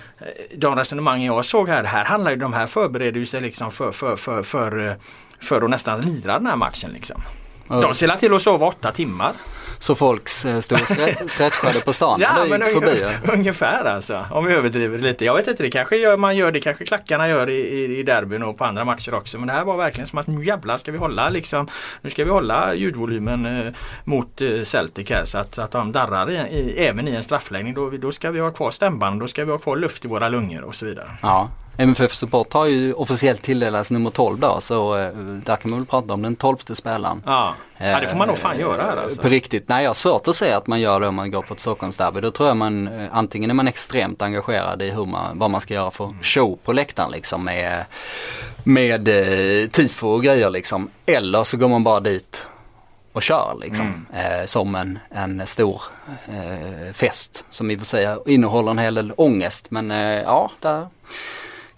[0.57, 4.15] de resonemang jag såg här, här handlar ju de här förbereder sig liksom för, för,
[4.15, 4.97] för, för,
[5.41, 6.91] för att nästan lira den här matchen.
[6.91, 7.21] Liksom.
[7.67, 9.33] De ser till att sova åtta timmar.
[9.79, 10.87] Så folk eh, stod och
[11.31, 13.05] stretchade på stan ja, men gick förbi?
[13.33, 15.25] Ungefär alltså, om vi överdriver lite.
[15.25, 18.03] Jag vet inte, det kanske gör, man gör det kanske klackarna gör i, i, i
[18.03, 19.37] derbyn och på andra matcher också.
[19.37, 21.67] Men det här var verkligen som att nu jävlar ska vi hålla liksom,
[22.01, 23.73] nu ska vi hålla ljudvolymen eh,
[24.03, 27.23] mot eh, Celtic här så att, så att de darrar i, i, även i en
[27.23, 27.73] straffläggning.
[27.73, 30.29] Då, då ska vi ha kvar stämband, då ska vi ha kvar luft i våra
[30.29, 31.07] lungor och så vidare.
[31.21, 35.11] Ja, MFF Support har ju officiellt tilldelats nummer 12 då så eh,
[35.45, 37.23] där kan man väl prata om den tolfte spelaren.
[37.25, 37.55] Ja.
[37.77, 39.21] ja, det får man nog fan göra här alltså.
[39.21, 41.41] På riktigt, nej jag har svårt att säga att man gör det om man går
[41.41, 42.21] på ett Stockholmsderby.
[42.21, 45.61] Då tror jag man, eh, antingen är man extremt engagerad i hur man, vad man
[45.61, 47.85] ska göra för show på läktaren liksom med,
[48.63, 50.89] med eh, tifo och grejer liksom.
[51.05, 52.47] Eller så går man bara dit
[53.13, 54.05] och kör liksom.
[54.13, 55.81] Eh, som en, en stor
[56.27, 59.71] eh, fest som i och för sig innehåller en hel del ångest.
[59.71, 60.87] Men eh, ja, där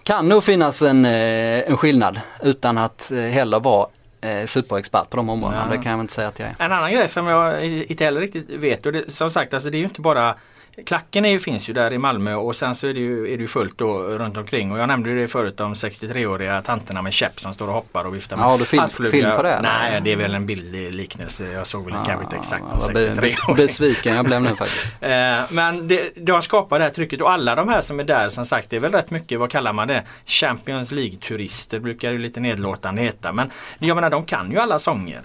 [0.06, 3.88] kan nog finnas en, eh, en skillnad utan att eh, heller vara
[4.22, 5.68] eh, superexpert på de områdena.
[5.70, 5.78] Ja.
[5.78, 6.56] Det kan jag inte säga att jag är.
[6.60, 9.78] En annan grej som jag inte heller riktigt vet och det, som sagt alltså det
[9.78, 10.36] är ju inte bara
[10.86, 13.38] Klacken är ju, finns ju där i Malmö och sen så är det ju, är
[13.38, 17.14] det ju fullt då runt omkring och jag nämnde det förut om 63-åriga tanterna med
[17.14, 19.62] käpp som står och hoppar och viftar med Ja, du film- film på det, eller?
[19.62, 21.42] Nej, det är väl en bildlig likness.
[21.54, 24.86] Jag såg väl kanske inte exakt be- 63 bes- besviken jag blev nu faktiskt.
[25.02, 28.30] Eh, Men det, de skapar det här trycket och alla de här som är där
[28.30, 30.04] som sagt det är väl rätt mycket, vad kallar man det?
[30.26, 33.32] Champions League-turister brukar ju lite nedlåtande heta.
[33.32, 35.22] Men jag menar de kan ju alla sånger.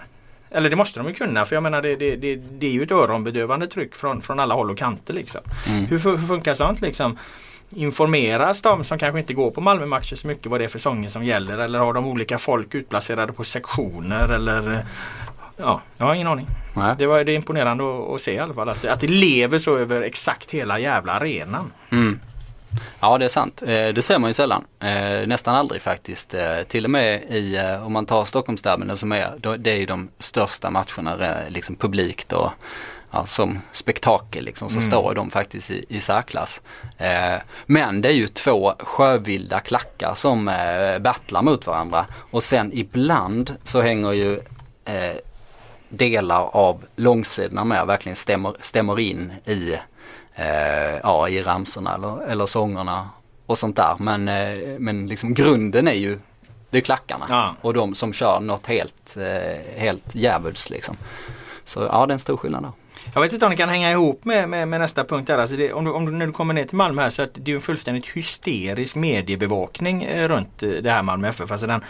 [0.51, 2.83] Eller det måste de ju kunna för jag menar det, det, det, det är ju
[2.83, 5.13] ett öronbedövande tryck från, från alla håll och kanter.
[5.13, 5.41] Liksom.
[5.89, 7.17] Hur, fu- hur funkar sånt liksom?
[7.75, 11.09] Informeras de som kanske inte går på Malmö-matcher så mycket vad det är för sånger
[11.09, 14.79] som gäller eller har de olika folk utplacerade på sektioner eller eh,
[15.57, 16.47] Ja, jag har ingen aning.
[16.75, 16.95] Nej.
[16.97, 18.69] Det var det är imponerande att, att se i alla fall.
[18.69, 21.71] Att, att det lever så över exakt hela jävla arenan.
[22.99, 23.61] Ja det är sant.
[23.61, 24.65] Eh, Det ser man ju sällan.
[24.79, 26.33] Eh, Nästan aldrig faktiskt.
[26.33, 30.09] Eh, Till och med i, om man tar Stockholmsderbyn som är, det är ju de
[30.19, 32.51] största matcherna liksom publikt och
[33.11, 36.61] ja, som spektakel liksom så står de faktiskt i, i särklass.
[36.97, 37.35] Eh,
[37.65, 43.55] Men det är ju två sjövilda klackar som eh, battlar mot varandra och sen ibland
[43.63, 44.33] så hänger ju
[44.85, 45.15] eh,
[45.89, 49.75] delar av långsidorna med verkligen stämmer, stämmer in i,
[50.41, 53.09] eh, ja, i ramsorna eller, eller sångerna
[53.45, 53.95] och sånt där.
[53.99, 56.19] Men, eh, men liksom grunden är ju
[56.69, 57.55] det är klackarna Ja.
[57.61, 60.97] och de som kör något helt, eh, helt djävulskt liksom.
[61.65, 62.71] Så ja det är en stor skillnad där.
[63.13, 65.37] Jag vet inte om det kan hänga ihop med, med, med nästa punkt där.
[65.37, 67.29] Alltså det, om du, om du, när du kommer ner till Malmö här så att
[67.33, 71.51] det är en fullständigt hysterisk mediebevakning eh, runt eh, det här Malmö FF.
[71.51, 71.83] Alltså den,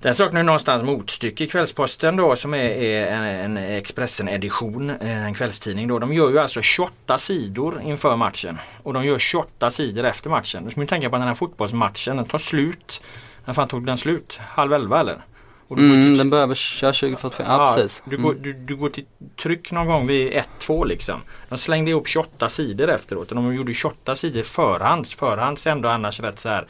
[0.00, 1.46] den saknar ju någonstans motstycke.
[1.46, 5.98] Kvällsposten då som är, är en, en Expressen-edition, eh, en kvällstidning då.
[5.98, 8.58] De gör ju alltså 28 sidor inför matchen.
[8.82, 10.64] Och de gör 28 sidor efter matchen.
[10.64, 13.02] Du ska ju tänka på att den här fotbollsmatchen den tar slut.
[13.44, 14.38] När fan tog den slut?
[14.48, 15.24] Halv elva eller?
[15.68, 18.02] Du Mm, till- den börjar väl köra 2045, ja, precis.
[18.06, 18.26] Du, Mm.
[18.26, 19.04] går, du, du går till
[19.42, 21.20] tryck någon gång vid 1-2 liksom.
[21.48, 25.12] De slängde ihop 28 sidor efteråt och de gjorde 28 sidor förhands.
[25.14, 26.66] Förhands är ändå annars rätt så här.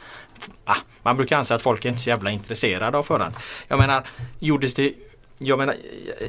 [0.65, 3.37] Ah, man brukar anse att folk är inte så jävla intresserade av förhands.
[3.67, 4.03] Jag menar,
[4.39, 4.93] gjordes det
[5.41, 5.75] jag menar,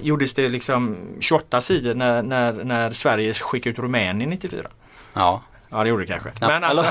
[0.03, 4.69] gjordes det liksom 28 sidor när, när, när Sverige skickade ut Rumänien 94?
[5.13, 5.43] Ja.
[5.71, 6.31] Ja det gjorde det kanske.
[6.41, 6.85] Ja, Men alltså,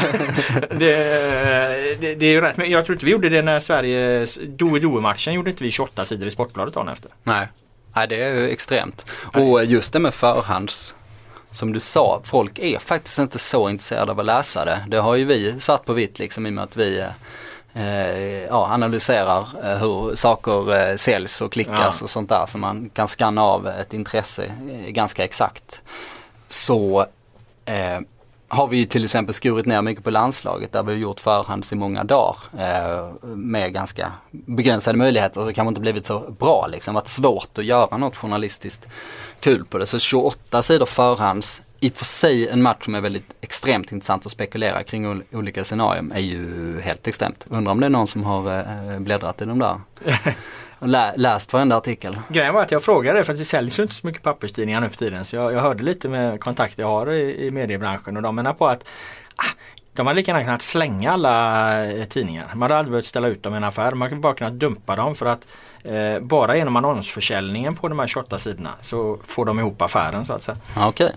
[0.71, 2.57] det, det, det är ju rätt.
[2.57, 6.27] Men jag tror inte vi gjorde det när Sverige, Doe-Doe-matchen gjorde inte vi 28 sidor
[6.27, 7.11] i Sportbladet dagen efter.
[7.23, 7.47] Nej.
[7.95, 9.05] Nej, det är ju extremt.
[9.33, 10.95] Och just det med förhands,
[11.51, 14.85] som du sa, folk är faktiskt inte så intresserade av att läsa det.
[14.87, 17.03] Det har ju vi svart på vitt liksom i och med att vi
[17.73, 22.03] eh, ja, analyserar eh, hur saker eh, säljs och klickas Ja.
[22.03, 25.81] och sånt där så man kan skanna av ett intresse eh, ganska exakt.
[26.47, 27.05] Så
[27.65, 27.99] eh,
[28.51, 31.73] har vi ju till exempel skurit ner mycket på landslaget där vi har gjort förhands
[31.73, 36.67] i många dagar eh, med ganska begränsade möjligheter så kan man inte blivit så bra
[36.71, 36.93] liksom.
[36.93, 38.87] varit svårt att göra något journalistiskt
[39.39, 39.85] kul på det.
[39.85, 44.25] Så 28 sidor förhands, i och för sig en match som är väldigt extremt intressant
[44.25, 47.45] att spekulera kring ol- olika scenarium är ju helt extremt.
[47.49, 49.79] Undrar om det är någon som har eh, bläddrat i de där
[50.79, 52.17] lä- läst varenda artikel.
[52.27, 54.89] Grejen var att jag frågade för att det säljs ju inte så mycket papperstidningar nu
[54.89, 55.25] för tiden.
[55.25, 58.53] Så jag, jag hörde lite med kontakter jag har i, i mediebranschen och de menar
[58.53, 58.87] på att
[59.35, 59.43] ah,
[59.93, 62.47] de hade lika gärna kunnat slänga alla eh, tidningar.
[62.53, 63.91] Man hade aldrig behövt ställa ut dem i en affär.
[63.91, 65.45] Man hade bara kunnat dumpa dem för att
[65.83, 70.33] eh, bara genom annonsförsäljningen på de här 28 sidorna så får de ihop affären så
[70.33, 70.57] att säga.
[70.77, 71.11] Okej.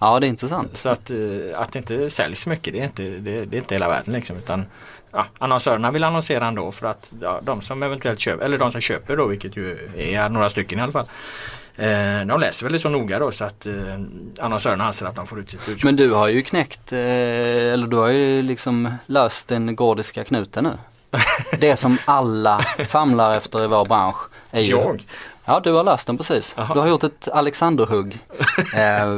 [0.00, 0.76] Ja det är intressant.
[0.76, 3.74] Så att, eh, att det inte säljs mycket det är inte, det, det är inte
[3.74, 4.36] hela världen liksom.
[4.36, 4.66] Utan,
[5.10, 8.80] ja, annonsörerna vill annonsera ändå för att ja, de som eventuellt köper, eller de som
[8.80, 11.06] köper då vilket ju är några stycken i alla fall.
[11.76, 13.72] Eh, de läser väl det så noga då så att eh,
[14.40, 15.84] annonsörerna anser att de får ut sitt budskap.
[15.84, 16.98] Men du har ju knäckt, eh,
[17.72, 20.72] eller du har ju liksom löst den gordiska knuten nu.
[21.58, 24.16] Det som alla famlar efter i vår bransch
[24.50, 24.70] är ju...
[24.70, 25.04] Jag?
[25.44, 26.54] Ja, du har löst den precis.
[26.56, 26.74] Jaha.
[26.74, 28.18] Du har gjort ett Alexanderhugg.
[28.74, 29.16] Eh,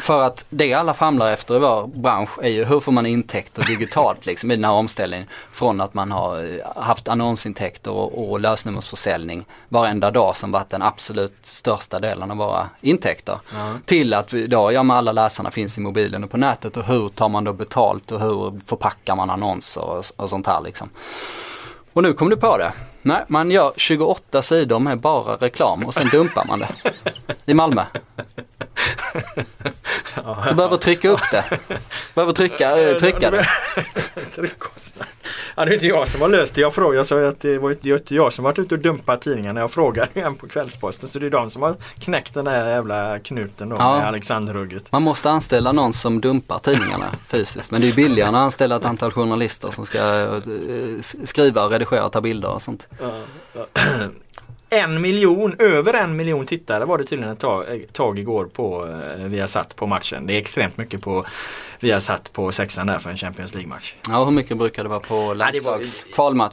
[0.00, 3.64] för att det alla famlar efter i vår bransch är ju hur får man intäkter
[3.64, 5.26] digitalt liksom i den här omställningen.
[5.52, 10.82] Från att man har eh, haft annonsintäkter och, och lösnummersförsäljning varenda dag som varit den
[10.82, 13.38] absolut största delen av våra intäkter.
[13.84, 16.84] Till att vi då, ja men alla läsarna finns i mobilen och på nätet och
[16.84, 20.90] hur tar man då betalt och hur förpackar man annonser och, och sånt här liksom.
[21.92, 22.72] Och nu kom du på det.
[23.02, 26.68] Nej, man gör 28 sidor med bara reklam och sen dumpar man det.
[27.44, 27.84] I Malmö.
[30.48, 31.44] Du behöver trycka upp det.
[31.68, 31.76] Du
[32.14, 33.48] behöver trycka, äh, trycka det.
[35.56, 36.60] Ja, det är inte jag som har löst det.
[36.60, 39.60] Jag frågade, jag sa att det var inte, jag som varit ute och dumpat tidningarna.
[39.60, 41.08] Jag frågade en på Kvällsposten.
[41.08, 43.98] Så det är de som har knäckt den där jävla knuten då Ja.
[43.98, 44.92] med Alexanderhugget.
[44.92, 47.70] Man måste anställa någon som dumpar tidningarna fysiskt.
[47.70, 52.08] Men det är billigare att anställa ett antal journalister som ska eh, skriva och redigera
[52.08, 52.86] ta bilder och sånt.
[54.72, 58.88] En miljon, över en miljon tittare var det tydligen ett tag, ett tag igår på
[58.88, 60.26] eh, Viasat på matchen.
[60.26, 61.24] Det är extremt mycket på
[61.80, 63.94] Viasat på sexan där för en Champions League-match.
[64.08, 66.06] Ja, hur mycket brukar det vara på landslags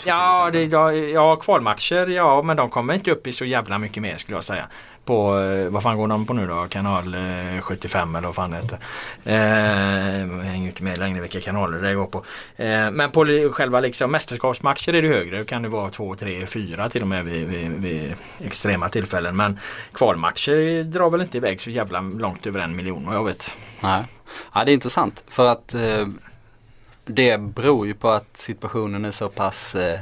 [0.06, 4.04] Ja, det, ja, ja, kvalmatcher ja men de kommer inte upp i så jävla mycket
[4.04, 4.66] mer skulle jag säga.
[5.08, 6.68] På, eh, vad fan går de på nu då?
[6.70, 8.80] Kanal eh, 75 eller vad fan det heter.
[9.24, 12.18] Eh, hänger inte med längre vilka kanaler det går på.
[12.56, 15.38] Eh, men på själva liksom mästerskapsmatcher är det högre.
[15.38, 18.14] Då kan det vara 2, 3, 4 till och med vid, vid, vid
[18.44, 19.36] extrema tillfällen.
[19.36, 19.60] Men
[19.94, 23.56] kvalmatcher drar väl inte iväg så jävla långt över en miljon vad jag vet.
[23.80, 24.04] Nej.
[24.54, 26.08] Ja, det är intressant för att eh,
[27.06, 30.00] det beror ju på att situationen är så pass eh,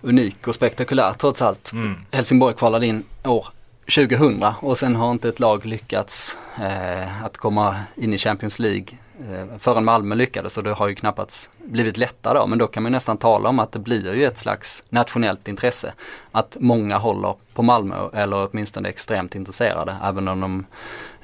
[0.00, 1.72] unik och spektakulär trots allt.
[1.72, 1.94] Mm.
[2.10, 3.46] Helsingborg kvalade in år
[3.90, 8.86] 2000 och sen har inte ett lag lyckats eh, att komma in i Champions League
[9.30, 12.46] eh, förrän Malmö lyckades och det har ju knappast blivit lättare då.
[12.46, 15.48] Men då kan man ju nästan tala om att det blir ju ett slags nationellt
[15.48, 15.92] intresse.
[16.32, 20.66] Att många håller på Malmö eller åtminstone är extremt intresserade även om de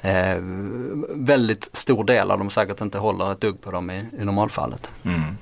[0.01, 0.37] eh,
[1.25, 4.91] väldigt stor del av dem säkert inte håller ett dugg på dem i, i normalfallet.
[5.03, 5.37] Mm.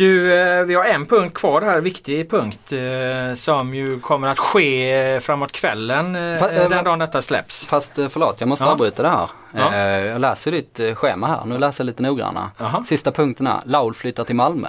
[0.00, 4.38] Du, eh, vi har en punkt kvar här, viktig punkt eh, som ju kommer att
[4.38, 7.66] ske eh, framåt kvällen Fa- den dagen detta släpps.
[7.66, 8.70] Fast förlåt, jag måste Ja.
[8.70, 9.30] avbryta det här.
[9.56, 9.76] Ja.
[9.98, 12.48] Jag läser ditt schema här, nu läser jag lite noggrannare.
[12.58, 12.84] Jaha.
[12.84, 14.68] Sista punkten är, Laul flyttar till Malmö.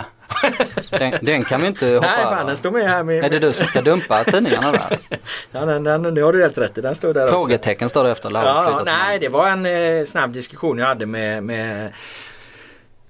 [0.90, 2.46] den, den kan vi inte hoppa Nej fan över.
[2.46, 3.26] den står med här med...
[3.26, 4.98] Är det du som ska dumpa tidningarna där?
[5.52, 7.34] Ja, den, den, det har du helt rätt i, den står där också.
[7.36, 11.06] Frågetecken står det efter Laul Ja, nej det var en eh, snabb diskussion jag hade
[11.06, 11.92] med, med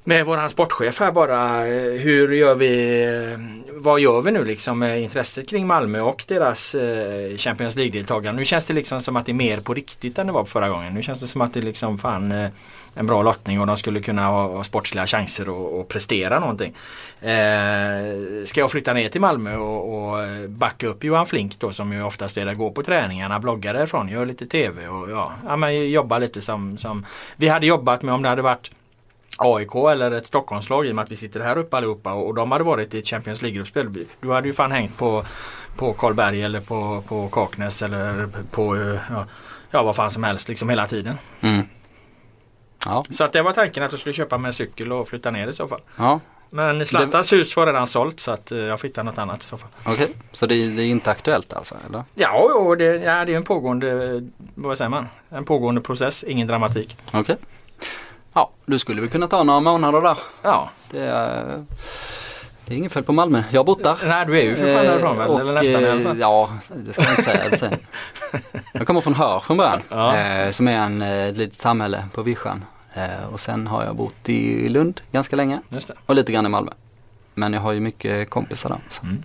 [0.03, 1.68] med våran sportchef här bara.
[1.68, 3.40] Eh, hur gör vi, eh,
[3.73, 8.36] vad gör vi nu liksom med intresset kring Malmö och deras eh, Champions League-deltagare?
[8.36, 10.69] Nu känns det liksom som att det är mer på riktigt än det var förra
[10.69, 10.94] gången.
[10.94, 12.49] Nu känns det som att det är liksom fan
[12.94, 16.76] en bra lottning och de skulle kunna ha, sportsliga chanser och, och prestera någonting.
[17.22, 21.94] Eh, ska jag flytta ner till Malmö och, och backa upp Johan Flink då som
[21.94, 25.56] ju oftast är där, går på träningarna, bloggar därifrån, gör lite TV och ja, ja
[25.56, 27.06] men jobba lite som, som
[27.36, 28.72] vi hade jobbat med om det hade varit
[29.38, 32.34] AIK eller ett Stockholmslag i och med att vi sitter här uppe allihopa och, och
[32.36, 34.06] de hade varit i ett Champions League-gruppspel.
[34.22, 35.26] Du hade ju fan hängt på,
[35.78, 39.26] på Karlberg eller på, på Kaknäs eller på eh, ja,
[39.72, 41.18] ja, vad fan som helst liksom hela tiden.
[41.41, 41.66] Mm.
[42.86, 45.32] Ja, Så att det var tanken att jag skulle köpa mig en cykel och flytta
[45.32, 45.82] ner i så fall.
[45.98, 49.41] ja Men Zlatans hus var redan sålt så att eh, jag får hitta något annat
[49.41, 49.70] i så fall.
[49.86, 50.08] okej.
[50.32, 52.03] Så det, är- det är inte aktuellt alltså, eller?
[52.16, 54.22] Ja, jo, det, ja, det är en pågående,
[54.56, 56.98] vad säger man, en pågående process, ingen dramatik.
[57.14, 57.38] Okej.
[58.34, 60.18] Ja, du skulle väl kunna ta några månader där.
[60.41, 61.66] Ja, Det är,
[62.66, 63.44] det är inget fel på Malmö.
[63.52, 63.98] Jag har bott där.
[64.06, 66.20] nej du är ju för fan därifrån väl, Eh, eller nästan i alla eh, fall.
[66.20, 66.49] Ja,
[66.86, 67.58] det ska jag inte säga.
[67.58, 67.74] Sen.
[68.74, 69.82] Jag kommer från Hör från början.
[69.90, 70.18] Ja.
[70.18, 72.66] Eh, som är en, eh, ett litet samhälle på vischan.
[72.94, 75.62] Eh, och sen har jag bott i Lund ganska länge.
[75.70, 75.94] Just det.
[76.06, 76.72] Och lite grann i Malmö.
[77.34, 78.80] Men jag har ju mycket kompisar där.
[78.90, 79.24] Så, Mm.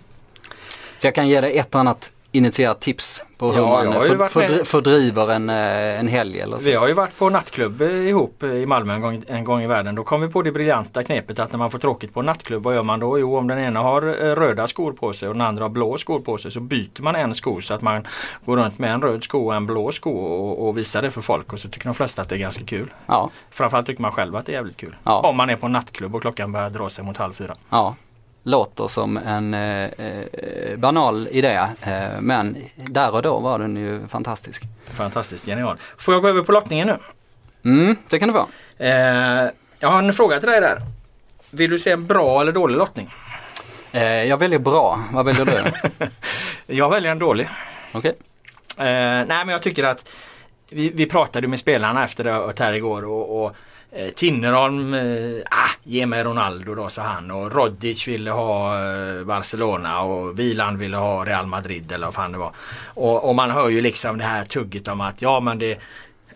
[0.99, 4.17] så jag kan ge dig ett och annat initierat tips på hur Ja, man för,
[4.27, 6.63] fördri- fördriver en, eh, en helg eller så.
[6.63, 9.95] Vi har ju varit på nattklubb ihop i Malmö en gång, en gång i världen.
[9.95, 12.63] Då kom vi på det briljanta knepet att när man får tråkigt på en nattklubb,
[12.63, 13.19] vad gör man då?
[13.19, 15.97] Jo, om den ena har eh, röda skor på sig och den andra har blå
[15.97, 18.07] skor på sig så byter man en sko så att man
[18.45, 21.21] går runt med en röd sko och en blå sko och, och visar det för
[21.21, 22.93] folk och så tycker de flesta att det är ganska kul.
[23.05, 24.95] Ja, Framförallt tycker man själv att det är jävligt kul.
[25.03, 25.19] Ja.
[25.29, 27.55] Om man är på en nattklubb och klockan börjar dra sig mot halv fyra.
[27.69, 27.95] ja.
[28.47, 34.07] Låter som en eh, eh, banal idé eh, men där och då var den ju
[34.07, 34.63] fantastisk.
[34.91, 35.77] Fantastiskt genial.
[35.97, 36.97] Får jag gå över på lottningen nu?
[37.71, 38.47] Mm, det kan det vara.
[38.77, 39.49] Eh,
[39.79, 40.81] jag har en fråga till dig där.
[41.51, 43.13] Vill du se en bra eller dålig lottning?
[43.91, 45.63] Eh, jag väljer bra, vad väljer du?
[46.75, 47.49] Jag väljer en dålig.
[47.91, 48.13] Okej.
[48.77, 50.09] Eh, nej men jag tycker att
[50.69, 53.55] vi, vi pratade med spelarna efter det här igår och, och
[53.97, 59.23] eh, Tinnerholm, eh, ah, ge mig Ronaldo då sa han och Rodic ville ha eh,
[59.23, 62.51] Barcelona och Wieland ville ha Real Madrid eller vad fan det var.
[62.93, 65.79] Och, och man hör ju liksom det här tugget om att ja men det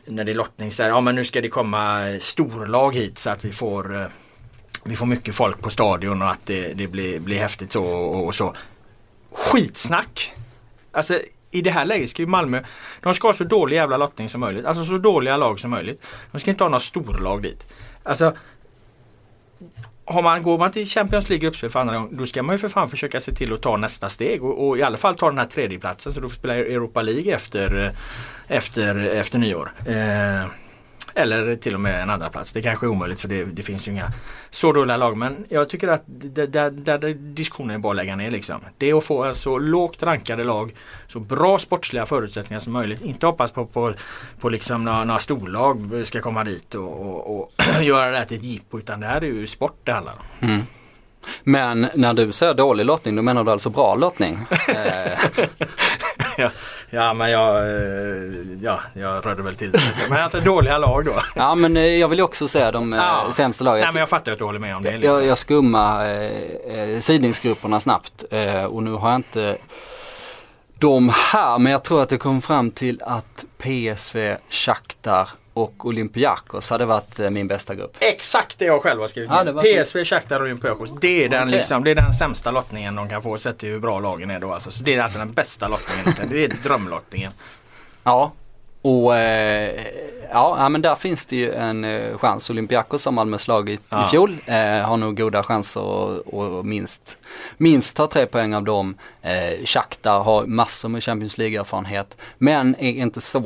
[0.06, 3.18] när det är lottning så här, ja men nu ska det komma eh, storlag hit
[3.18, 4.08] så att vi får eh,
[4.84, 8.26] vi får mycket folk på stadion och att det, det blir, blir häftigt så och,
[8.26, 8.56] och så.
[9.32, 10.34] Skitsnack!
[10.92, 11.20] Alltså
[11.52, 12.62] i det här läget ska ju Malmö,
[13.02, 14.66] de ska ha så dålig jävla lottning som möjligt.
[14.66, 16.02] Alltså så dåliga lag som möjligt.
[16.32, 17.68] De ska inte ha några storlag dit.
[18.04, 18.34] Alltså
[20.06, 22.60] har man, går man till Champions League gruppspel för andra gången då ska man ju
[22.60, 25.30] för fan försöka se till att ta nästa steg och, och i alla fall ta
[25.30, 29.72] den här tredjeplatsen så du får spela Europa League efter, eh, efter, efter nyår.
[29.86, 30.46] Eh,
[31.14, 32.52] eller till och med en andra plats.
[32.52, 34.12] Det kanske är omöjligt för det, det finns ju inga
[34.50, 35.18] så dåliga lag.
[35.18, 38.62] Men jag tycker att där, diskussionen är bara att lägga ner liksom.
[38.78, 40.76] Det är att få så lågt rankade lag,
[41.08, 43.02] så bra sportsliga förutsättningar som möjligt.
[43.02, 43.94] Inte hoppas på, på,
[44.40, 47.52] på liksom några, några storlag ska komma dit och, och, och
[47.82, 48.80] göra det här till ett jippo.
[48.80, 50.50] Utan det här är ju sport det handlar om.
[50.50, 50.62] Mm.
[51.44, 54.40] Men när du säger dålig lottning, då menar du alltså bra lottning?
[54.68, 55.12] Eh,
[56.38, 56.50] ja,
[56.92, 57.74] ja, men jag, eh,
[58.62, 59.72] ja, jag rörde väl till.
[60.10, 61.14] Men att det är dåliga lag då.
[61.36, 63.28] ja men eh, jag vill också säga de ja.
[63.32, 63.82] sämsta lagen.
[63.82, 64.98] Nej men jag fattar att du håller med om det.
[64.98, 65.16] Liksom.
[65.16, 69.58] Jag, jag skummar eh, sidningsgrupperna snabbt eh, och nu har jag inte
[70.80, 76.70] de här men jag tror att det kom fram till att PSV, Shakhtar och Olympiakos
[76.70, 77.98] hade varit eh, min bästa grupp.
[78.00, 79.84] Exakt det jag själv har skrivit ja, ner.
[79.84, 80.94] PSV, Shakhtar och Olympiakos.
[81.02, 81.58] Det är, den, okay.
[81.58, 84.40] liksom, det är den sämsta lottningen de kan få sett till hur bra lagen är
[84.40, 84.54] då.
[84.54, 84.72] Alltså.
[84.72, 86.30] Så det är alltså den bästa lottningen.
[86.30, 87.32] det är drömlottningen.
[88.04, 88.32] Ja,
[88.82, 89.82] och eh,
[90.32, 92.50] ja, men där finns det ju en eh, chans.
[92.50, 94.08] Olympiakos har Malmö slagit ja.
[94.08, 94.38] i fjol.
[94.46, 96.16] Eh, har nog goda chanser
[96.60, 97.18] att minst,
[97.58, 98.96] minst ta tre poäng av dem.
[99.22, 102.18] Eh, Shakhtar har massor med Champions League-erfarenhet.
[102.38, 103.40] Men är inte så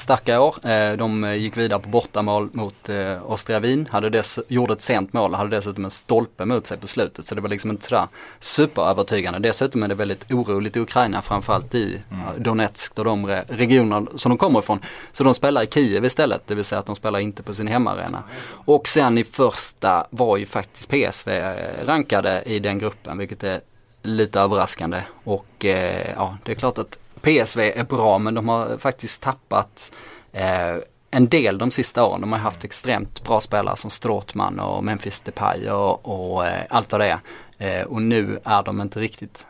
[0.00, 0.68] starka år.
[0.68, 5.12] Eh, de gick vidare på bortamål mot eh, Austria Wien, hade dess, gjorde ett sent
[5.12, 7.26] mål, hade dessutom en stolpe mot sig på slutet.
[7.26, 8.08] Så det var liksom inte sådär
[8.40, 9.38] superövertygande.
[9.38, 12.42] Dessutom är det väldigt oroligt i Ukraina, framförallt i mm.
[12.42, 14.78] Donetsk och de regioner som de kommer ifrån.
[15.12, 17.66] Så de spelar i Kiev istället, det vill säga att de spelar inte på sin
[17.66, 18.22] hemmaarena.
[18.50, 23.60] Och sen i första var ju faktiskt PSV eh, rankade i den gruppen, vilket är
[24.02, 25.02] lite överraskande.
[25.24, 29.92] Och eh, ja, det är klart att PSV är bra men de har faktiskt tappat
[30.32, 30.76] eh,
[31.10, 32.20] en del de sista åren.
[32.20, 36.92] De har haft extremt bra spelare som Stråtman och Memphis Depay och, och eh, allt
[36.92, 37.20] vad det är.
[37.58, 39.46] Eh, och nu är de inte riktigt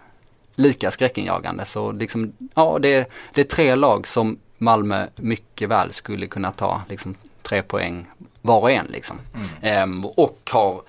[0.54, 1.64] lika skräckinjagande.
[1.64, 6.82] Så liksom, ja det, det är tre lag som Malmö mycket väl skulle kunna ta
[6.88, 8.06] liksom tre poäng
[8.42, 9.18] var och en liksom.
[9.34, 9.48] Mm.
[9.62, 10.82] Ehm, och har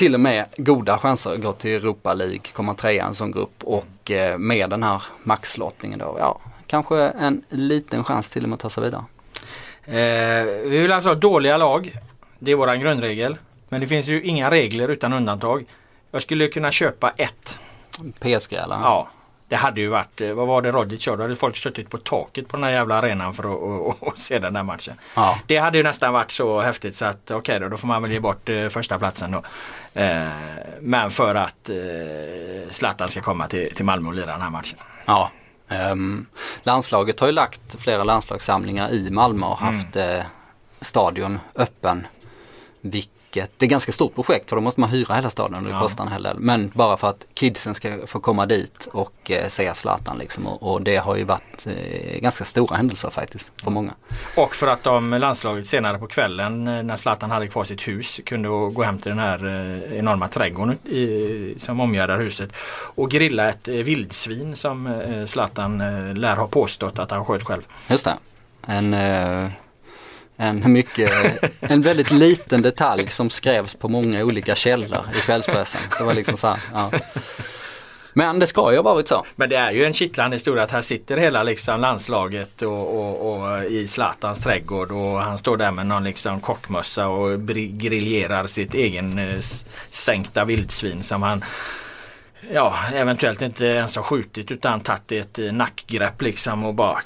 [0.00, 3.32] till och med goda chanser att gå till Europa League, komma trea i en sån
[3.32, 8.48] grupp och eh, med den här maxlottningen då, ja, kanske en liten chans till och
[8.48, 9.04] med att ta sig vidare.
[9.84, 11.92] Eh, vi vill alltså ha dåliga lag.
[12.38, 13.36] Det är våran grundregel.
[13.68, 15.64] Men det finns ju inga regler utan undantag.
[16.10, 17.60] Jag skulle kunna köpa ett.
[18.20, 18.76] PSG eller?
[18.76, 19.08] Ja.
[19.50, 21.16] Det hade ju varit, eh, vad var det Roddic körde?
[21.16, 24.18] Då hade folk suttit på taket på den här jävla arenan för att och, och,
[24.18, 24.94] se den där matchen.
[25.14, 25.38] Ja.
[25.46, 28.02] Det hade ju nästan varit så häftigt så att okej okay då, då får man
[28.02, 29.42] väl ge bort eh, första platsen då.
[30.00, 30.28] Eh,
[30.80, 34.78] men för att eh, Zlatan ska komma till, till Malmö och lira den här matchen.
[35.06, 35.30] Ja.
[35.92, 36.26] Um,
[36.62, 40.18] landslaget har ju lagt flera landslagssamlingar i Malmö och haft mm.
[40.18, 40.24] eh,
[40.80, 42.06] stadion öppen.
[42.80, 45.72] Vilket vilket, det är ganska stort projekt för då måste man hyra hela staden och
[45.72, 46.38] det kostar en hel del.
[46.38, 50.46] Men bara för att kidsen ska få komma dit och eh, se Zlatan liksom.
[50.46, 53.94] Och, och, det har ju varit eh, ganska stora händelser faktiskt för många.
[54.36, 58.20] Och för att de landslaget senare på kvällen eh, när Zlatan hade kvar sitt hus
[58.26, 62.52] kunde gå hem till den här eh, enorma trädgården i, som omgärdar huset
[62.96, 65.78] och grilla ett eh, vildsvin som eh, Zlatan
[66.14, 67.62] lär ha påstått att han sköt själv.
[67.88, 68.16] Just det.
[68.66, 68.94] En
[70.40, 71.10] en, mycket,
[71.60, 75.80] en väldigt liten detalj som skrevs på många olika källor i kvällspressen.
[75.98, 76.90] Det var liksom så här, ja.
[78.12, 79.24] Men det ska ju ha varit så.
[79.36, 83.32] Men det är ju en kittlande historia att här sitter hela liksom landslaget och, och,
[83.32, 87.40] och, i Zlatans trädgård och han står där med någon liksom kortmössa och
[87.70, 89.40] griljerar sitt egen eh,
[89.90, 91.44] sänkta vildsvin som han
[92.52, 97.02] ja, eventuellt inte ens har skjutit utan tagit ett eh, nackgrepp liksom och bara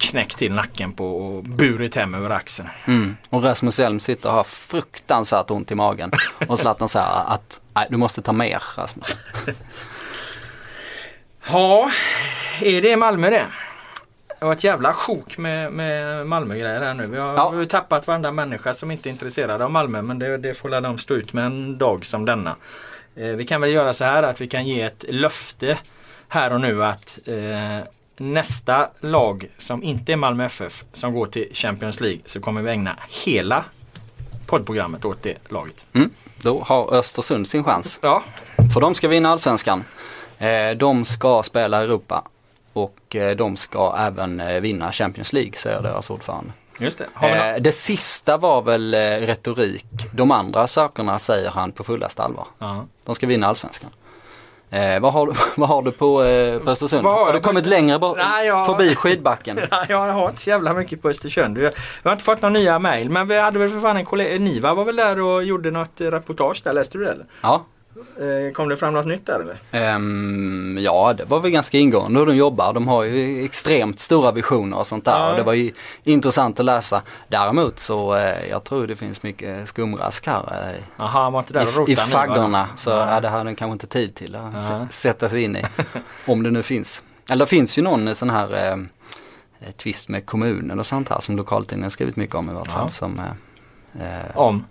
[0.00, 2.68] knäckt till nacken på och burit hem över axeln.
[2.86, 3.16] Mm.
[3.30, 6.10] Och Rasmus Elm sitter och har fruktansvärt ont i magen.
[6.48, 9.16] Och Zlatan säger att du måste ta mer Rasmus.
[11.50, 11.90] ja,
[12.60, 13.46] är det Malmö det?
[14.38, 17.06] Det var ett jävla sjok med, med Malmö-grejer här nu.
[17.06, 17.48] Vi har, ja.
[17.48, 20.80] vi har tappat varenda människa som inte är intresserad av Malmö men det, det får
[20.80, 22.56] de stå ut med en dag som denna.
[23.16, 25.78] Eh, vi kan väl göra så här att vi kan ge ett löfte
[26.28, 27.86] här och nu att eh,
[28.20, 32.70] nästa lag som inte är Malmö FF som går till Champions League så kommer vi
[32.70, 33.64] ägna hela
[34.46, 35.84] poddprogrammet åt det laget.
[35.92, 36.10] Mm.
[36.42, 37.98] Då har Östersund sin chans.
[38.02, 38.22] Ja.
[38.74, 39.84] För de ska vinna allsvenskan.
[40.38, 42.24] Eh, de ska spela Europa
[42.72, 46.52] och eh, de ska även eh, vinna Champions League säger deras ordförande.
[46.78, 47.58] Just det.
[47.60, 49.86] det sista var väl retorik.
[50.12, 52.46] De andra sakerna säger han på fullaste allvar.
[52.62, 52.86] Uh -huh.
[53.04, 53.90] De ska vinna allsvenskan.
[54.72, 57.06] Eh, vad, har, vad har du på, eh, på Östersund?
[57.06, 57.70] Har, har, du kommit på...
[57.70, 58.66] längre bort, Nej, jag...
[58.66, 59.56] förbi skidbacken?
[59.70, 61.58] Nej, jag har inte så jävla mycket på Östersund.
[61.58, 61.70] Vi
[62.02, 64.74] har inte fått några nya mail men vi hade väl för fan en kollega, Niva
[64.74, 67.26] var väl där och gjorde något reportage där, läste du det eller?
[67.40, 67.64] Ja.
[68.18, 69.60] Eh, kom det fram något nytt där eller?
[69.70, 72.72] Ehm, ja, det var väl ganska ingående hur de jobbar.
[72.74, 75.18] De har ju extremt stora visioner och sånt där.
[75.18, 75.30] Ja.
[75.30, 75.72] Och det var ju
[76.04, 77.02] intressant att läsa.
[77.28, 80.74] Däremot så eh, jag tror det finns mycket skumrask här.
[80.98, 82.68] Eh, han var inte där I, i nu, faggorna.
[82.76, 83.14] Så Ja.
[83.14, 83.20] ja.
[83.20, 84.86] det hade den kanske inte tid till att Ja.
[84.90, 85.64] sätta sig in i.
[86.26, 87.02] om det nu finns.
[87.30, 88.72] Eller det finns ju någon sån här eh,
[89.60, 92.84] eh, twist med kommunen och sånt här som lokaltidningen skrivit mycket om i vart fall.
[92.86, 92.90] Ja.
[92.90, 93.20] Som,
[94.00, 94.64] eh, Om?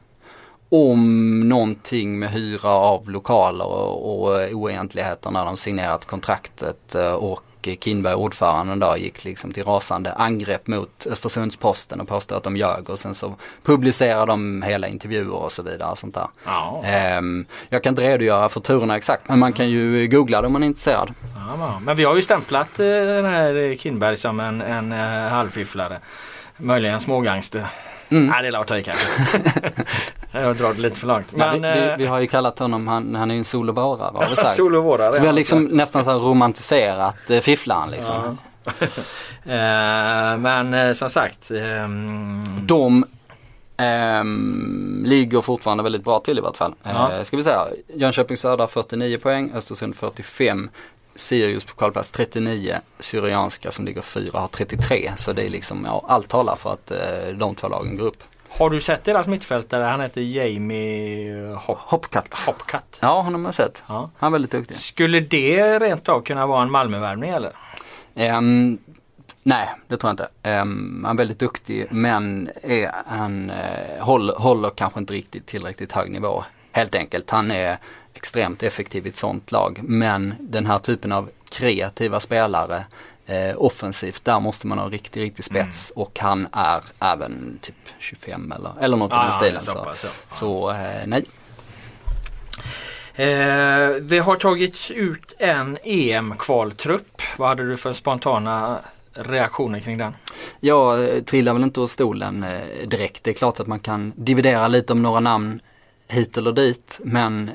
[0.69, 7.43] Om någonting med hyra av lokaler och, och oegentligheter när de signerat kontraktet eh, och
[7.79, 12.89] Kinberg, ordföranden då, gick liksom till rasande angrepp mot Östersundsposten och påstod att de ljög
[12.89, 15.91] och sen så publicerar de hela intervjuer och så vidare.
[15.91, 16.27] Och sånt där.
[16.45, 16.81] Ja.
[16.85, 20.53] Ehm, jag kan inte redogöra för turerna exakt men man kan ju googla det om
[20.53, 21.13] man är intresserad.
[21.35, 25.99] Ja, men vi har ju stämplat eh, den här Kindberg som en, en uh, halvfifflare.
[26.57, 27.67] Möjligen smågangster.
[28.11, 28.25] Mm.
[28.27, 29.07] Nej det är att ta i kanske.
[30.31, 31.33] Jag drar det lite för långt.
[31.33, 33.45] Men, Men, vi, vi, eh, vi har ju kallat honom, han, han är ju en
[33.45, 34.55] solovårare har vi sagt.
[34.55, 35.13] Sol och vårare.
[35.13, 38.37] Så vi har liksom nästan så romantiserat eh, fifflaren liksom.
[38.63, 38.71] Ja.
[39.43, 41.51] Eh, men eh, som sagt.
[41.51, 43.05] ehm, De
[43.77, 46.73] ehm, ligger fortfarande väldigt bra till i vart fall.
[46.83, 47.11] Ja.
[47.13, 50.69] Eh, ska vi säga Jönköping Södra 49 poäng, Östersund 45,
[51.19, 55.11] Sirius på kvalplats 39, Syrianska som ligger fyra har 33.
[55.17, 58.23] Så det är liksom, ja, allt talar för att eh, de två lagen går upp.
[58.49, 59.83] har du sett deras mittfältare?
[59.83, 62.43] Han heter Jamie Hop Hopcat.
[62.45, 62.97] Hopcat.
[63.01, 63.83] Ja, honom har jag sett.
[63.87, 64.09] Ja.
[64.17, 64.77] Han är väldigt duktig.
[64.77, 67.51] Skulle det rent av kunna vara en Malmövärvning eller?
[68.15, 68.77] Ehm,
[69.43, 70.27] nej, det tror jag inte.
[70.43, 75.91] Ehm, han är väldigt duktig men är, han eh, håller, håller kanske inte riktigt tillräckligt
[75.91, 76.43] hög nivå.
[76.71, 77.29] Helt enkelt.
[77.29, 77.77] Han är
[78.13, 79.79] extremt effektiv i ett sånt lag.
[79.83, 82.85] Men den här typen av kreativa spelare
[83.25, 85.91] eh, offensivt, där måste man ha riktig, riktig spets.
[85.95, 89.61] Och han är även typ 25 eller, eller något i den stilen.
[89.61, 91.25] så Så, så eh, nej.
[93.15, 97.21] Eh, vi har tagit ut en EM-kvaltrupp.
[97.37, 98.79] Vad hade du för spontana
[99.13, 100.13] reaktioner kring den?
[100.59, 103.23] Jag eh, trillar väl inte ur stolen eh, direkt.
[103.23, 105.59] Det är klart att man kan dividera lite om några namn
[106.07, 106.99] hit eller dit.
[107.03, 107.51] Men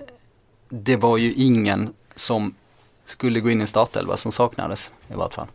[0.83, 2.55] det var ju ingen som
[3.07, 5.47] skulle gå in i startelva som saknades i vart fall.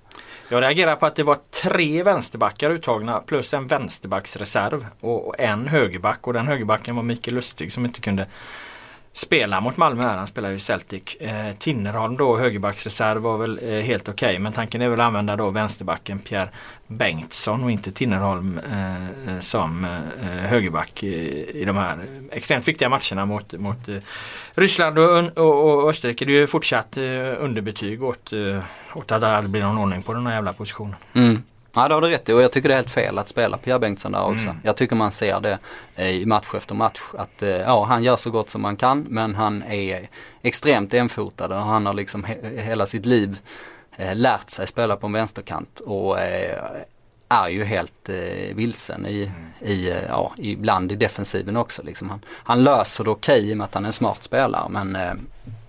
[0.50, 5.68] Jag reagerar på att det var tre vänsterbackar uttagna plus en vänsterbacksreserv och och en
[5.68, 8.26] högerback och den högerbacken var Mikael Lustig som inte kunde
[9.14, 10.18] spela mot Malmö här.
[10.18, 11.16] Han spelar ju i Celtic.
[11.16, 15.36] Eh, Tinnerholm då högerbacksreserv var väl eh, helt okej men tanken är väl att använda
[15.36, 16.50] då vänsterbacken Pierre
[16.88, 22.68] Bengtsson och inte Tinnerholm eh, eh som eh, eh, högerback i, i de här extremt
[22.68, 23.96] viktiga matcherna mot, mot eh,
[24.54, 26.26] Ryssland och, och, och Österrike.
[26.26, 27.04] Det är ju fortsatt eh,
[27.40, 28.64] underbetyg åt, eh,
[28.94, 30.96] åt att det aldrig blir någon ordning på den här jävla positionen.
[31.14, 31.44] Mm.
[31.74, 33.58] Ja det har du rätt i och jag tycker det är helt fel att spela
[33.58, 34.44] Pierre Bengtsson där också.
[34.50, 34.58] Mm.
[34.64, 35.58] Jag tycker man ser det
[35.96, 39.02] eh, i match efter match att eh, ja han gör så gott som man kan
[39.10, 40.10] men han är
[40.42, 43.40] extremt enfotad och han har liksom he- hela sitt liv
[43.98, 46.60] eh, lärt sig spela på en vänsterkant och eh,
[47.30, 49.32] är ju helt eh, vilsen i,
[49.62, 51.84] i, eh, ja, ibland i defensiven också.
[51.84, 52.10] Liksom.
[52.10, 54.98] Han, han löser det okej i och med att han är en smart spelare men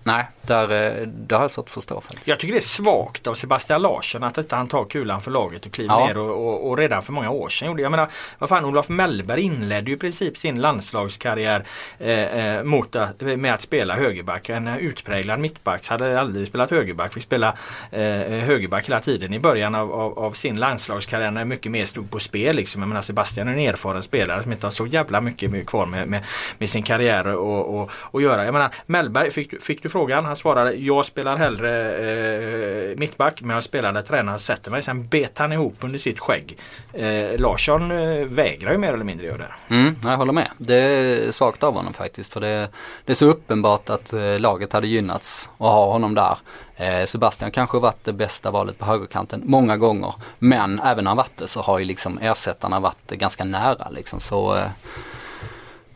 [0.02, 0.62] nej, där,
[1.00, 2.28] eh, det har jag fått förstå faktiskt.
[2.28, 5.66] Jag tycker det är svagt av Sebastian Larsson att inte han tar kulan för laget
[5.66, 6.06] och kliver Ja.
[6.06, 7.82] ner och, och, och redan för många år sedan gjorde.
[7.82, 8.08] Jag menar,
[8.38, 11.64] vad fan Olof Mellberg inledde ju i princip sin landslagskarriär
[11.98, 12.18] eh,
[12.56, 14.48] eh, mot att, med att spela högerback.
[14.48, 17.12] En utpräglad mittback hade aldrig spelat högerback.
[17.14, 17.48] Fick spela
[17.90, 18.00] eh,
[18.40, 22.18] högerback hela tiden i början av, av, av sin landslagskarriär när mycket mer stod på
[22.18, 22.56] spel.
[22.56, 22.82] Liksom.
[22.82, 26.08] Jag menar Sebastian är en erfaren spelare som inte har så jävla mycket kvar med,
[26.08, 26.24] med,
[26.58, 28.44] med sin karriär och, och, och göra.
[28.44, 29.60] Jag menar Mellberg, fick, du-
[29.90, 30.24] fick frågan?
[30.24, 34.82] Han svarade jag spelar hellre eh, mittback men jag spelar där tränaren sätter mig.
[34.82, 36.58] Sen bet han ihop under sitt skägg.
[36.92, 39.74] Eh, Larsson eh, vägrar ju mer eller mindre göra det.
[39.74, 40.50] Mm, jag håller med.
[40.58, 42.68] Det är svagt av honom faktiskt för det,
[43.04, 46.38] det är så uppenbart att eh, laget hade gynnats att ha honom där.
[46.76, 50.14] Eh, Sebastian kanske varit det bästa valet på högerkanten många gånger.
[50.38, 54.20] Men även när han varit det så har ju liksom ersättarna varit ganska nära liksom.
[54.20, 54.70] Så eh,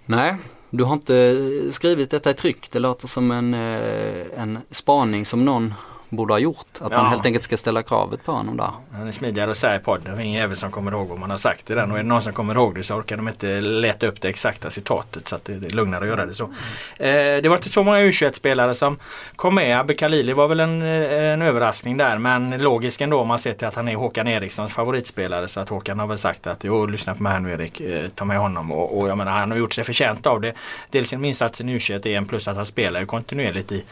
[0.06, 0.34] nej,
[0.76, 2.70] du har inte eh, skrivit detta i tryck.
[2.70, 5.74] Det låter som en, eh, en spaning som någon
[6.08, 6.66] borde ha gjort.
[6.80, 6.98] Att Ja.
[7.02, 8.70] man helt enkelt ska ställa kravet på honom där.
[8.92, 10.16] Han är smidigare att säga i podden.
[10.16, 11.90] Det är ingen jävel som kommer ihåg vad man har sagt i den.
[11.90, 14.28] Och är det någon som kommer ihåg det så orkar de inte leta upp det
[14.28, 15.28] exakta citatet.
[15.28, 16.44] Så att det är lugnare att göra det så.
[16.96, 17.12] Eh,
[17.42, 18.98] det var inte så många U21-spelare som
[19.36, 19.80] kom med.
[19.80, 22.18] Abbe Khalili var väl en, eh, en överraskning där.
[22.18, 25.48] Men logiskt ändå om man ser till att han är Håkan Erikssons favoritspelare.
[25.48, 27.80] Så att Håkan har väl sagt att jo, lyssna på mig här nu Erik.
[27.80, 28.72] Eh, ta med honom.
[28.72, 30.52] Och, och jag menar han har gjort sig förtjänt av det.
[30.90, 33.84] Dels sin insats i U21-EM plus att han spelar ju kontinuerligt i,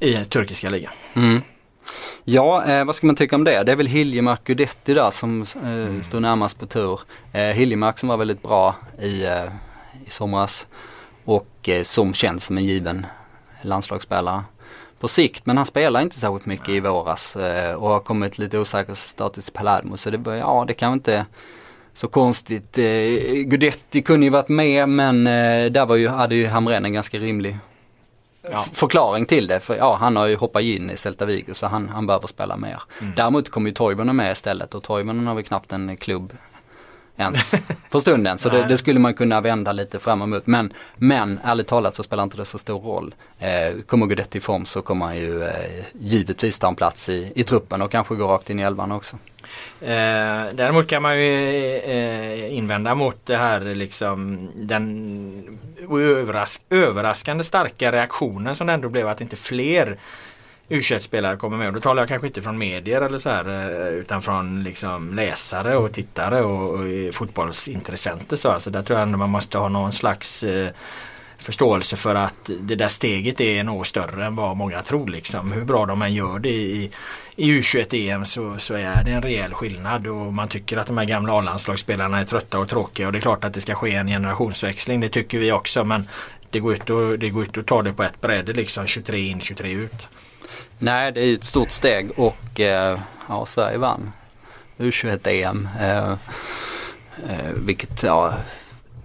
[0.00, 0.92] i turkiska ligan.
[1.14, 1.42] Mm.
[2.24, 3.62] Ja, eh, vad ska man tycka om det?
[3.62, 7.00] Det är väl Hiljemark Guidetti där som eh, står närmast på tur.
[7.32, 9.44] Eh, Hiljemark som var väldigt bra i, eh,
[10.06, 10.66] i somras
[11.24, 13.06] och eh, som känns som en given
[13.62, 14.42] landslagsspelare
[15.00, 15.46] på sikt.
[15.46, 19.48] Men han spelar inte särskilt mycket i våras eh, och har kommit lite osäker status
[19.48, 19.96] i Palermo.
[19.96, 21.26] Så det, ja, det kan inte
[21.94, 22.78] så konstigt.
[22.78, 22.84] Eh,
[23.44, 27.18] Gudetti kunde ju varit med men eh, där var ju, hade ju Hamrén en ganska
[27.18, 27.58] rimlig
[28.42, 28.64] Ja.
[28.72, 29.60] förklaring till det.
[29.60, 32.56] För ja, han har ju hoppat in i Celta Vigo så han, han behöver spela
[32.56, 32.82] mer.
[33.00, 33.12] Mm.
[33.16, 36.32] Däremot kommer ju Toivonen med istället och Toivonen har väl knappt en klubb
[37.20, 37.54] ens
[37.90, 38.38] för stunden.
[38.38, 40.46] Så det, det skulle man kunna vända lite fram emot.
[40.46, 43.14] Men, men ärligt talat så spelar inte det så stor roll.
[43.38, 47.32] Eh, kommer Guidetti i form så kommer han ju eh, givetvis ta en plats i,
[47.34, 49.16] i truppen och kanske gå rakt in i elvan också.
[49.80, 55.58] Eh, däremot kan man ju eh, invända mot det här liksom den
[55.90, 59.98] överras överraskande starka reaktionen som det ändå blev att inte fler
[60.70, 61.66] u spelare kommer med.
[61.66, 65.14] Och då talar jag kanske inte från medier eller så här eh, utan från liksom
[65.14, 68.36] läsare och tittare och, och fotbollsintressenter.
[68.36, 68.50] Så.
[68.50, 70.70] Alltså där tror jag ändå man måste ha någon slags eh,
[71.38, 75.08] förståelse för att det där steget är nog större än vad många tror.
[75.08, 75.52] Liksom.
[75.52, 76.90] Hur bra de än gör det i,
[77.36, 81.04] i U21-EM så, så är det en rejäl skillnad och man tycker att de här
[81.04, 84.06] gamla A-landslagsspelarna är trötta och tråkiga och det är klart att det ska ske en
[84.06, 85.00] generationsväxling.
[85.00, 86.02] Det tycker vi också men
[86.50, 89.40] det går ut det går ut att ta det på ett bräde liksom 23 in
[89.40, 90.08] 23 ut.
[90.82, 92.98] Nej, det är ett stort steg och eh,
[93.28, 94.12] ja, Sverige vann
[94.78, 95.68] U21-EM.
[95.80, 96.10] Eh,
[97.28, 98.34] eh, vilket, ja,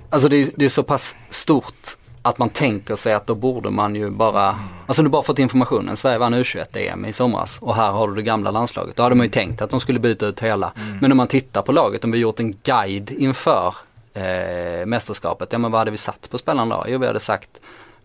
[0.09, 1.87] alltså det, är- det är så pass stort
[2.21, 5.97] att man tänker sig att då borde man ju bara, alltså du bara fått informationen,
[5.97, 8.95] Sverige vann U21-EM i somras och här har du det gamla landslaget.
[8.95, 10.71] Då hade man ju tänkt att de skulle byta ut hela.
[11.01, 13.75] Men om man tittar på laget, om vi gjort en guide inför
[14.13, 16.85] eh, mästerskapet, ja men vad hade vi satt på spelarna då?
[16.87, 17.49] Jo vi hade sagt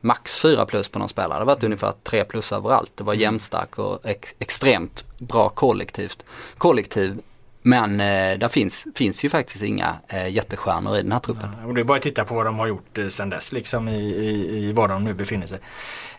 [0.00, 1.38] max 4 plus på någon spelare.
[1.38, 2.92] Det har varit ungefär 3 plus överallt.
[2.94, 6.24] Det var jämnstark och ex extremt bra kollektivt.
[6.58, 7.20] kollektiv.
[7.62, 11.48] Men eh, där finns, finns ju faktiskt inga eh, jättestjärnor i den här truppen.
[11.66, 13.88] Och det är bara att titta på vad de har gjort eh, sedan dess liksom
[13.88, 15.58] i, i, i var de nu befinner sig.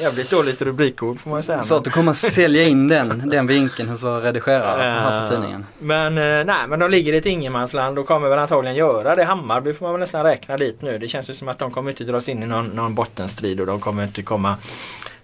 [0.01, 1.62] jävligt dåligt rubrikord får man säga.
[1.62, 5.66] Svårt att komma och sälja in den, den vinkeln hos våra redigerare här på tidningen.
[5.79, 9.24] Men eh, nej men de ligger i ett ingenmansland och kommer väl antagligen göra det.
[9.24, 10.99] Hammarby får man väl nästan räkna dit nu.
[10.99, 13.66] Det känns ju som att de kommer inte dras in i någon, någon bottenstrid och
[13.66, 14.57] de kommer inte komma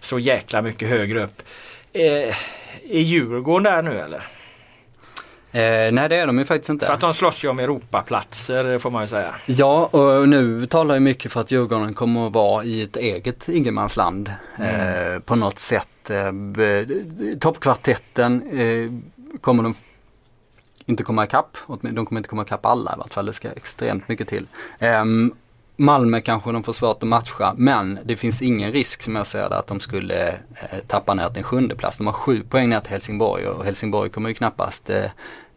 [0.00, 1.42] så jäkla mycket högre upp.
[1.92, 2.34] Eh,
[2.90, 4.26] är Djurgården där nu eller?
[5.58, 6.86] Eh, nej det är de ju faktiskt inte.
[6.86, 9.34] För att de slåss ju om Europaplatser får man ju säga.
[9.46, 13.48] Ja, och nu talar jag mycket för att Djurgården kommer att vara i ett eget
[13.48, 16.10] ingenmansland eh, på något sätt.
[16.10, 16.32] Eh,
[17.40, 18.90] Toppkvartetten eh,
[19.40, 19.74] kommer de
[20.86, 21.56] inte komma ikapp.
[21.80, 23.26] De kommer inte komma ikapp alla i vart fall.
[23.26, 24.46] Det ska extremt mycket till.
[24.78, 25.34] Ehm,
[25.80, 29.48] Malmö kanske de får svårt att matcha men det finns ingen risk som jag ser
[29.48, 31.98] det att de skulle eh, tappa ner till en sjunde plats.
[31.98, 35.04] De har sju poäng ner till Helsingborg och Helsingborg kommer ju knappast eh,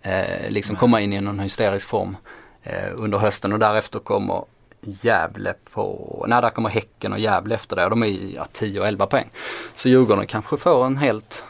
[0.02, 2.18] eh, liksom komma in i någon hysterisk form
[2.64, 4.44] eh, under hösten och därefter kommer
[4.84, 8.80] Gävle på, nej där kommer Häcken och Gävle efter det och de är ja, 10
[8.80, 9.30] och 11 poäng.
[9.76, 11.44] Så Djurgården kanske får en helt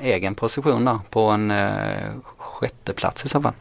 [0.00, 3.52] egen position där på en eh, sjätte plats i så fall.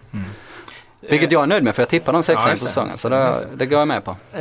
[1.01, 3.47] Vilket jag är nöjd med för jag tippar de sexa Ja, inför säsongen så det,
[3.55, 4.11] det går jag med på.
[4.33, 4.39] Eh,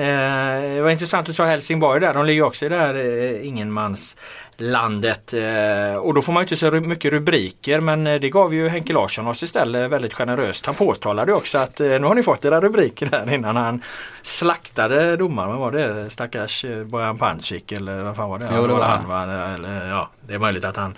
[0.74, 2.14] det var intressant att du sa Helsingborg där.
[2.14, 4.16] De ligger också i det här eh, ingenmanslandet.
[4.60, 8.68] Eh, och då får man ju inte så mycket rubriker men eh, det gav ju
[8.68, 10.66] Henke Larsson oss istället väldigt generöst.
[10.66, 13.82] Han påtalade också att eh, nu har ni fått era rubriker där innan han
[14.22, 15.58] slaktade domaren.
[15.58, 16.10] Var det?
[16.10, 18.48] Stackars Bojan Pancic eller vad fan var det?
[18.56, 19.08] Jo, det var han.
[19.08, 19.22] Va?
[19.54, 20.96] Eller, ja, det är möjligt att han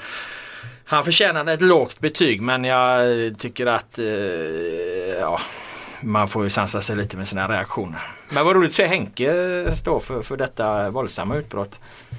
[0.85, 3.09] han förtjänade ett lågt betyg men jag
[3.39, 3.99] tycker att
[5.21, 5.41] ja,
[6.01, 8.01] man får ju sansa sig lite med sina reaktioner.
[8.29, 11.79] Men vad roligt att se Henke stå för, för detta våldsamma utbrott.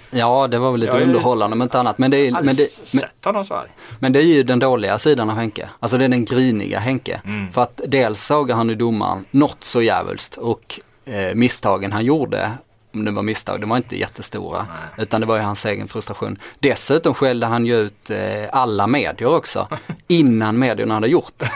[0.10, 1.98] Ja det var väl lite ju underhållande om inte annat.
[1.98, 3.70] Men det, är, men, det, men, honom så arg.
[4.00, 5.70] men det är ju den dåliga sidan av Henke.
[5.80, 7.22] Alltså det är den griniga Henke.
[7.26, 7.52] Mm.
[7.52, 12.52] För att dels såg han i domaren något så jävulst och eh, misstagen han gjorde
[12.94, 14.68] om det var misstag, de var inte jättestora.
[14.98, 16.38] Utan det var ju hans egen frustration.
[16.60, 18.18] Dessutom skällde han ju ut eh,
[18.52, 19.68] alla medier också.
[20.08, 21.52] innan medierna hade gjort det.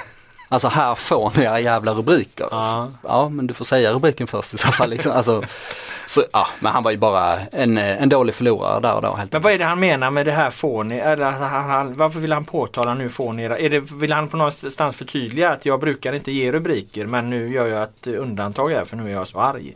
[0.55, 2.47] Alltså här får ni era jävla rubriker.
[2.51, 2.89] Ja.
[3.03, 4.89] ja men du får säga rubriken först i så fall.
[4.89, 5.11] Liksom.
[5.11, 5.43] Alltså,
[6.07, 9.15] så, ja, men han var ju bara en, en dålig förlorare där och då.
[9.15, 10.97] Helt Men vad är det han menar med det här får ni?
[10.97, 13.43] Eller han, han, varför vill han påtala nu får ni?
[13.43, 17.53] Är det, vill han på någonstans förtydliga att jag brukar inte ge rubriker men nu
[17.53, 19.75] gör jag ett undantag här för nu är jag så arg.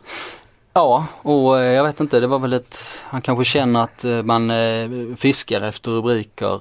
[0.72, 4.22] Ja, och eh, jag vet inte, det var väl ett, han kanske känner att eh,
[4.22, 6.60] man eh, fiskar efter rubriker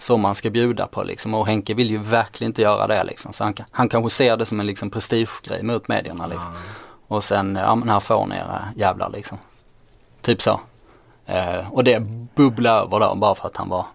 [0.00, 3.32] som man ska bjuda på liksom och Henke vill ju verkligen inte göra det liksom.
[3.32, 6.52] Så han, han kanske ser det som en liksom prestigegrej mot medierna liksom.
[7.08, 9.38] Och sen, ja men här får ni era jävlar liksom.
[10.22, 10.60] Typ så.
[11.26, 12.00] Eh, och det
[12.34, 13.86] bubblade över då bara för att han var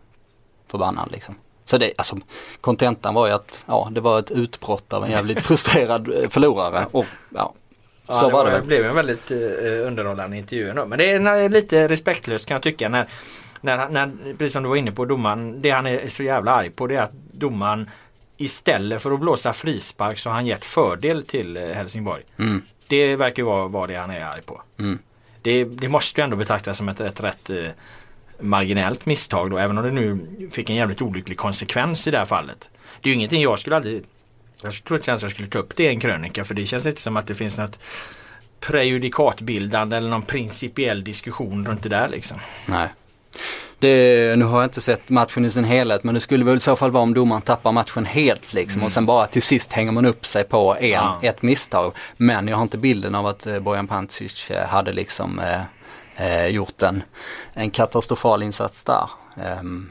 [0.68, 1.36] förbannad liksom.
[1.66, 2.18] Så det, alltså
[2.62, 6.86] kontentan var ju att, ja det var ett utbrott av en jävligt frustrerad eh, förlorare
[6.92, 7.06] och
[7.36, 7.54] ja,
[8.08, 10.86] Ja, så det, var det blev en väldigt eh, underhållande intervju ändå.
[10.86, 13.08] Men det är när- lite respektlöst kan jag tycka när,
[13.66, 16.70] när, när, precis som du var inne på domaren, det han är så jävla arg
[16.70, 17.90] på det är att domaren
[18.38, 22.24] istället för att blåsa frispark så har han gett fördel till eh, Helsingborg.
[22.38, 22.62] Mm.
[22.88, 24.62] Det verkar vara vad det han är arg på.
[24.80, 25.00] Mm.
[25.42, 27.70] Det, det måste ju ändå betraktas som ett, ett rätt eh,
[28.40, 30.20] marginellt misstag då även om det nu
[30.52, 32.70] fick en jävligt olycklig konsekvens i det här fallet.
[33.02, 34.04] Det är ju ingenting jag skulle aldrig
[34.62, 36.86] jag tror inte ens jag skulle ta upp det i en krönika för det känns
[36.86, 37.80] inte som att det finns något
[38.60, 42.38] prejudikatbildande eller någon principiell diskussion runt det där liksom.
[42.66, 42.90] Nej.
[43.80, 46.60] Det, nu har jag inte sett matchen i sin helhet men det skulle väl i
[46.60, 49.92] så fall vara om domaren tappar matchen helt liksom och sen bara till sist hänger
[49.92, 51.20] man upp sig på en, Ja.
[51.22, 51.94] ett misstag.
[52.18, 55.62] Men jag har inte bilden av att eh, Bojan Pancic eh, hade liksom eh,
[56.28, 57.04] eh, gjort en,
[57.54, 59.10] en katastrofal insats där.
[59.44, 59.90] Ehm,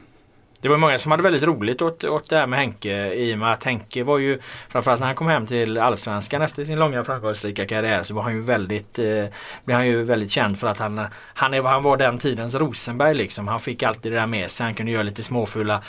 [0.65, 3.37] det var många som hade väldigt roligt åt, åt det här med Henke i och
[3.37, 4.39] med att Henke var ju
[4.69, 8.33] framförallt när han kom hem till Allsvenskan efter sin långa framgångsrika karriär så var han
[8.33, 9.25] ju väldigt eh,
[9.65, 13.13] blev han ju väldigt känd för att han, han, är, han var den tidens Rosenberg
[13.13, 13.47] liksom.
[13.47, 14.63] Han fick alltid det där med sig.
[14.63, 15.81] Han kunde göra lite småfulla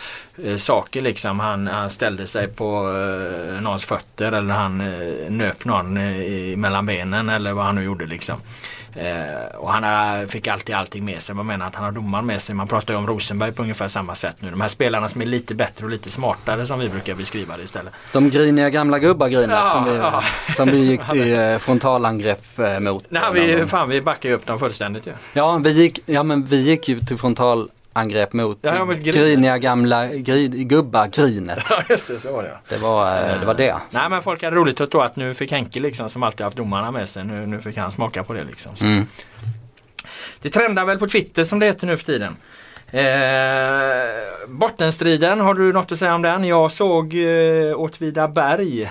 [0.45, 1.41] eh, saker liksom.
[1.41, 2.65] Han, han ställde sig på
[3.55, 7.85] eh, någons fötter eller han eh, nöp någon eh, mellan benen eller vad han nu
[7.85, 8.37] gjorde liksom.
[8.97, 11.35] Eh, och han har, fick alltid allting med sig.
[11.35, 12.55] Man menar att han har domaren med sig.
[12.55, 14.51] Man pratar ju om Rosenberg på ungefär samma sätt nu.
[14.51, 17.63] De här spelarna som är lite bättre och lite smartare som vi brukar beskriva det
[17.63, 17.93] istället.
[18.13, 20.23] de griniga gamla gubbar-grinet Ja, som, vi, ja.
[20.57, 23.05] som vi gick till eh, frontalangrepp eh, mot.
[23.09, 25.13] Nej, vi, fan, vi backar ju upp dem fullständigt ju.
[25.33, 27.19] Ja, vi gick, ja men vi gick ju till
[27.97, 29.15] frontalangrepp mot Ja, ja, grinet.
[29.15, 31.59] griniga gamla gri, gubbar-grinet.
[31.71, 32.61] Ja just det, så var det ja.
[32.69, 33.77] Det var, eh, det var det.
[33.91, 36.57] Nej men folk hade roligt att då att nu fick Henke liksom som alltid haft
[36.57, 37.25] domarna med sig.
[37.25, 38.73] Nu, nu fick han smaka på det liksom.
[38.81, 39.07] Mm.
[40.43, 42.37] Det trendar väl på Twitter som det heter nu för tiden.
[42.91, 46.45] Eh, bottenstriden, har du något att säga om den?
[46.45, 48.91] Jag såg eh, Åtvidaberg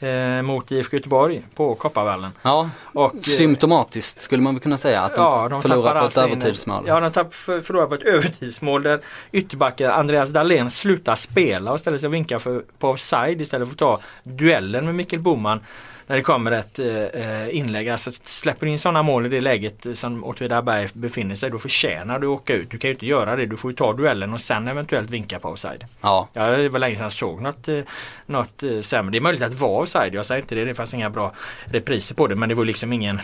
[0.00, 2.30] eh, mot IFK Göteborg på Kopparvallen.
[2.42, 6.04] Ja, Och, eh, symptomatiskt skulle man kunna säga att de, Ja, de förlorar på ett
[6.04, 6.84] alltså in- övertidsmål.
[6.86, 9.00] Ja, de tapp, förlorar på ett övertidsmål där
[9.32, 13.72] ytterbacken Andreas Dahlén slutar spela och ställer sig och vinkar för, på offside istället för
[13.74, 15.60] att ta duellen med Mikkel Boman.
[16.08, 17.88] När det kommer ett eh, inlägg.
[17.88, 22.18] Alltså släpper du in sådana mål i det läget som Åtvidaberg befinner sig då förtjänar
[22.18, 22.70] du att åka ut.
[22.70, 23.46] Du kan ju inte göra det.
[23.46, 25.84] Du får ju ta duellen och sen eventuellt vinka på offside.
[26.00, 27.78] Ja, Ja, det var länge sedan jag såg något, eh,
[28.26, 29.10] något eh, sämre.
[29.12, 30.14] Det är möjligt att det var offside.
[30.14, 30.64] Jag säger inte det.
[30.64, 31.32] Det fanns inga bra
[31.64, 32.34] repriser på det.
[32.34, 33.20] Men det var liksom ingen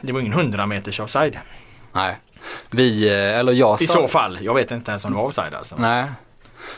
[0.00, 1.38] det var ingen 100 meters offside.
[1.92, 2.16] nej.
[2.70, 3.92] Vi, eh, eller jag I sa...
[3.92, 4.38] så fall.
[4.42, 5.76] Jag vet inte ens om det var offside alltså.
[5.78, 6.04] Nej.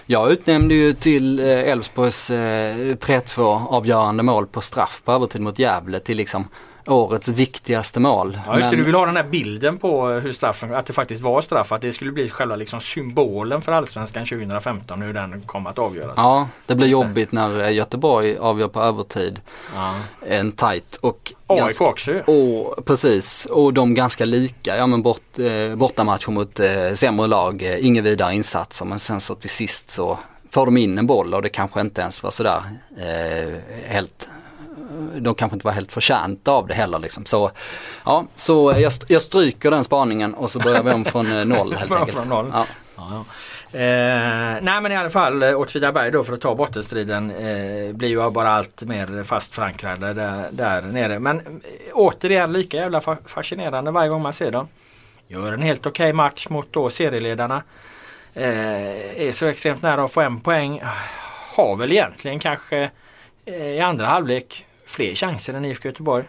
[0.06, 5.58] Jag utnämnde ju till eh, Elfsborgs eh, 3-2 avgörande mål på straff på övertid mot
[5.58, 6.48] Gävle till liksom
[6.86, 8.38] årets viktigaste mål.
[8.46, 10.92] Ja just det, Men- du vill ha den här bilden på hur straffen, att det
[10.92, 11.72] faktiskt var straff.
[11.72, 15.02] Att det skulle bli själva liksom symbolen för Allsvenskan 2015.
[15.02, 16.14] Hur den kom att avgöras.
[16.16, 17.06] Ja, det blir Just det.
[17.08, 19.40] jobbigt när eh, Göteborg avgör på övertid.
[19.74, 19.94] Ja.
[20.28, 22.20] En tight och AIK ganska- också ju.
[22.22, 24.76] Och precis, och de ganska lika.
[24.76, 29.20] Ja men bort, eh, bortamatcher mot eh, sämre lag, eh, inga vidare insatser men sen
[29.20, 30.18] så till sist så
[30.50, 32.62] får de in en boll och det kanske inte ens var sådär
[32.98, 34.28] eh, helt
[35.18, 37.26] de kanske inte var helt förtjänta av det heller liksom.
[37.26, 37.50] Så
[38.04, 41.72] ja, så jag, jag stryker den spaningen och så börjar vi om från eh, noll
[41.74, 42.18] helt enkelt.
[42.18, 42.50] från noll.
[42.52, 42.66] Ja.
[42.96, 43.24] Ja.
[43.72, 48.08] Eh, nej men i alla fall eh, Åtvidaberg då för att ta bottenstriden eh, blir
[48.08, 51.18] ju bara allt mer fast förankrade där, där nere.
[51.18, 51.44] Men eh,
[51.92, 54.68] återigen lika jävla fa- fascinerande varje gång man ser dem.
[55.28, 57.62] Gör en helt okej match mot då serieledarna.
[58.34, 60.82] Eh, är så extremt nära att få en poäng.
[61.56, 62.90] Har väl egentligen kanske
[63.48, 66.24] Eh, i andra halvlek fler chanser än IFK Göteborg.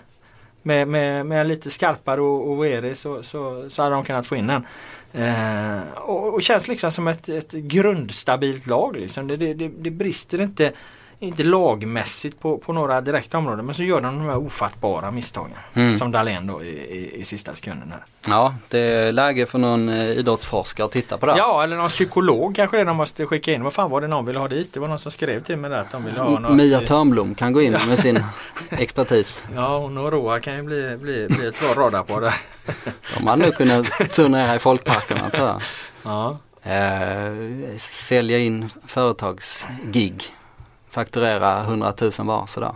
[0.62, 4.36] Med, med, med lite skarpare och, och Eri så, så, så hade de kunnat få
[4.36, 4.66] in den.
[5.14, 8.96] Eh, och, och känns liksom som ett, ett grundstabilt lag.
[8.96, 9.28] Liksom.
[9.28, 10.72] Det, det, det, det brister inte,
[11.20, 15.58] inte lagmässigt på, på några direkta områden men så gör de de här ofattbara misstagen.
[15.74, 16.00] Mm.
[16.00, 18.04] Som Dahlén då i, i, i sista sekunden här.
[18.28, 21.38] ja, det är läge för någon eh, idrottsforskare att titta på det.
[21.38, 23.64] Ja eller någon psykolog kanske det de måste skicka in.
[23.64, 24.74] Vad fan var det någon ville ha dit?
[24.74, 26.56] Det var någon som skrev till mig där att de ville ha något.
[26.56, 28.20] Mia Törnblom kan gå in med sin
[28.70, 29.44] expertis.
[29.56, 32.34] Ja hon och Roa kan ju bli, bli, bli ett bra radarpar där.
[33.18, 35.62] De hade nog kunnat turnera i folkparkerna tror jag.
[36.04, 36.38] Ja.
[36.64, 40.37] Eh, sälja in företagsgig.
[40.98, 42.76] Fakturera 100 000 var sådär.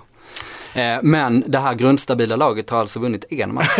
[0.73, 3.77] Eh, men det här grundstabila laget har alltså vunnit en match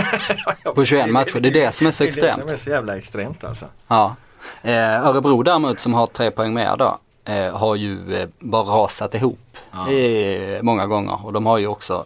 [0.76, 1.39] på 21 matcher.
[1.39, 2.41] Det är det som är så Det är det extremt.
[2.41, 3.65] som är så jävla extremt alltså.
[3.88, 4.15] Ja.
[4.61, 9.57] Eh, Örebro däremot som har tre poäng mer då eh, har ju bara rasat ihop
[9.73, 12.05] eh, många gånger och de har ju också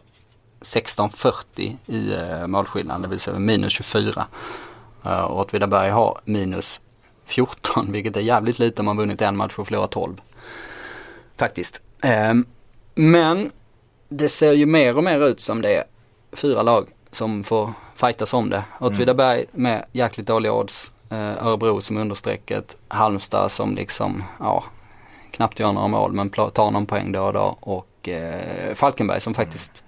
[0.62, 2.18] 16-40 i
[2.48, 4.28] målskillnad, det vill säga minus 24.
[5.06, 6.82] Eh, och Åtvidaberg har minus
[7.26, 10.22] 14 vilket är jävligt lite om man vunnit en match och förlorat 12.
[11.38, 11.82] Faktiskt.
[12.06, 12.34] Eh,
[12.96, 13.52] men
[14.10, 15.84] det ser ju mer och mer ut som det är
[16.32, 18.64] fyra lag som får fightas om det.
[18.80, 20.92] Åtvidaberg med jäkligt dåliga odds.
[21.10, 22.78] Eh, Örebro som understrecket.
[22.88, 24.64] Halmstad som liksom, ja,
[25.32, 27.58] knappt gör några mål men tar någon poäng då och då.
[27.60, 29.84] Och eh, Falkenberg som faktiskt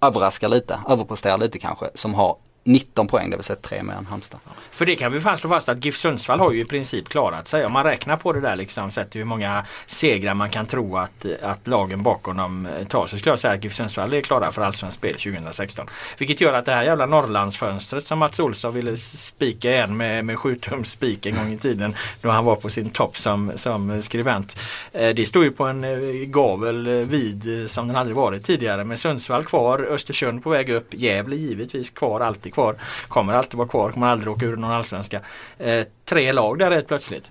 [0.00, 1.90] överraskar lite, överpresterar lite kanske.
[1.94, 4.40] Som har 19 poäng, det vill säga tre mer än Halmstad.
[4.70, 7.48] För det kan vi fan slå fast att GIF Sundsvall har ju i princip klarat
[7.48, 7.66] sig.
[7.66, 11.26] Om man räknar på det där liksom, sett hur många segrar man kan tro att,
[11.42, 14.52] att lagen bakom dem eh, tar så skulle jag säga att GIF Sundsvall är klara
[14.52, 15.86] för Allsvenskt spel 2016.
[16.18, 20.38] Vilket gör att det här jävla Norrlandsfönstret som Mats Olsson ville spika igen med, med
[20.38, 24.02] 7 tums spik en gång i tiden då han var på sin topp som, som
[24.02, 24.56] skribent.
[24.92, 28.98] Eh, det står ju på en eh, gavel vid som den aldrig varit tidigare med
[28.98, 32.74] Sundsvall kvar, Östersund på väg upp, Gävle givetvis kvar, alltid kvar.
[33.08, 35.20] Kommer alltid vara kvar, kommer aldrig åka ur någon allsvenska.
[35.58, 37.30] Eh, tre lag där helt plötsligt.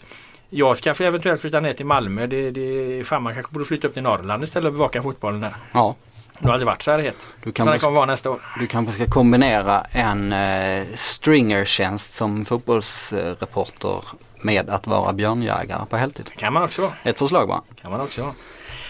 [0.50, 2.28] Jag ska eventuellt flytta ner till Malmö.
[2.28, 5.56] Det, det, fan man kanske borde flytta upp till Norrland istället och bevaka fotbollen där.
[5.72, 5.96] Ja,
[6.40, 7.28] Det har aldrig varit så här hett.
[7.44, 8.42] Du kan Så det bes- kommer vara nästa år.
[8.60, 14.04] du kanske ska kombinera en eh, stringertjänst som fotbollsreporter
[14.42, 16.26] med att vara björnjägare på heltid.
[16.30, 16.94] Det kan man också vara.
[17.04, 17.62] Ett förslag bara.
[17.82, 18.34] Kan man också vara.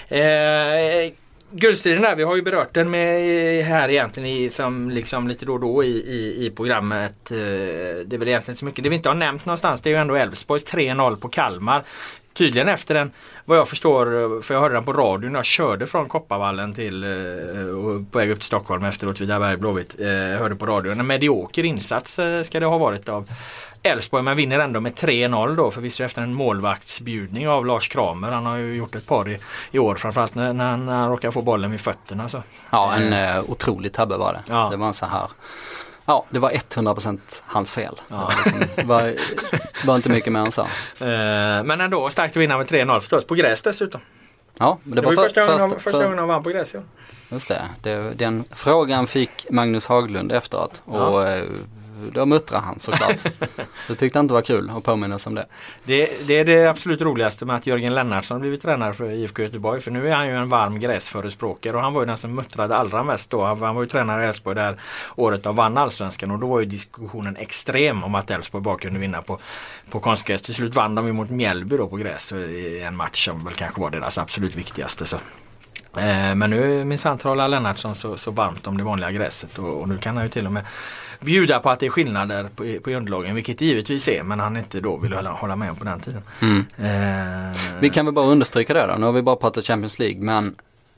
[0.10, 1.12] Eh,
[1.54, 5.46] Guldstriden där, vi har ju berört den med eh, här egentligen i, som liksom lite
[5.46, 7.32] då och då i, i, i programmet.
[7.32, 8.84] Eh, det är väl egentligen inte så mycket.
[8.84, 11.84] Det vi inte har nämnt någonstans det är ju ändå Elfsborgs 3-0 på Kalmar.
[12.34, 13.12] Tydligen efter den,
[13.46, 17.04] vad jag förstår, för jag hörde den på radion när jag körde från Kopparvallen till
[17.04, 17.10] eh,
[18.12, 19.96] på väg upp till Stockholm efter Åtvidaberg Blåvitt.
[20.00, 21.00] Jag hörde på radion.
[21.00, 23.30] En medioker insats ska det ha varit av
[23.84, 28.32] Elfsborg men vinner ändå med 3-0 då förvisso efter en målvaktsbjudning av Lars Kramer.
[28.32, 29.40] Han har ju gjort ett par i,
[29.72, 32.30] i år framförallt när, när, han- när han råkar få bollen vid fötterna.
[32.30, 32.44] Så.
[32.72, 34.42] Ja, en eh, otrolig tabbe var det.
[34.54, 34.68] Ja.
[34.72, 35.28] Det var en så här.
[36.06, 37.96] Ja, det var 100% hans fel.
[38.08, 39.14] Det, var liksom, det var,
[39.86, 40.62] var inte mycket mer än så.
[41.02, 43.26] Eh, men ändå starkt att vinna med 3-0 förstås.
[43.26, 44.02] På gräs dessutom.
[44.58, 46.74] Ja, men Det var för- första gången första för- gången han vann på gräs.
[46.74, 46.80] Ja.
[47.30, 51.44] Just det, det, den frågan fick Magnus Haglund efteråt och eh,
[52.14, 53.18] då muttrade han såklart.
[53.88, 55.46] Det tyckte han inte var kul att påminnas om det.
[55.84, 59.82] Det, det är det absolut roligaste med att Jörgen Lennartsson blivit tränare för IFK Göteborg.
[59.82, 62.76] För nu är han ju en varm gräsförespråkare och han var ju den som muttrade
[62.76, 63.44] allra mest då.
[63.44, 64.80] Han, han var ju tränare i Elfsborg där
[65.16, 69.00] året och vann allsvenskan och då var ju diskussionen extrem om att Elfsborg bara kunde
[69.00, 69.40] vinna på,
[69.90, 70.42] på konstgräs.
[70.42, 73.54] Till slut vann de ju mot Mjällby då på gräs i en match som väl
[73.54, 75.06] kanske var deras absolut viktigaste.
[75.06, 75.18] Så.
[75.98, 79.90] Eh, Men nu minsann talar Lennartsson så, så varmt om det vanliga gräset och, och
[79.90, 80.66] nu kan han ju till och med
[81.22, 84.58] bjuda på att det är skillnader på, på underlagen, vilket det givetvis är men han
[84.58, 86.22] inte då ville hålla, hålla med om på den tiden.
[86.78, 88.96] Eh, Vi kan väl bara understryka det då.
[89.00, 90.56] Nu har vi bara pratat Champions League men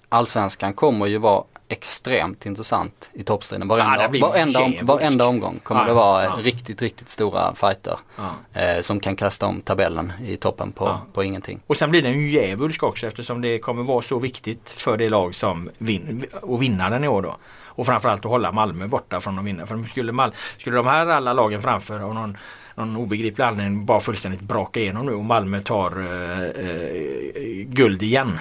[0.10, 3.70] Allsvenskan kommer ju vara extremt intressant i toppstriden.
[3.70, 6.38] Ja, Varenda, blir varenda, om, varenda omgång kommer Ja, det vara ja.
[6.42, 7.98] riktigt, riktigt stora fighter.
[8.18, 8.62] Ja.
[8.62, 11.02] Eh, som kan kasta om tabellen i toppen på, Ja.
[11.14, 11.60] på ingenting.
[11.68, 15.10] Och sen blir den ju djävulsk också eftersom det kommer vara så viktigt för det
[15.10, 17.38] lag som vin, att vinna den i år då.
[17.76, 19.66] Och framförallt att hålla Malmö borta från att vinna.
[19.66, 22.38] För skulle, Mal, skulle de här alla lagen framför av någon,
[22.76, 28.40] någon obegriplig anledning bara fullständigt braka igenom nu och Malmö tar eh, eh, guld igen.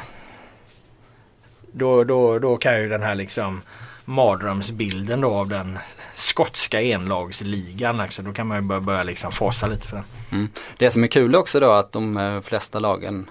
[1.73, 3.61] Då, då, då kan ju den här liksom
[4.05, 5.79] mardrömsbilden då av den
[6.15, 8.01] skotska enlagsligan.
[8.01, 10.05] Alltså, då kan man ju börja, börja liksom fasa lite för den.
[10.33, 10.49] Mm.
[10.79, 13.31] Det som är kul också då att de eh, flesta lagen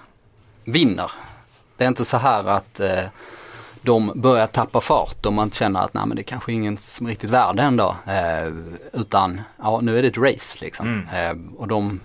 [0.64, 1.10] vinner.
[1.76, 3.04] Det är inte så här att eh,
[3.82, 7.06] de börjar tappa fart och man känner att nej men det är kanske ingen som
[7.06, 7.96] är riktigt värd det ändå.
[8.06, 8.52] Eh,
[8.92, 11.08] utan ja nu är det ett race liksom.
[11.12, 12.00] Eh, och de,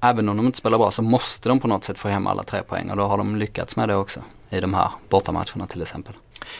[0.00, 2.42] även om de inte spelar bra så måste de på något sätt få hem alla
[2.42, 4.20] tre poäng och då har de lyckats med det också.
[4.50, 6.14] I de här bortamatcherna till exempel.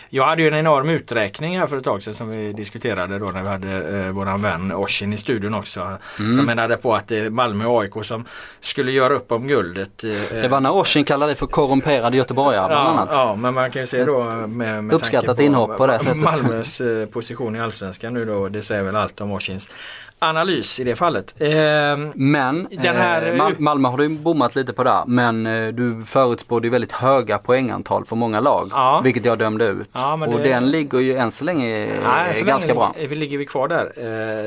[0.09, 3.27] Jag hade ju en enorm uträkning här för ett tag sedan som vi diskuterade då
[3.27, 5.99] när vi hade eh, våran vän Oshin i studion också.
[6.17, 8.25] Som menade på att det är Malmö och AIK som
[8.61, 10.05] skulle göra upp om guldet.
[10.05, 10.11] eh,
[10.43, 13.09] Det var när Oisin kallade dig för korrumperade göteborgare bland Ja, annat.
[13.13, 16.17] ja, men man kan ju se då med, med Uppskattat inhopp på det sättet.
[16.17, 18.49] Malmös eh, position i Allsvenskan nu då.
[18.49, 19.71] Det säger väl allt om Oshins
[20.19, 21.35] analys i det fallet.
[21.41, 21.49] Eh,
[22.15, 25.03] Men Den här- eh, Mal- Malmö har du bommat lite på där.
[25.07, 28.69] Men eh, du förutspådde väldigt höga poängantal för många lag.
[28.73, 29.01] Ja.
[29.05, 29.89] Vilket jag dömde ut.
[29.93, 32.95] Ja, och det- den ligger ju än så länge eh, Nej, så ganska länge bra.
[33.09, 33.85] Vi, ligger vi kvar där.
[33.97, 34.03] Eh,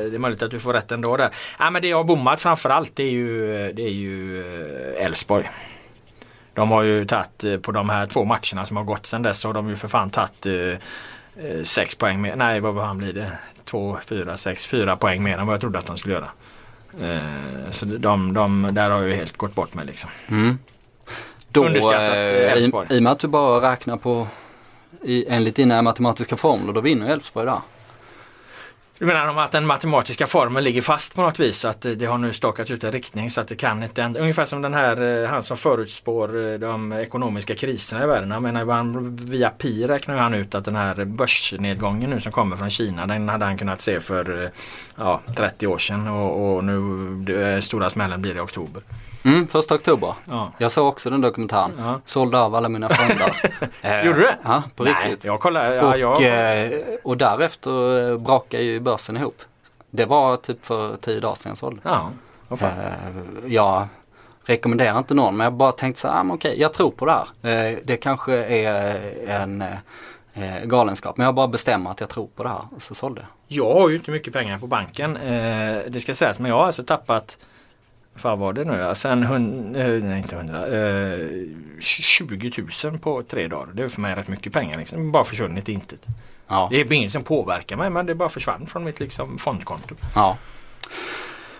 [0.10, 1.30] det är möjligt att du får rätt ändå där.
[1.60, 4.44] Nej, men det jag har bommat framförallt det är ju det är ju
[5.00, 5.50] Elfsborg.
[6.54, 9.48] De har ju tagit på de här två matcherna som har gått sedan dess så
[9.48, 10.46] har de ju för fan tagit
[11.64, 12.36] sex poäng mer.
[12.36, 13.32] Nej, vad han blir det?
[13.66, 16.30] Två, fyra, sex, fyra poäng mer än vad jag trodde att de skulle göra.
[17.02, 20.10] Eh, så de, de, där har jag ju helt gått bort med liksom.
[20.28, 20.60] Mm.
[21.49, 22.88] Då, Underskattat, eh, i, Elfsborg.
[22.90, 24.28] I och med att du bara räknar på
[25.02, 27.61] i, enligt dina matematiska formler, då vinner Elfsborg där.
[29.00, 32.18] Du menar om att den matematiska formeln ligger fast på något vis att det- har
[32.18, 34.22] nu stakats ut en riktning så att det kan inte ändra.
[34.22, 38.32] Ungefär som den här, eh, han som förutspår eh, de ekonomiska kriserna i världen.
[38.32, 42.56] Jag menar, han, via Pi räknar han ut att den här börsnedgången nu som kommer
[42.56, 44.50] från Kina den hade han kunnat se för eh,
[44.96, 46.80] ja, 30 år sedan och, och nu
[47.26, 48.82] det, stora smällen blir det i oktober.
[49.24, 50.14] Mm, första oktober.
[50.26, 50.52] Ja.
[50.58, 51.72] Jag såg också den dokumentären.
[51.78, 52.02] Ja.
[52.06, 53.52] Sålde av alla mina fonder.
[53.82, 54.38] Eh, Gjorde du det?
[54.44, 55.24] Ja, på Nej, riktigt.
[55.24, 55.72] jag kollar.
[55.72, 55.84] Ja,
[56.16, 59.41] och, jag, eh, och därefter eh, brakade ju börsen ihop.
[59.91, 61.82] Det var typ för tio dagar sedan jag sålde.
[61.84, 62.10] ja.
[62.62, 62.68] Eh,
[63.48, 63.88] jag
[64.46, 67.06] rekommenderar inte någon men jag bara tänkte så här, ah, men okej jag tror på
[67.06, 67.50] det här.
[67.72, 69.62] Eh, det kanske är en
[70.34, 73.22] eh, galenskap men jag bara bestämmer att jag tror på det här och så sålde
[73.22, 73.30] jag.
[73.68, 75.18] Jag har ju inte mycket pengar på banken.
[75.18, 77.38] Eh, det ska sägas men jag har alltså tappat
[78.22, 78.91] Vad var det nu?
[78.96, 81.28] Sen hund, eh, nej, inte hundra, eh,
[81.80, 82.52] 20
[82.84, 83.68] 000 på tre dagar.
[83.74, 84.78] Det är för mig rätt mycket pengar.
[84.78, 85.12] Liksom.
[85.12, 86.02] Bara försvunnit i intet.
[86.48, 86.68] Ja.
[86.72, 89.96] Det är inget som påverkar mig men det bara försvann från mitt liksom, fondkonto.
[90.16, 90.38] ja.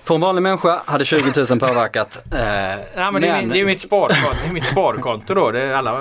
[0.03, 2.18] För en vanlig människa hade 20 000 påverkat.
[2.34, 5.52] Eh, Nej, men det, är, det är mitt sparkonto, det är mitt sparkonto då.
[5.52, 5.91] Det är alla,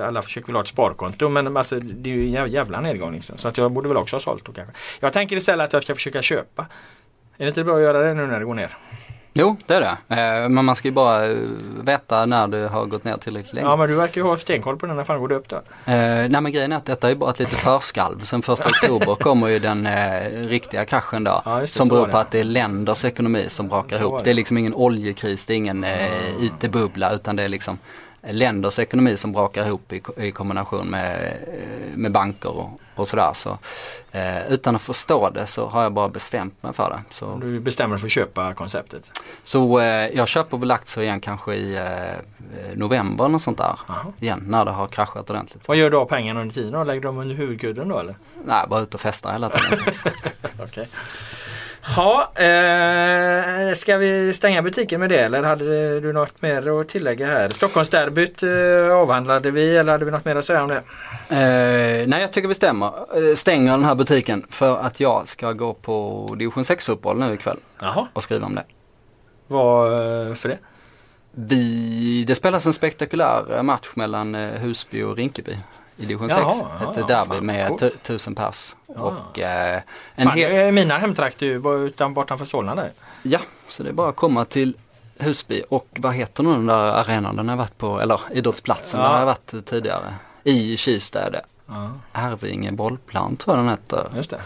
[0.00, 2.80] eh, alla försöker väl ha ett sparkonto men alltså, det är ju en jäv- jävla
[2.80, 3.12] nedgång.
[3.12, 3.38] Liksom.
[3.38, 4.74] Så att jag borde väl också ha sålt då kanske.
[5.00, 6.66] Jag tänker istället att jag ska försöka köpa.
[7.38, 8.76] Är det inte bra att göra det nu när det går ner?
[9.34, 10.16] Jo, det är det.
[10.42, 11.36] Eh, men man ska ju bara eh,
[11.84, 13.66] veta när det har gått ner tillräckligt länge.
[13.68, 14.96] Ja men du verkar ju ha stenkoll på den.
[14.96, 15.56] När fan går det upp då?
[15.56, 18.24] Eh, nej men grejen är att detta är bara ett litet förskalv.
[18.24, 21.42] Sen första oktober kommer ju den eh, riktiga kraschen då.
[21.44, 22.18] Ja, det, som beror på det.
[22.18, 24.18] att det är länders ekonomi som brakar Så ihop.
[24.18, 24.24] det.
[24.24, 27.78] Det är liksom ingen oljekris, det är ingen eh, IT-bubbla utan det är liksom
[28.30, 33.30] länders ekonomi som brakar ihop i, i kombination med, eh, med banker och, och sådär.
[33.34, 33.58] Så,
[34.12, 37.14] eh, utan att förstå det så har jag bara bestämt mig för det.
[37.14, 39.10] Så, Du bestämmer dig för att köpa konceptet.
[39.42, 39.86] så eh,
[40.16, 43.78] jag köper väl aktier igen kanske i eh, november eller sånt där.
[43.88, 43.98] Jaha.
[44.20, 45.68] Igen när det har kraschat ordentligt.
[45.68, 46.86] Vad gör du av pengarna under tiden?
[46.86, 48.14] Lägger du dem under huvudkudden då eller?
[48.44, 49.78] Nej, bara ut och festa hela tiden.
[50.62, 50.88] Okej.
[51.96, 57.26] Ja, eh, ska vi stänga butiken med det eller hade du något mer att tillägga
[57.26, 57.48] här?
[57.48, 60.82] Stockholmsderbyt eh, avhandlade vi eller hade vi något mer att säga om det?
[61.28, 65.52] Eh, nej, jag tycker vi stämmer, eh, stänger den här butiken för att jag ska
[65.52, 68.64] gå på division 6 fotboll nu ikväll Jaha, och skriva om det.
[69.46, 69.92] vad
[70.28, 70.58] eh, för det?
[71.34, 75.56] Vi, det spelas en spektakulär eh, match mellan Husby och Rinkeby
[75.96, 76.40] i division 6.
[76.40, 77.80] Jaha, ja, Ett derby fan, med coolt.
[77.80, 78.76] tu- tusen pers.
[78.86, 79.80] Och eh,
[80.14, 82.90] en Fan, hel, mina hemtrakter utan, bortanför Solna där.
[83.22, 83.38] ja,
[83.68, 84.76] så det är bara att komma till
[85.18, 89.06] Husby och vad heter den där arenan den har varit på, eller idrottsplatsen Ja.
[89.06, 90.14] där har jag varit tidigare.
[90.44, 91.42] I Kista är det.
[91.66, 94.10] Ja, Arvinge bollplan tror jag den heter.
[94.16, 94.40] just det.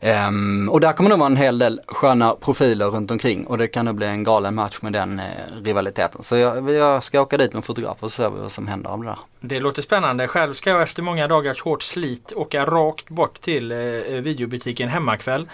[0.00, 3.68] Ehm, och där kommer det vara en hel del sköna profiler runt omkring och det
[3.68, 5.24] kan nog bli en galen match med den eh,
[5.64, 6.22] rivaliteten.
[6.22, 9.06] Så jag, jag ska åka dit med fotograf och se vad som händer av det
[9.08, 9.18] där.
[9.40, 10.28] Det låter spännande.
[10.28, 13.78] Själv ska jag efter många dagars hårt slit åka rakt bort till eh,
[14.22, 15.48] videobutiken hemmakväll.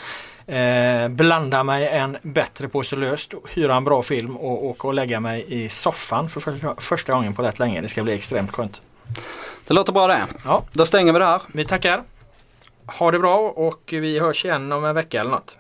[0.47, 5.21] Eh, blanda mig en bättre påse löst, hyra en bra film och åka och lägga
[5.21, 7.81] mig i soffan för första, första gången på rätt länge.
[7.81, 8.83] Det ska bli extremt skönt.
[9.67, 10.27] Det låter bra det.
[10.45, 11.43] Ja, Då stänger vi det här.
[11.53, 12.03] vi tackar.
[12.87, 15.57] Ha det bra och vi hörs igen om en vecka eller något.